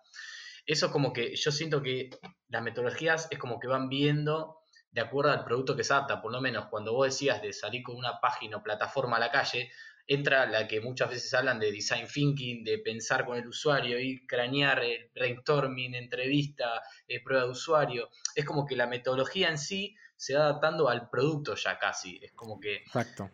Eso 0.65 0.87
es 0.87 0.91
como 0.91 1.13
que 1.13 1.35
yo 1.35 1.51
siento 1.51 1.81
que 1.81 2.09
las 2.47 2.61
metodologías 2.61 3.27
es 3.31 3.39
como 3.39 3.59
que 3.59 3.67
van 3.67 3.89
viendo 3.89 4.59
de 4.91 5.01
acuerdo 5.01 5.31
al 5.31 5.43
producto 5.43 5.75
que 5.75 5.83
se 5.83 5.93
adapta. 5.93 6.21
Por 6.21 6.31
lo 6.31 6.41
menos 6.41 6.67
cuando 6.67 6.93
vos 6.93 7.07
decías 7.07 7.41
de 7.41 7.53
salir 7.53 7.83
con 7.83 7.95
una 7.95 8.19
página 8.19 8.57
o 8.57 8.63
plataforma 8.63 9.17
a 9.17 9.19
la 9.19 9.31
calle, 9.31 9.71
entra 10.05 10.47
la 10.47 10.67
que 10.67 10.81
muchas 10.81 11.09
veces 11.09 11.33
hablan 11.33 11.59
de 11.59 11.71
design 11.71 12.07
thinking, 12.07 12.63
de 12.63 12.79
pensar 12.79 13.25
con 13.25 13.37
el 13.37 13.47
usuario, 13.47 13.99
ir 13.99 14.25
cranear, 14.27 14.83
eh, 14.83 15.11
brainstorming, 15.13 15.93
entrevista, 15.93 16.81
eh, 17.07 17.21
prueba 17.23 17.43
de 17.43 17.51
usuario. 17.51 18.09
Es 18.33 18.43
como 18.43 18.65
que 18.65 18.75
la 18.75 18.87
metodología 18.87 19.49
en 19.49 19.59
sí 19.59 19.95
se 20.15 20.35
va 20.35 20.45
adaptando 20.45 20.89
al 20.89 21.09
producto 21.09 21.55
ya 21.55 21.77
casi. 21.77 22.19
Es 22.23 22.31
como 22.33 22.59
que 22.59 22.77
Exacto. 22.77 23.29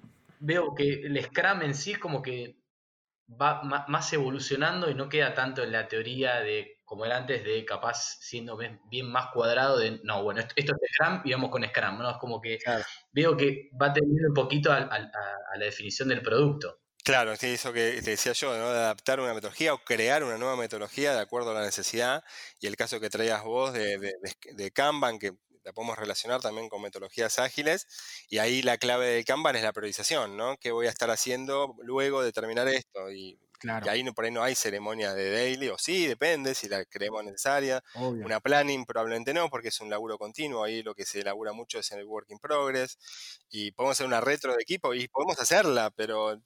Veo 0.46 0.74
que 0.76 0.94
el 1.06 1.22
Scrum 1.24 1.62
en 1.64 1.74
sí 1.76 1.92
es 1.94 2.00
como 2.00 2.22
que 2.22 2.58
va 3.30 3.64
más 3.64 4.14
evolucionando 4.14 4.90
y 4.90 4.96
no 4.96 5.10
queda 5.10 5.34
tanto 5.34 5.64
en 5.64 5.72
la 5.72 5.88
teoría 5.88 6.42
de 6.42 6.82
como 6.86 7.06
era 7.06 7.18
antes 7.18 7.44
de 7.44 7.66
capaz 7.66 8.18
siendo 8.22 8.58
bien 8.58 9.12
más 9.12 9.28
cuadrado 9.34 9.80
de 9.80 10.00
no, 10.04 10.24
bueno, 10.24 10.42
esto, 10.42 10.54
esto 10.58 10.74
es 10.82 10.92
Scrum 10.94 11.22
y 11.26 11.32
vamos 11.34 11.50
con 11.52 11.64
Scrum, 11.66 11.98
¿no? 12.00 12.12
Es 12.12 12.18
como 12.18 12.40
que 12.42 12.60
Claro. 12.64 12.84
veo 13.12 13.36
que 13.38 13.70
va 13.82 13.92
teniendo 13.94 14.30
un 14.30 14.34
poquito 14.36 14.72
a, 14.72 14.78
a 14.78 15.58
la 15.58 15.66
definición 15.66 16.10
del 16.10 16.22
producto. 16.22 16.82
Claro, 17.04 17.36
sí, 17.36 17.48
eso 17.54 17.72
que 17.72 18.02
te 18.04 18.12
decía 18.12 18.34
yo, 18.34 18.58
¿no? 18.58 18.72
De 18.74 18.80
adaptar 18.80 19.20
una 19.20 19.34
metodología 19.36 19.76
o 19.76 19.78
crear 19.84 20.24
una 20.24 20.40
nueva 20.40 20.56
metodología 20.56 21.14
de 21.14 21.20
acuerdo 21.22 21.52
a 21.52 21.54
la 21.54 21.62
necesidad. 21.62 22.24
Y 22.60 22.66
el 22.66 22.76
caso 22.76 23.00
que 23.00 23.12
traías 23.12 23.44
vos 23.44 23.74
de, 23.74 24.00
de, 24.00 24.14
de- 24.24 24.54
de 24.54 24.72
Kanban, 24.72 25.20
que 25.20 25.34
la 25.66 25.74
podemos 25.74 25.98
relacionar 25.98 26.42
también 26.42 26.70
con 26.70 26.82
metodologías 26.82 27.40
ágiles. 27.40 27.88
Y 28.30 28.38
ahí 28.38 28.62
la 28.62 28.78
clave 28.78 29.08
del 29.08 29.26
Kanban 29.26 29.56
es 29.56 29.64
la 29.64 29.74
priorización, 29.74 30.38
¿no? 30.38 30.58
¿Qué 30.58 30.72
voy 30.72 30.86
a 30.88 30.92
estar 30.92 31.10
haciendo 31.10 31.76
luego 31.84 32.24
de 32.24 32.32
terminar 32.32 32.68
esto? 32.68 33.12
Y, 33.12 33.40
Claro. 33.58 33.86
y 33.86 33.90
ahí 33.90 34.04
no, 34.04 34.14
por 34.14 34.26
ahí 34.26 34.32
no 34.32 34.44
hay 34.44 34.54
ceremonia 34.54 35.14
de 35.14 35.32
daily, 35.32 35.70
o 35.70 35.78
sí, 35.78 36.06
depende 36.06 36.54
si 36.54 36.68
la 36.68 36.84
creemos 36.86 37.24
necesaria. 37.24 37.82
Obvio. 37.96 38.26
Una 38.26 38.40
planning 38.40 38.86
probablemente 38.86 39.34
no, 39.34 39.50
porque 39.50 39.70
es 39.70 39.80
un 39.80 39.90
laburo 39.90 40.18
continuo, 40.18 40.64
ahí 40.64 40.84
lo 40.84 40.94
que 40.94 41.06
se 41.06 41.22
elabora 41.22 41.54
mucho 41.54 41.80
es 41.80 41.90
en 41.94 42.00
el 42.00 42.06
work 42.06 42.30
in 42.30 42.38
progress, 42.38 43.00
y 43.50 43.72
podemos 43.72 43.94
hacer 43.94 44.08
una 44.08 44.20
retro 44.22 44.54
de 44.54 44.62
equipo, 44.62 44.94
y 44.94 45.08
podemos 45.08 45.40
hacerla, 45.40 45.90
pero 45.96 46.40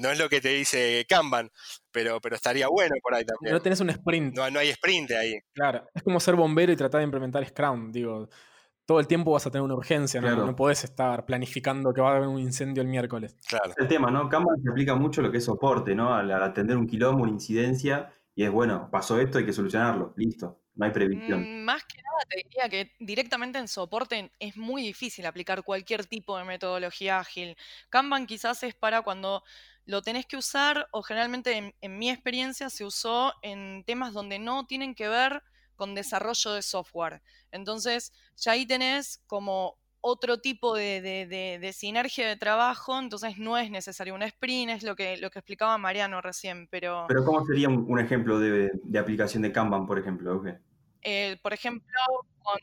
no 0.00 0.10
es 0.10 0.18
lo 0.18 0.28
que 0.28 0.40
te 0.40 0.48
dice 0.50 1.06
Kanban, 1.08 1.50
pero, 1.92 2.20
pero 2.20 2.36
estaría 2.36 2.66
bueno 2.68 2.96
por 3.00 3.14
ahí 3.14 3.24
también. 3.24 3.54
No 3.54 3.62
tenés 3.62 3.80
un 3.80 3.90
sprint. 3.90 4.34
No, 4.34 4.50
no 4.50 4.58
hay 4.58 4.70
sprint 4.70 5.12
ahí. 5.12 5.38
Claro. 5.54 5.88
Es 5.94 6.02
como 6.02 6.18
ser 6.18 6.34
bombero 6.34 6.72
y 6.72 6.76
tratar 6.76 6.98
de 6.98 7.04
implementar 7.04 7.46
Scrum. 7.46 7.92
Digo, 7.92 8.28
todo 8.90 8.98
el 8.98 9.06
tiempo 9.06 9.30
vas 9.30 9.46
a 9.46 9.52
tener 9.52 9.62
una 9.62 9.74
urgencia, 9.74 10.20
¿no? 10.20 10.26
Claro. 10.26 10.46
No 10.46 10.56
podés 10.56 10.82
estar 10.82 11.24
planificando 11.24 11.94
que 11.94 12.00
va 12.00 12.10
a 12.10 12.16
haber 12.16 12.26
un 12.26 12.40
incendio 12.40 12.82
el 12.82 12.88
miércoles. 12.88 13.36
Claro. 13.46 13.72
El 13.76 13.86
tema, 13.86 14.10
¿no? 14.10 14.28
Kanban 14.28 14.60
se 14.60 14.68
aplica 14.68 14.96
mucho 14.96 15.22
lo 15.22 15.30
que 15.30 15.38
es 15.38 15.44
soporte, 15.44 15.94
¿no? 15.94 16.12
Al, 16.12 16.28
al 16.28 16.42
atender 16.42 16.76
un 16.76 16.88
quilombo, 16.88 17.22
una 17.22 17.30
incidencia, 17.30 18.12
y 18.34 18.42
es 18.42 18.50
bueno, 18.50 18.88
pasó 18.90 19.20
esto, 19.20 19.38
hay 19.38 19.46
que 19.46 19.52
solucionarlo, 19.52 20.12
listo, 20.16 20.62
no 20.74 20.86
hay 20.86 20.90
previsión. 20.90 21.40
Mm, 21.40 21.64
Más 21.66 21.84
que 21.84 22.02
nada 22.02 22.18
te 22.28 22.38
diría 22.38 22.68
que 22.68 22.92
directamente 22.98 23.60
en 23.60 23.68
soporte 23.68 24.32
es 24.40 24.56
muy 24.56 24.82
difícil 24.82 25.24
aplicar 25.24 25.62
cualquier 25.62 26.06
tipo 26.06 26.36
de 26.36 26.42
metodología 26.42 27.20
ágil. 27.20 27.56
Kanban 27.90 28.26
quizás 28.26 28.64
es 28.64 28.74
para 28.74 29.02
cuando 29.02 29.44
lo 29.86 30.02
tenés 30.02 30.26
que 30.26 30.36
usar 30.36 30.88
o 30.90 31.04
generalmente 31.04 31.56
en, 31.56 31.76
en 31.80 31.96
mi 31.96 32.10
experiencia 32.10 32.68
se 32.70 32.84
usó 32.84 33.34
en 33.42 33.84
temas 33.84 34.12
donde 34.12 34.40
no 34.40 34.66
tienen 34.66 34.96
que 34.96 35.06
ver 35.06 35.44
con 35.80 35.94
desarrollo 35.94 36.52
de 36.52 36.60
software. 36.60 37.22
Entonces 37.50 38.12
ya 38.36 38.52
ahí 38.52 38.66
tenés 38.66 39.24
como 39.26 39.78
otro 40.02 40.38
tipo 40.38 40.74
de, 40.74 41.00
de- 41.00 41.26
de- 41.26 41.58
de 41.58 41.72
sinergia 41.72 42.28
de 42.28 42.36
trabajo, 42.36 42.98
entonces 42.98 43.38
no 43.38 43.56
es 43.56 43.70
necesario 43.70 44.14
un 44.14 44.22
sprint, 44.22 44.72
es 44.72 44.82
lo 44.82 44.94
que, 44.94 45.16
lo 45.16 45.30
que 45.30 45.38
explicaba 45.38 45.78
Mariano 45.78 46.20
recién, 46.20 46.68
pero... 46.68 47.06
Pero 47.08 47.24
¿cómo 47.24 47.46
sería 47.46 47.68
un, 47.70 47.86
un 47.88 47.98
ejemplo 47.98 48.38
de, 48.38 48.70
aplicación 48.98 49.42
de 49.42 49.52
Kanban, 49.52 49.86
por 49.86 49.98
ejemplo? 49.98 50.42
Eh, 51.00 51.38
por 51.42 51.54
ejemplo, 51.54 51.98
con 52.42 52.58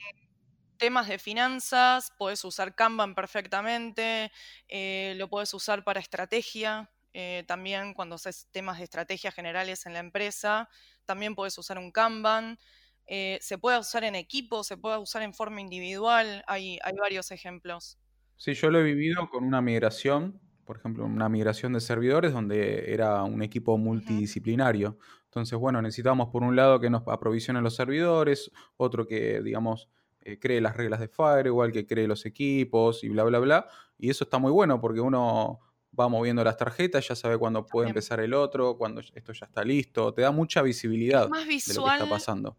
temas 0.77 1.07
de 1.07 1.17
finanzas, 1.17 2.13
puedes 2.19 2.43
usar 2.45 2.75
Kanban 2.75 3.15
perfectamente, 3.15 4.31
eh, 4.67 5.15
lo 5.17 5.27
puedes 5.27 5.51
usar 5.55 5.83
para 5.83 5.99
estrategia, 5.99 6.91
eh, 7.13 7.43
también 7.47 7.95
cuando 7.95 8.13
haces 8.13 8.47
temas 8.51 8.77
de 8.77 8.83
estrategia 8.83 9.31
generales 9.31 9.87
en 9.87 9.93
la 9.93 9.99
empresa, 9.99 10.69
también 11.05 11.33
puedes 11.33 11.57
usar 11.57 11.79
un 11.79 11.91
Kanban. 11.91 12.59
Eh, 13.07 13.39
se 13.41 13.57
puede 13.57 13.79
usar 13.79 14.03
en 14.03 14.15
equipo, 14.15 14.63
se 14.63 14.77
puede 14.77 14.97
usar 14.97 15.21
en 15.21 15.33
forma 15.33 15.61
individual, 15.61 16.43
hay, 16.47 16.79
hay 16.83 16.93
varios 16.99 17.31
ejemplos. 17.31 17.97
Sí, 18.35 18.53
yo 18.53 18.69
lo 18.69 18.79
he 18.79 18.83
vivido 18.83 19.29
con 19.29 19.43
una 19.43 19.61
migración, 19.61 20.39
por 20.65 20.77
ejemplo, 20.77 21.05
una 21.05 21.29
migración 21.29 21.73
de 21.73 21.79
servidores 21.79 22.33
donde 22.33 22.93
era 22.93 23.23
un 23.23 23.41
equipo 23.41 23.77
multidisciplinario. 23.77 24.97
Entonces, 25.25 25.57
bueno, 25.57 25.81
necesitamos 25.81 26.29
por 26.29 26.43
un 26.43 26.55
lado 26.55 26.79
que 26.79 26.89
nos 26.89 27.03
aprovisionen 27.07 27.63
los 27.63 27.75
servidores, 27.75 28.51
otro 28.75 29.07
que, 29.07 29.41
digamos, 29.41 29.89
eh, 30.21 30.37
cree 30.39 30.61
las 30.61 30.75
reglas 30.75 30.99
de 30.99 31.07
Firewall, 31.07 31.71
que 31.71 31.87
cree 31.87 32.07
los 32.07 32.25
equipos 32.25 33.03
y 33.03 33.09
bla, 33.09 33.23
bla, 33.23 33.39
bla. 33.39 33.67
Y 33.97 34.09
eso 34.09 34.25
está 34.25 34.37
muy 34.39 34.51
bueno 34.51 34.79
porque 34.81 34.99
uno 34.99 35.59
va 35.97 36.09
moviendo 36.09 36.43
las 36.43 36.57
tarjetas, 36.57 37.07
ya 37.07 37.15
sabe 37.15 37.37
cuándo 37.37 37.69
puede 37.69 37.85
También. 37.85 37.91
empezar 37.91 38.19
el 38.19 38.33
otro, 38.33 38.77
cuando 38.77 39.01
esto 39.01 39.33
ya 39.33 39.45
está 39.45 39.63
listo, 39.63 40.13
te 40.13 40.21
da 40.21 40.31
mucha 40.31 40.61
visibilidad 40.61 41.29
más 41.29 41.45
de 41.65 41.73
lo 41.73 41.83
que 41.83 41.89
está 41.89 42.05
visual 42.05 42.07
pasando. 42.07 42.57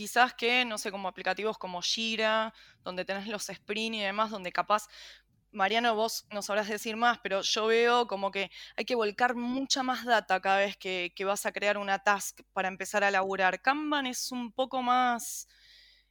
Quizás 0.00 0.32
que, 0.32 0.64
no 0.64 0.78
sé, 0.78 0.90
como 0.90 1.08
aplicativos 1.08 1.58
como 1.58 1.82
Jira, 1.82 2.54
donde 2.82 3.04
tenés 3.04 3.26
los 3.26 3.50
sprint 3.50 3.96
y 3.96 4.00
demás, 4.00 4.30
donde 4.30 4.50
capaz 4.50 4.88
Mariano, 5.52 5.94
vos 5.94 6.24
nos 6.30 6.46
sabrás 6.46 6.68
decir 6.68 6.96
más, 6.96 7.18
pero 7.22 7.42
yo 7.42 7.66
veo 7.66 8.06
como 8.06 8.30
que 8.30 8.50
hay 8.76 8.86
que 8.86 8.94
volcar 8.94 9.34
mucha 9.34 9.82
más 9.82 10.06
data 10.06 10.40
cada 10.40 10.60
vez 10.60 10.78
que, 10.78 11.12
que 11.14 11.26
vas 11.26 11.44
a 11.44 11.52
crear 11.52 11.76
una 11.76 11.98
task 11.98 12.40
para 12.54 12.68
empezar 12.68 13.04
a 13.04 13.10
laburar. 13.10 13.60
Kanban 13.60 14.06
es 14.06 14.32
un 14.32 14.52
poco 14.52 14.80
más, 14.80 15.48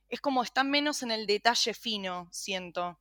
es 0.08 0.22
como 0.22 0.44
está 0.44 0.64
menos 0.64 1.02
en 1.02 1.10
el 1.10 1.26
detalle 1.26 1.74
fino, 1.74 2.28
siento. 2.32 3.00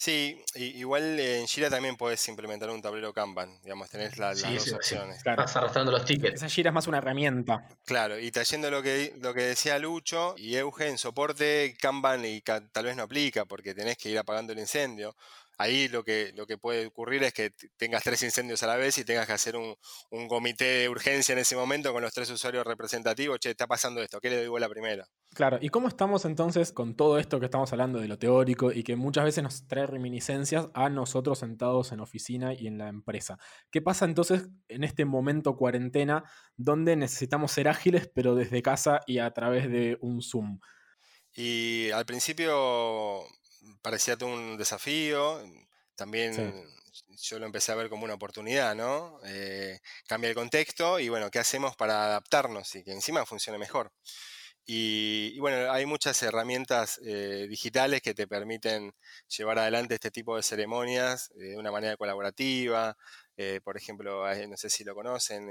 Sí, 0.00 0.40
igual 0.54 1.18
en 1.18 1.48
Jira 1.48 1.68
también 1.68 1.96
puedes 1.96 2.26
implementar 2.28 2.70
un 2.70 2.80
tablero 2.80 3.12
Kanban, 3.12 3.60
digamos, 3.62 3.90
tenés 3.90 4.16
la- 4.16 4.28
las 4.28 4.38
Sí, 4.38 4.54
dos 4.54 4.62
sí, 4.62 4.70
sí. 4.70 4.76
opciones. 4.76 5.20
Claro. 5.24 5.42
Vas 5.42 5.56
arrastrando 5.56 5.90
los 5.90 6.04
tickets. 6.04 6.34
Esa 6.36 6.48
gira 6.48 6.70
es 6.70 6.74
más 6.74 6.86
una 6.86 6.98
herramienta. 6.98 7.66
Claro, 7.84 8.16
y 8.16 8.30
trayendo 8.30 8.70
lo 8.70 8.80
que, 8.80 9.12
lo 9.20 9.34
que 9.34 9.40
decía 9.42 9.76
Lucho 9.80 10.36
y 10.38 10.54
Euge 10.54 10.86
en 10.86 10.98
soporte, 10.98 11.76
Kanban 11.80 12.24
y 12.24 12.40
tal 12.42 12.84
vez 12.84 12.94
no 12.96 13.02
aplica 13.02 13.44
porque 13.44 13.74
tenés 13.74 13.96
que 13.98 14.08
ir 14.10 14.18
apagando 14.18 14.52
el 14.52 14.60
incendio. 14.60 15.16
Ahí 15.58 15.88
lo 15.88 16.04
que, 16.04 16.32
lo 16.36 16.46
que 16.46 16.56
puede 16.56 16.86
ocurrir 16.86 17.24
es 17.24 17.32
que 17.32 17.50
tengas 17.76 18.04
tres 18.04 18.22
incendios 18.22 18.62
a 18.62 18.68
la 18.68 18.76
vez 18.76 18.96
y 18.96 19.04
tengas 19.04 19.26
que 19.26 19.32
hacer 19.32 19.56
un, 19.56 19.74
un 20.10 20.28
comité 20.28 20.64
de 20.64 20.88
urgencia 20.88 21.32
en 21.32 21.40
ese 21.40 21.56
momento 21.56 21.92
con 21.92 22.00
los 22.00 22.12
tres 22.12 22.30
usuarios 22.30 22.64
representativos. 22.64 23.40
Che, 23.40 23.50
está 23.50 23.66
pasando 23.66 24.00
esto, 24.00 24.20
¿qué 24.20 24.30
le 24.30 24.36
doy 24.36 24.46
bola 24.46 24.68
primero? 24.68 25.04
Claro, 25.34 25.58
¿y 25.60 25.68
cómo 25.68 25.88
estamos 25.88 26.24
entonces 26.24 26.72
con 26.72 26.94
todo 26.94 27.18
esto 27.18 27.40
que 27.40 27.46
estamos 27.46 27.72
hablando 27.72 27.98
de 27.98 28.08
lo 28.08 28.18
teórico 28.18 28.72
y 28.72 28.82
que 28.82 28.96
muchas 28.96 29.24
veces 29.24 29.42
nos 29.42 29.66
trae 29.66 29.86
reminiscencias 29.86 30.68
a 30.74 30.88
nosotros 30.88 31.40
sentados 31.40 31.92
en 31.92 32.00
oficina 32.00 32.54
y 32.54 32.66
en 32.66 32.78
la 32.78 32.88
empresa? 32.88 33.38
¿Qué 33.70 33.82
pasa 33.82 34.04
entonces 34.04 34.48
en 34.68 34.84
este 34.84 35.04
momento 35.04 35.56
cuarentena 35.56 36.24
donde 36.56 36.96
necesitamos 36.96 37.52
ser 37.52 37.68
ágiles 37.68 38.08
pero 38.14 38.34
desde 38.34 38.62
casa 38.62 39.00
y 39.06 39.18
a 39.18 39.30
través 39.32 39.68
de 39.68 39.98
un 40.00 40.22
Zoom? 40.22 40.60
Y 41.34 41.90
al 41.90 42.04
principio 42.06 43.22
parecía 43.82 44.16
todo 44.16 44.30
un 44.30 44.56
desafío, 44.56 45.42
también 45.94 46.64
yo 47.22 47.38
lo 47.38 47.46
empecé 47.46 47.72
a 47.72 47.76
ver 47.76 47.88
como 47.88 48.04
una 48.04 48.14
oportunidad, 48.14 48.74
¿no? 48.74 49.20
Eh, 49.24 49.80
cambia 50.06 50.28
el 50.30 50.34
contexto 50.34 50.98
y 51.00 51.08
bueno, 51.08 51.30
¿qué 51.30 51.38
hacemos 51.38 51.76
para 51.76 52.04
adaptarnos 52.04 52.74
y 52.76 52.84
que 52.84 52.92
encima 52.92 53.26
funcione 53.26 53.58
mejor? 53.58 53.92
Y, 54.66 55.32
y 55.34 55.38
bueno, 55.40 55.72
hay 55.72 55.86
muchas 55.86 56.22
herramientas 56.22 57.00
eh, 57.04 57.46
digitales 57.48 58.02
que 58.02 58.14
te 58.14 58.28
permiten 58.28 58.92
llevar 59.28 59.58
adelante 59.58 59.94
este 59.94 60.10
tipo 60.10 60.36
de 60.36 60.42
ceremonias 60.42 61.30
eh, 61.36 61.50
de 61.50 61.56
una 61.56 61.72
manera 61.72 61.96
colaborativa. 61.96 62.96
Por 63.62 63.76
ejemplo, 63.76 64.24
no 64.48 64.56
sé 64.56 64.68
si 64.68 64.82
lo 64.82 64.96
conocen, 64.96 65.48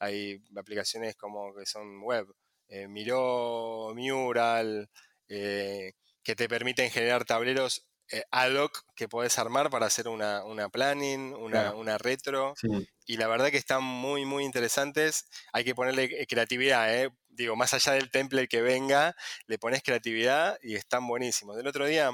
hay 0.00 0.42
aplicaciones 0.56 1.14
como 1.14 1.54
que 1.54 1.66
son 1.66 2.02
web, 2.02 2.26
eh, 2.68 2.88
Miro, 2.88 3.92
Mural, 3.94 4.88
eh, 5.28 5.92
que 6.22 6.36
te 6.36 6.48
permiten 6.48 6.90
generar 6.90 7.24
tableros 7.24 7.86
eh, 8.12 8.24
ad 8.32 8.54
hoc 8.56 8.84
que 8.96 9.08
podés 9.08 9.38
armar 9.38 9.70
para 9.70 9.86
hacer 9.86 10.08
una, 10.08 10.44
una 10.44 10.68
planning, 10.68 11.34
una, 11.34 11.72
Claro. 11.72 11.78
una 11.78 11.96
retro 11.98 12.54
Sí. 12.60 12.68
y 13.06 13.16
la 13.16 13.28
verdad 13.28 13.50
que 13.50 13.56
están 13.56 13.82
muy, 13.84 14.24
muy 14.24 14.44
interesantes. 14.44 15.26
Hay 15.52 15.64
que 15.64 15.74
ponerle 15.74 16.04
eh, 16.04 16.26
creatividad, 16.26 16.92
¿eh? 16.94 17.10
Digo, 17.28 17.56
más 17.56 17.72
allá 17.74 17.92
del 17.92 18.10
template 18.10 18.48
que 18.48 18.62
venga, 18.62 19.14
le 19.46 19.58
pones 19.58 19.82
creatividad 19.82 20.58
y 20.62 20.74
están 20.76 21.06
buenísimos. 21.06 21.56
Del 21.56 21.66
otro 21.68 21.86
día, 21.86 22.10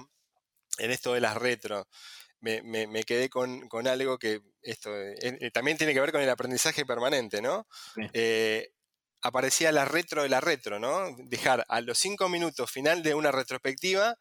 en 0.79 0.91
esto 0.91 1.15
de 1.15 1.21
las 1.21 1.37
retro, 1.37 1.89
me, 2.41 2.63
me- 2.63 2.87
me 2.87 3.05
quedé 3.05 3.31
con, 3.31 3.69
con 3.69 3.89
algo 3.89 4.19
que 4.19 4.41
esto 4.63 4.95
eh, 4.97 5.15
eh, 5.21 5.51
también 5.51 5.79
tiene 5.79 5.95
que 5.95 6.01
ver 6.01 6.13
con 6.13 6.21
el 6.23 6.31
aprendizaje 6.31 6.85
permanente, 6.87 7.41
¿no? 7.43 7.67
Sí. 7.95 8.03
Eh, 8.13 8.71
aparecía 9.23 9.73
la 9.73 9.85
retro 9.85 10.23
de 10.23 10.29
la 10.29 10.41
retro, 10.41 10.79
¿no? 10.79 11.15
Dejar 11.25 11.65
a 11.69 11.81
los 11.81 11.99
cinco 11.99 12.29
minutos 12.29 12.71
final 12.71 13.03
de 13.03 13.15
una 13.15 13.33
retrospectiva, 13.33 14.17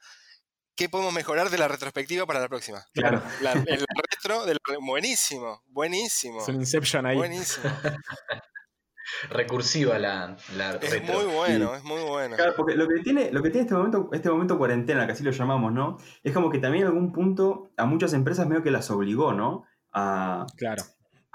¿qué 0.76 0.90
podemos 0.90 1.14
mejorar 1.14 1.50
de 1.50 1.58
la 1.58 1.68
retrospectiva 1.68 2.26
para 2.26 2.40
la 2.40 2.48
próxima? 2.50 2.84
Claro. 2.94 3.22
La, 3.42 3.52
el 3.68 3.86
retro 4.12 4.46
del 4.46 4.60
buenísimo, 4.82 5.62
buenísimo. 5.68 6.42
Es 6.42 6.48
un 6.48 6.56
Inception 6.56 7.06
ahí. 7.06 7.18
Buenísimo. 7.18 7.66
Recursiva 9.30 10.00
la, 10.00 10.36
la 10.58 10.72
Es 10.82 10.90
retro. 10.92 11.14
muy 11.22 11.26
bueno, 11.32 11.76
es 11.76 11.84
muy 11.84 12.02
bueno. 12.02 12.36
Claro, 12.36 12.54
porque 12.58 12.74
lo 12.76 12.88
que 12.88 13.02
tiene, 13.04 13.32
lo 13.32 13.44
que 13.44 13.52
tiene 13.52 13.62
este 13.66 13.76
momento, 13.76 14.10
este 14.12 14.30
momento 14.32 14.58
cuarentena, 14.58 15.06
que 15.06 15.12
así 15.12 15.24
lo 15.24 15.30
llamamos, 15.30 15.72
¿no? 15.74 15.98
Es 16.24 16.34
como 16.34 16.50
que 16.50 16.58
también 16.58 16.84
en 16.84 16.88
algún 16.88 17.12
punto 17.12 17.72
a 17.78 17.86
muchas 17.86 18.14
empresas 18.14 18.48
medio 18.48 18.64
que 18.64 18.72
las 18.72 18.90
obligó, 18.90 19.32
¿no? 19.34 19.66
A, 19.94 20.48
Claro. 20.58 20.84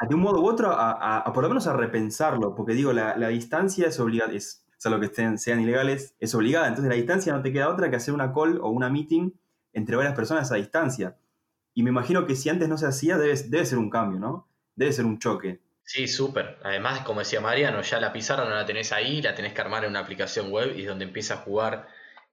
De 0.09 0.15
un 0.15 0.21
modo 0.23 0.41
u 0.41 0.47
otro, 0.47 0.71
a, 0.73 1.31
por 1.33 1.43
lo 1.43 1.49
menos 1.49 1.67
a 1.67 1.73
repensarlo, 1.75 2.55
porque 2.55 2.73
digo, 2.73 2.93
la, 2.93 3.17
la 3.17 3.29
distancia 3.29 3.87
es 3.89 4.01
obligada, 4.01 4.33
es, 4.33 4.65
salvo 4.77 4.99
que 4.99 5.07
estén, 5.07 5.39
sean 5.39 5.61
ilegales, 5.61 6.15
es 6.19 6.35
obligada, 6.35 6.69
entonces 6.69 6.89
la 6.89 6.97
distancia 6.97 7.33
no 7.33 7.43
te 7.43 7.53
queda 7.53 7.69
otra 7.69 7.91
que 7.91 7.97
hacer 7.97 8.15
una 8.15 8.33
call 8.33 8.59
o 8.63 8.71
una 8.71 8.89
meeting 8.89 9.33
entre 9.73 9.97
varias 9.97 10.15
personas 10.15 10.51
a 10.53 10.57
distancia. 10.57 11.17
Y 11.75 11.83
me 11.83 11.91
imagino 11.91 12.27
que 12.27 12.35
si 12.35 12.49
antes 12.49 12.69
no 12.69 12.79
se 12.79 12.87
hacía, 12.87 13.19
debe, 13.19 13.35
debe 13.35 13.67
ser 13.67 13.79
un 13.79 13.91
cambio, 13.91 14.19
¿no? 14.19 14.49
Debe 14.75 14.93
ser 14.93 15.05
un 15.05 15.19
choque. 15.19 15.61
Sí, 15.85 16.09
súper. 16.09 16.59
Además, 16.63 17.01
como 17.01 17.21
decía 17.21 17.41
Mariano, 17.41 17.83
ya 17.83 18.01
la 18.01 18.13
pizarra 18.13 18.45
no 18.45 18.55
la 18.55 18.65
tenés 18.65 18.93
ahí, 18.93 19.21
la 19.21 19.35
tenés 19.35 19.53
que 19.53 19.61
armar 19.61 19.85
en 19.85 19.91
una 19.91 20.01
aplicación 20.01 20.51
web 20.51 20.75
y 20.77 20.83
es 20.83 20.89
donde 20.89 21.05
empieza 21.05 21.35
a 21.35 21.39
jugar 21.39 21.89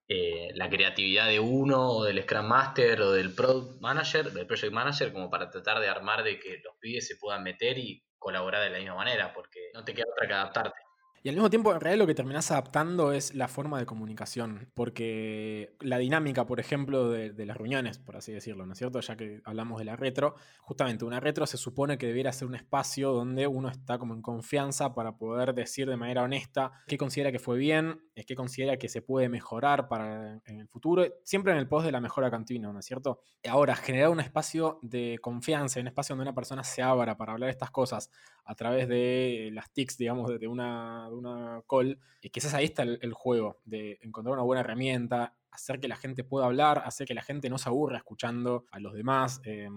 eh, 0.09 0.51
la 0.53 0.69
creatividad 0.69 1.27
de 1.27 1.39
uno 1.39 1.89
o 1.89 2.03
del 2.05 2.23
Scrum 2.23 2.45
Master 2.45 3.01
o 3.01 3.11
del 3.11 3.35
Product 3.35 3.81
Manager, 3.81 4.31
del 4.31 4.47
Project 4.47 4.71
Manager, 4.73 5.11
como 5.11 5.29
para 5.29 5.49
tratar 5.49 5.79
de 5.79 5.89
armar 5.89 6.23
de 6.23 6.39
que 6.39 6.59
los 6.63 6.75
pibes 6.79 7.07
se 7.07 7.17
puedan 7.17 7.43
meter 7.43 7.77
y 7.77 8.05
colaborar 8.17 8.63
de 8.63 8.69
la 8.69 8.79
misma 8.79 8.95
manera, 8.95 9.33
porque 9.33 9.69
no 9.73 9.83
te 9.83 9.93
queda 9.93 10.05
otra 10.11 10.27
que 10.27 10.33
adaptarte. 10.33 10.86
Y 11.27 11.29
al 11.29 11.35
mismo 11.35 11.49
tiempo, 11.49 11.73
en 11.73 11.81
realidad 11.81 12.03
lo 12.03 12.07
que 12.07 12.15
terminás 12.15 12.51
adaptando 12.51 13.11
es 13.11 13.35
la 13.35 13.49
forma 13.49 13.77
de 13.79 13.85
comunicación, 13.85 14.71
porque 14.73 15.75
la 15.81 15.97
dinámica, 15.97 16.45
por 16.45 16.61
ejemplo, 16.61 17.09
de, 17.09 17.45
las 17.45 17.57
reuniones, 17.57 17.99
por 17.99 18.15
así 18.15 18.31
decirlo, 18.31 18.65
¿no 18.65 18.71
es 18.71 18.79
cierto? 18.79 19.01
Ya 19.01 19.17
que 19.17 19.41
hablamos 19.43 19.77
de 19.79 19.83
la 19.83 19.97
retro, 19.97 20.35
justamente 20.61 21.03
una 21.03 21.19
retro 21.19 21.45
se 21.45 21.57
supone 21.57 21.97
que 21.97 22.07
debiera 22.07 22.31
ser 22.31 22.47
un 22.47 22.55
espacio 22.55 23.11
donde 23.11 23.45
uno 23.45 23.67
está 23.67 23.99
como 23.99 24.13
en 24.13 24.21
confianza 24.21 24.93
para 24.93 25.17
poder 25.17 25.53
decir 25.53 25.89
de 25.89 25.97
manera 25.97 26.23
honesta 26.23 26.71
qué 26.87 26.97
considera 26.97 27.29
que 27.29 27.39
fue 27.39 27.57
bien, 27.57 27.99
eh, 28.15 28.23
qué 28.23 28.33
considera 28.33 28.77
que 28.77 28.87
se 28.87 29.01
puede 29.01 29.27
mejorar 29.27 29.89
para 29.89 30.39
en 30.45 30.61
el 30.61 30.69
futuro, 30.69 31.03
siempre 31.25 31.51
en 31.51 31.57
el 31.57 31.67
post 31.67 31.87
de 31.87 31.91
la 31.91 31.99
mejora 31.99 32.31
continua, 32.31 32.71
¿no 32.71 32.79
es 32.79 32.85
cierto? 32.85 33.19
Ahora, 33.49 33.75
generar 33.75 34.11
un 34.11 34.21
espacio 34.21 34.79
de 34.81 35.19
confianza, 35.21 35.81
un 35.81 35.87
espacio 35.87 36.15
donde 36.15 36.29
una 36.29 36.35
persona 36.35 36.63
se 36.63 36.81
abra 36.81 37.17
para 37.17 37.33
hablar 37.33 37.49
estas 37.49 37.69
cosas 37.69 38.11
a 38.47 38.55
través 38.55 38.87
de 38.87 39.49
las 39.53 39.71
TICs, 39.71 39.97
digamos, 39.97 40.39
de, 40.39 40.47
una, 40.47 41.07
de 41.09 41.15
una 41.15 41.61
call, 41.69 41.99
y 42.21 42.29
quizás 42.29 42.53
ahí 42.53 42.65
está 42.65 42.83
el, 42.83 43.13
juego, 43.13 43.59
de 43.65 43.99
encontrar 44.01 44.33
una 44.33 44.43
buena 44.43 44.61
herramienta, 44.61 45.35
hacer 45.51 45.79
que 45.79 45.87
la 45.87 45.97
gente 45.97 46.23
pueda 46.23 46.45
hablar, 46.45 46.81
hacer 46.85 47.07
que 47.07 47.13
la 47.13 47.21
gente 47.21 47.49
no 47.49 47.57
se 47.57 47.69
aburra 47.69 47.97
escuchando 47.97 48.65
a 48.71 48.79
los 48.79 48.93
demás. 48.93 49.41
eh, 49.43 49.69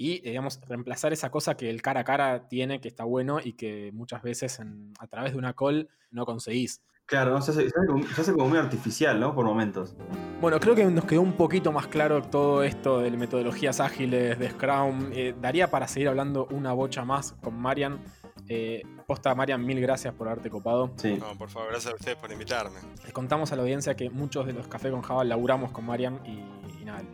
y, 0.00 0.20
digamos, 0.20 0.60
reemplazar 0.68 1.12
esa 1.12 1.28
cosa 1.32 1.56
que 1.56 1.68
el 1.68 1.82
cara 1.82 2.00
a 2.00 2.04
cara 2.04 2.48
tiene, 2.48 2.80
que 2.80 2.86
está 2.86 3.02
bueno 3.02 3.40
y 3.42 3.54
que 3.54 3.90
muchas 3.92 4.22
veces 4.22 4.60
a 5.00 5.06
través 5.08 5.32
de 5.32 5.38
una 5.38 5.54
call 5.54 5.88
no 6.12 6.24
conseguís. 6.24 6.82
Claro, 7.08 7.30
¿no? 7.32 7.40
se, 7.40 7.52
hace, 7.52 7.70
se 7.70 7.78
hace 7.78 7.86
como, 7.86 8.06
se 8.06 8.20
hace 8.20 8.32
como 8.32 8.48
muy 8.48 8.58
artificial, 8.58 9.18
¿no? 9.18 9.34
Por 9.34 9.46
momentos. 9.46 9.96
Bueno, 10.42 10.60
creo 10.60 10.74
que 10.74 10.84
nos 10.84 11.06
quedó 11.06 11.22
un 11.22 11.32
poquito 11.32 11.72
más 11.72 11.86
claro 11.86 12.20
todo 12.20 12.62
esto 12.62 13.00
de 13.00 13.10
metodologías 13.12 13.80
ágiles, 13.80 14.38
de 14.38 14.50
Scrum. 14.50 15.10
Eh, 15.12 15.34
daría 15.40 15.70
para 15.70 15.88
seguir 15.88 16.08
hablando 16.08 16.46
una 16.50 16.74
bocha 16.74 17.06
más 17.06 17.32
con 17.42 17.58
Marian. 17.58 17.98
Eh, 18.46 18.82
posta, 19.06 19.34
Marian, 19.34 19.64
mil 19.64 19.80
gracias 19.80 20.12
por 20.12 20.28
haberte 20.28 20.50
copado. 20.50 20.90
Sí. 20.96 21.16
No, 21.18 21.34
por 21.38 21.48
favor, 21.48 21.70
gracias 21.70 21.94
a 21.94 21.96
ustedes 21.96 22.18
por 22.18 22.30
invitarme. 22.30 22.78
Les 23.02 23.12
contamos 23.14 23.52
a 23.52 23.56
la 23.56 23.62
audiencia 23.62 23.96
que 23.96 24.10
muchos 24.10 24.46
de 24.46 24.52
los 24.52 24.68
Café 24.68 24.90
con 24.90 25.00
Java 25.00 25.24
laburamos 25.24 25.72
con 25.72 25.86
Marian 25.86 26.20
y, 26.26 26.44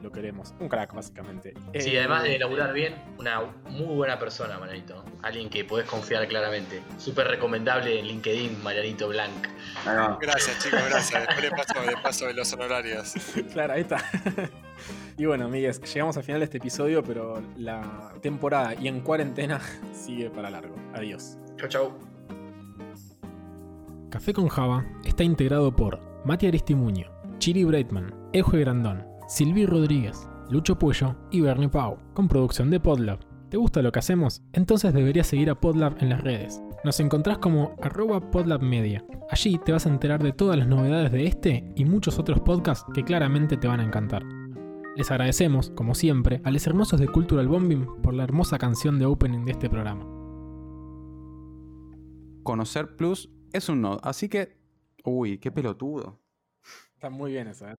lo 0.03 0.11
queremos. 0.12 0.55
Un 0.61 0.68
crack, 0.68 0.95
básicamente. 0.95 1.55
Sí, 1.79 1.91
Eh, 1.95 1.99
además 2.01 2.22
de 2.22 2.39
laburar 2.39 2.72
bien, 2.72 2.95
una 3.18 3.41
muy 3.68 3.95
buena 3.95 4.18
persona, 4.18 4.59
Marianito. 4.59 5.05
Alguien 5.22 5.49
que 5.51 5.64
podés 5.64 5.89
confiar 5.89 6.27
claramente. 6.29 6.83
Súper 6.99 7.27
recomendable 7.29 7.99
en 7.99 8.07
LinkedIn, 8.07 8.62
Marianito 8.62 9.09
Blanc. 9.09 9.49
Gracias, 10.20 10.62
chicos, 10.62 10.81
gracias. 10.89 11.27
Después 11.27 11.43
le 11.43 11.51
paso, 11.51 11.75
le 11.85 11.97
paso 12.03 12.27
de 12.27 12.35
los 12.35 12.53
honorarios. 12.53 13.14
Claro, 13.53 13.75
ahí 13.75 13.83
está. 13.83 13.99
y 15.18 15.27
bueno, 15.27 15.47
amigues, 15.47 15.81
llegamos 15.93 16.16
al 16.16 16.25
final 16.25 16.41
de 16.41 16.45
este 16.45 16.59
episodio, 16.59 17.03
pero 17.03 17.43
la 17.57 18.12
temporada 18.20 18.75
y 18.75 18.89
en 18.89 19.01
cuarentena 19.01 19.61
sigue 19.93 20.31
para 20.31 20.51
largo. 20.51 20.75
Adiós. 20.95 21.37
Chau, 21.57 21.68
chau. 21.68 21.99
Café 24.11 24.33
con 24.33 24.49
Java 24.49 24.85
está 25.05 25.25
integrado 25.25 25.75
por 25.75 26.01
Mati 26.25 26.47
Aristimuño, 26.47 27.11
Chiri 27.39 27.64
Breitman, 27.64 28.14
Euge 28.33 28.59
Grandón, 28.61 29.05
Silvi 29.27 29.64
Rodríguez, 29.64 30.29
Lucho 30.51 30.79
Puello 30.79 31.16
y 31.31 31.41
Bernie 31.41 31.70
Pau, 31.70 31.97
con 32.12 32.29
producción 32.29 32.70
de 32.70 32.79
Podlab. 32.79 33.20
¿Te 33.49 33.57
gusta 33.57 33.81
lo 33.81 33.91
que 33.91 34.01
hacemos? 34.01 34.43
Entonces 34.53 34.93
deberías 34.93 35.27
seguir 35.27 35.49
a 35.49 35.59
Podlab 35.59 35.97
en 36.01 36.11
las 36.11 36.20
redes. 36.20 36.61
Nos 36.85 37.01
encontrás 37.01 37.39
como 37.39 37.75
arroba 37.81 38.31
podlabmedia. 38.31 39.03
Allí 39.31 39.59
te 39.64 39.72
vas 39.72 39.87
a 39.87 39.89
enterar 39.89 40.22
de 40.22 40.33
todas 40.33 40.59
las 40.59 40.68
novedades 40.68 41.11
de 41.11 41.27
este 41.27 41.72
y 41.75 41.87
muchos 41.87 42.18
otros 42.18 42.41
podcasts 42.41 42.85
que 42.93 43.05
claramente 43.05 43.57
te 43.57 43.66
van 43.66 43.81
a 43.81 43.85
encantar. 43.85 44.22
Les 44.95 45.11
agradecemos, 45.11 45.70
como 45.70 45.95
siempre, 45.95 46.43
a 46.45 46.51
los 46.51 46.66
hermosos 46.66 47.01
de 47.01 47.09
Cultural 47.09 47.49
Bombing 47.49 48.03
por 48.03 48.12
la 48.12 48.25
hermosa 48.25 48.59
canción 48.59 48.99
de 48.99 49.07
opening 49.07 49.47
de 49.47 49.53
este 49.53 49.70
programa. 49.70 50.05
Conocer 52.43 52.95
Plus 52.97 53.31
es 53.55 53.70
un 53.70 53.81
node, 53.81 54.01
así 54.03 54.29
que... 54.29 54.59
Uy, 55.03 55.39
qué 55.39 55.51
pelotudo. 55.51 56.20
Está 56.95 57.09
muy 57.09 57.33
bien 57.33 57.49
eso, 57.49 57.66
¿eh? 57.66 57.77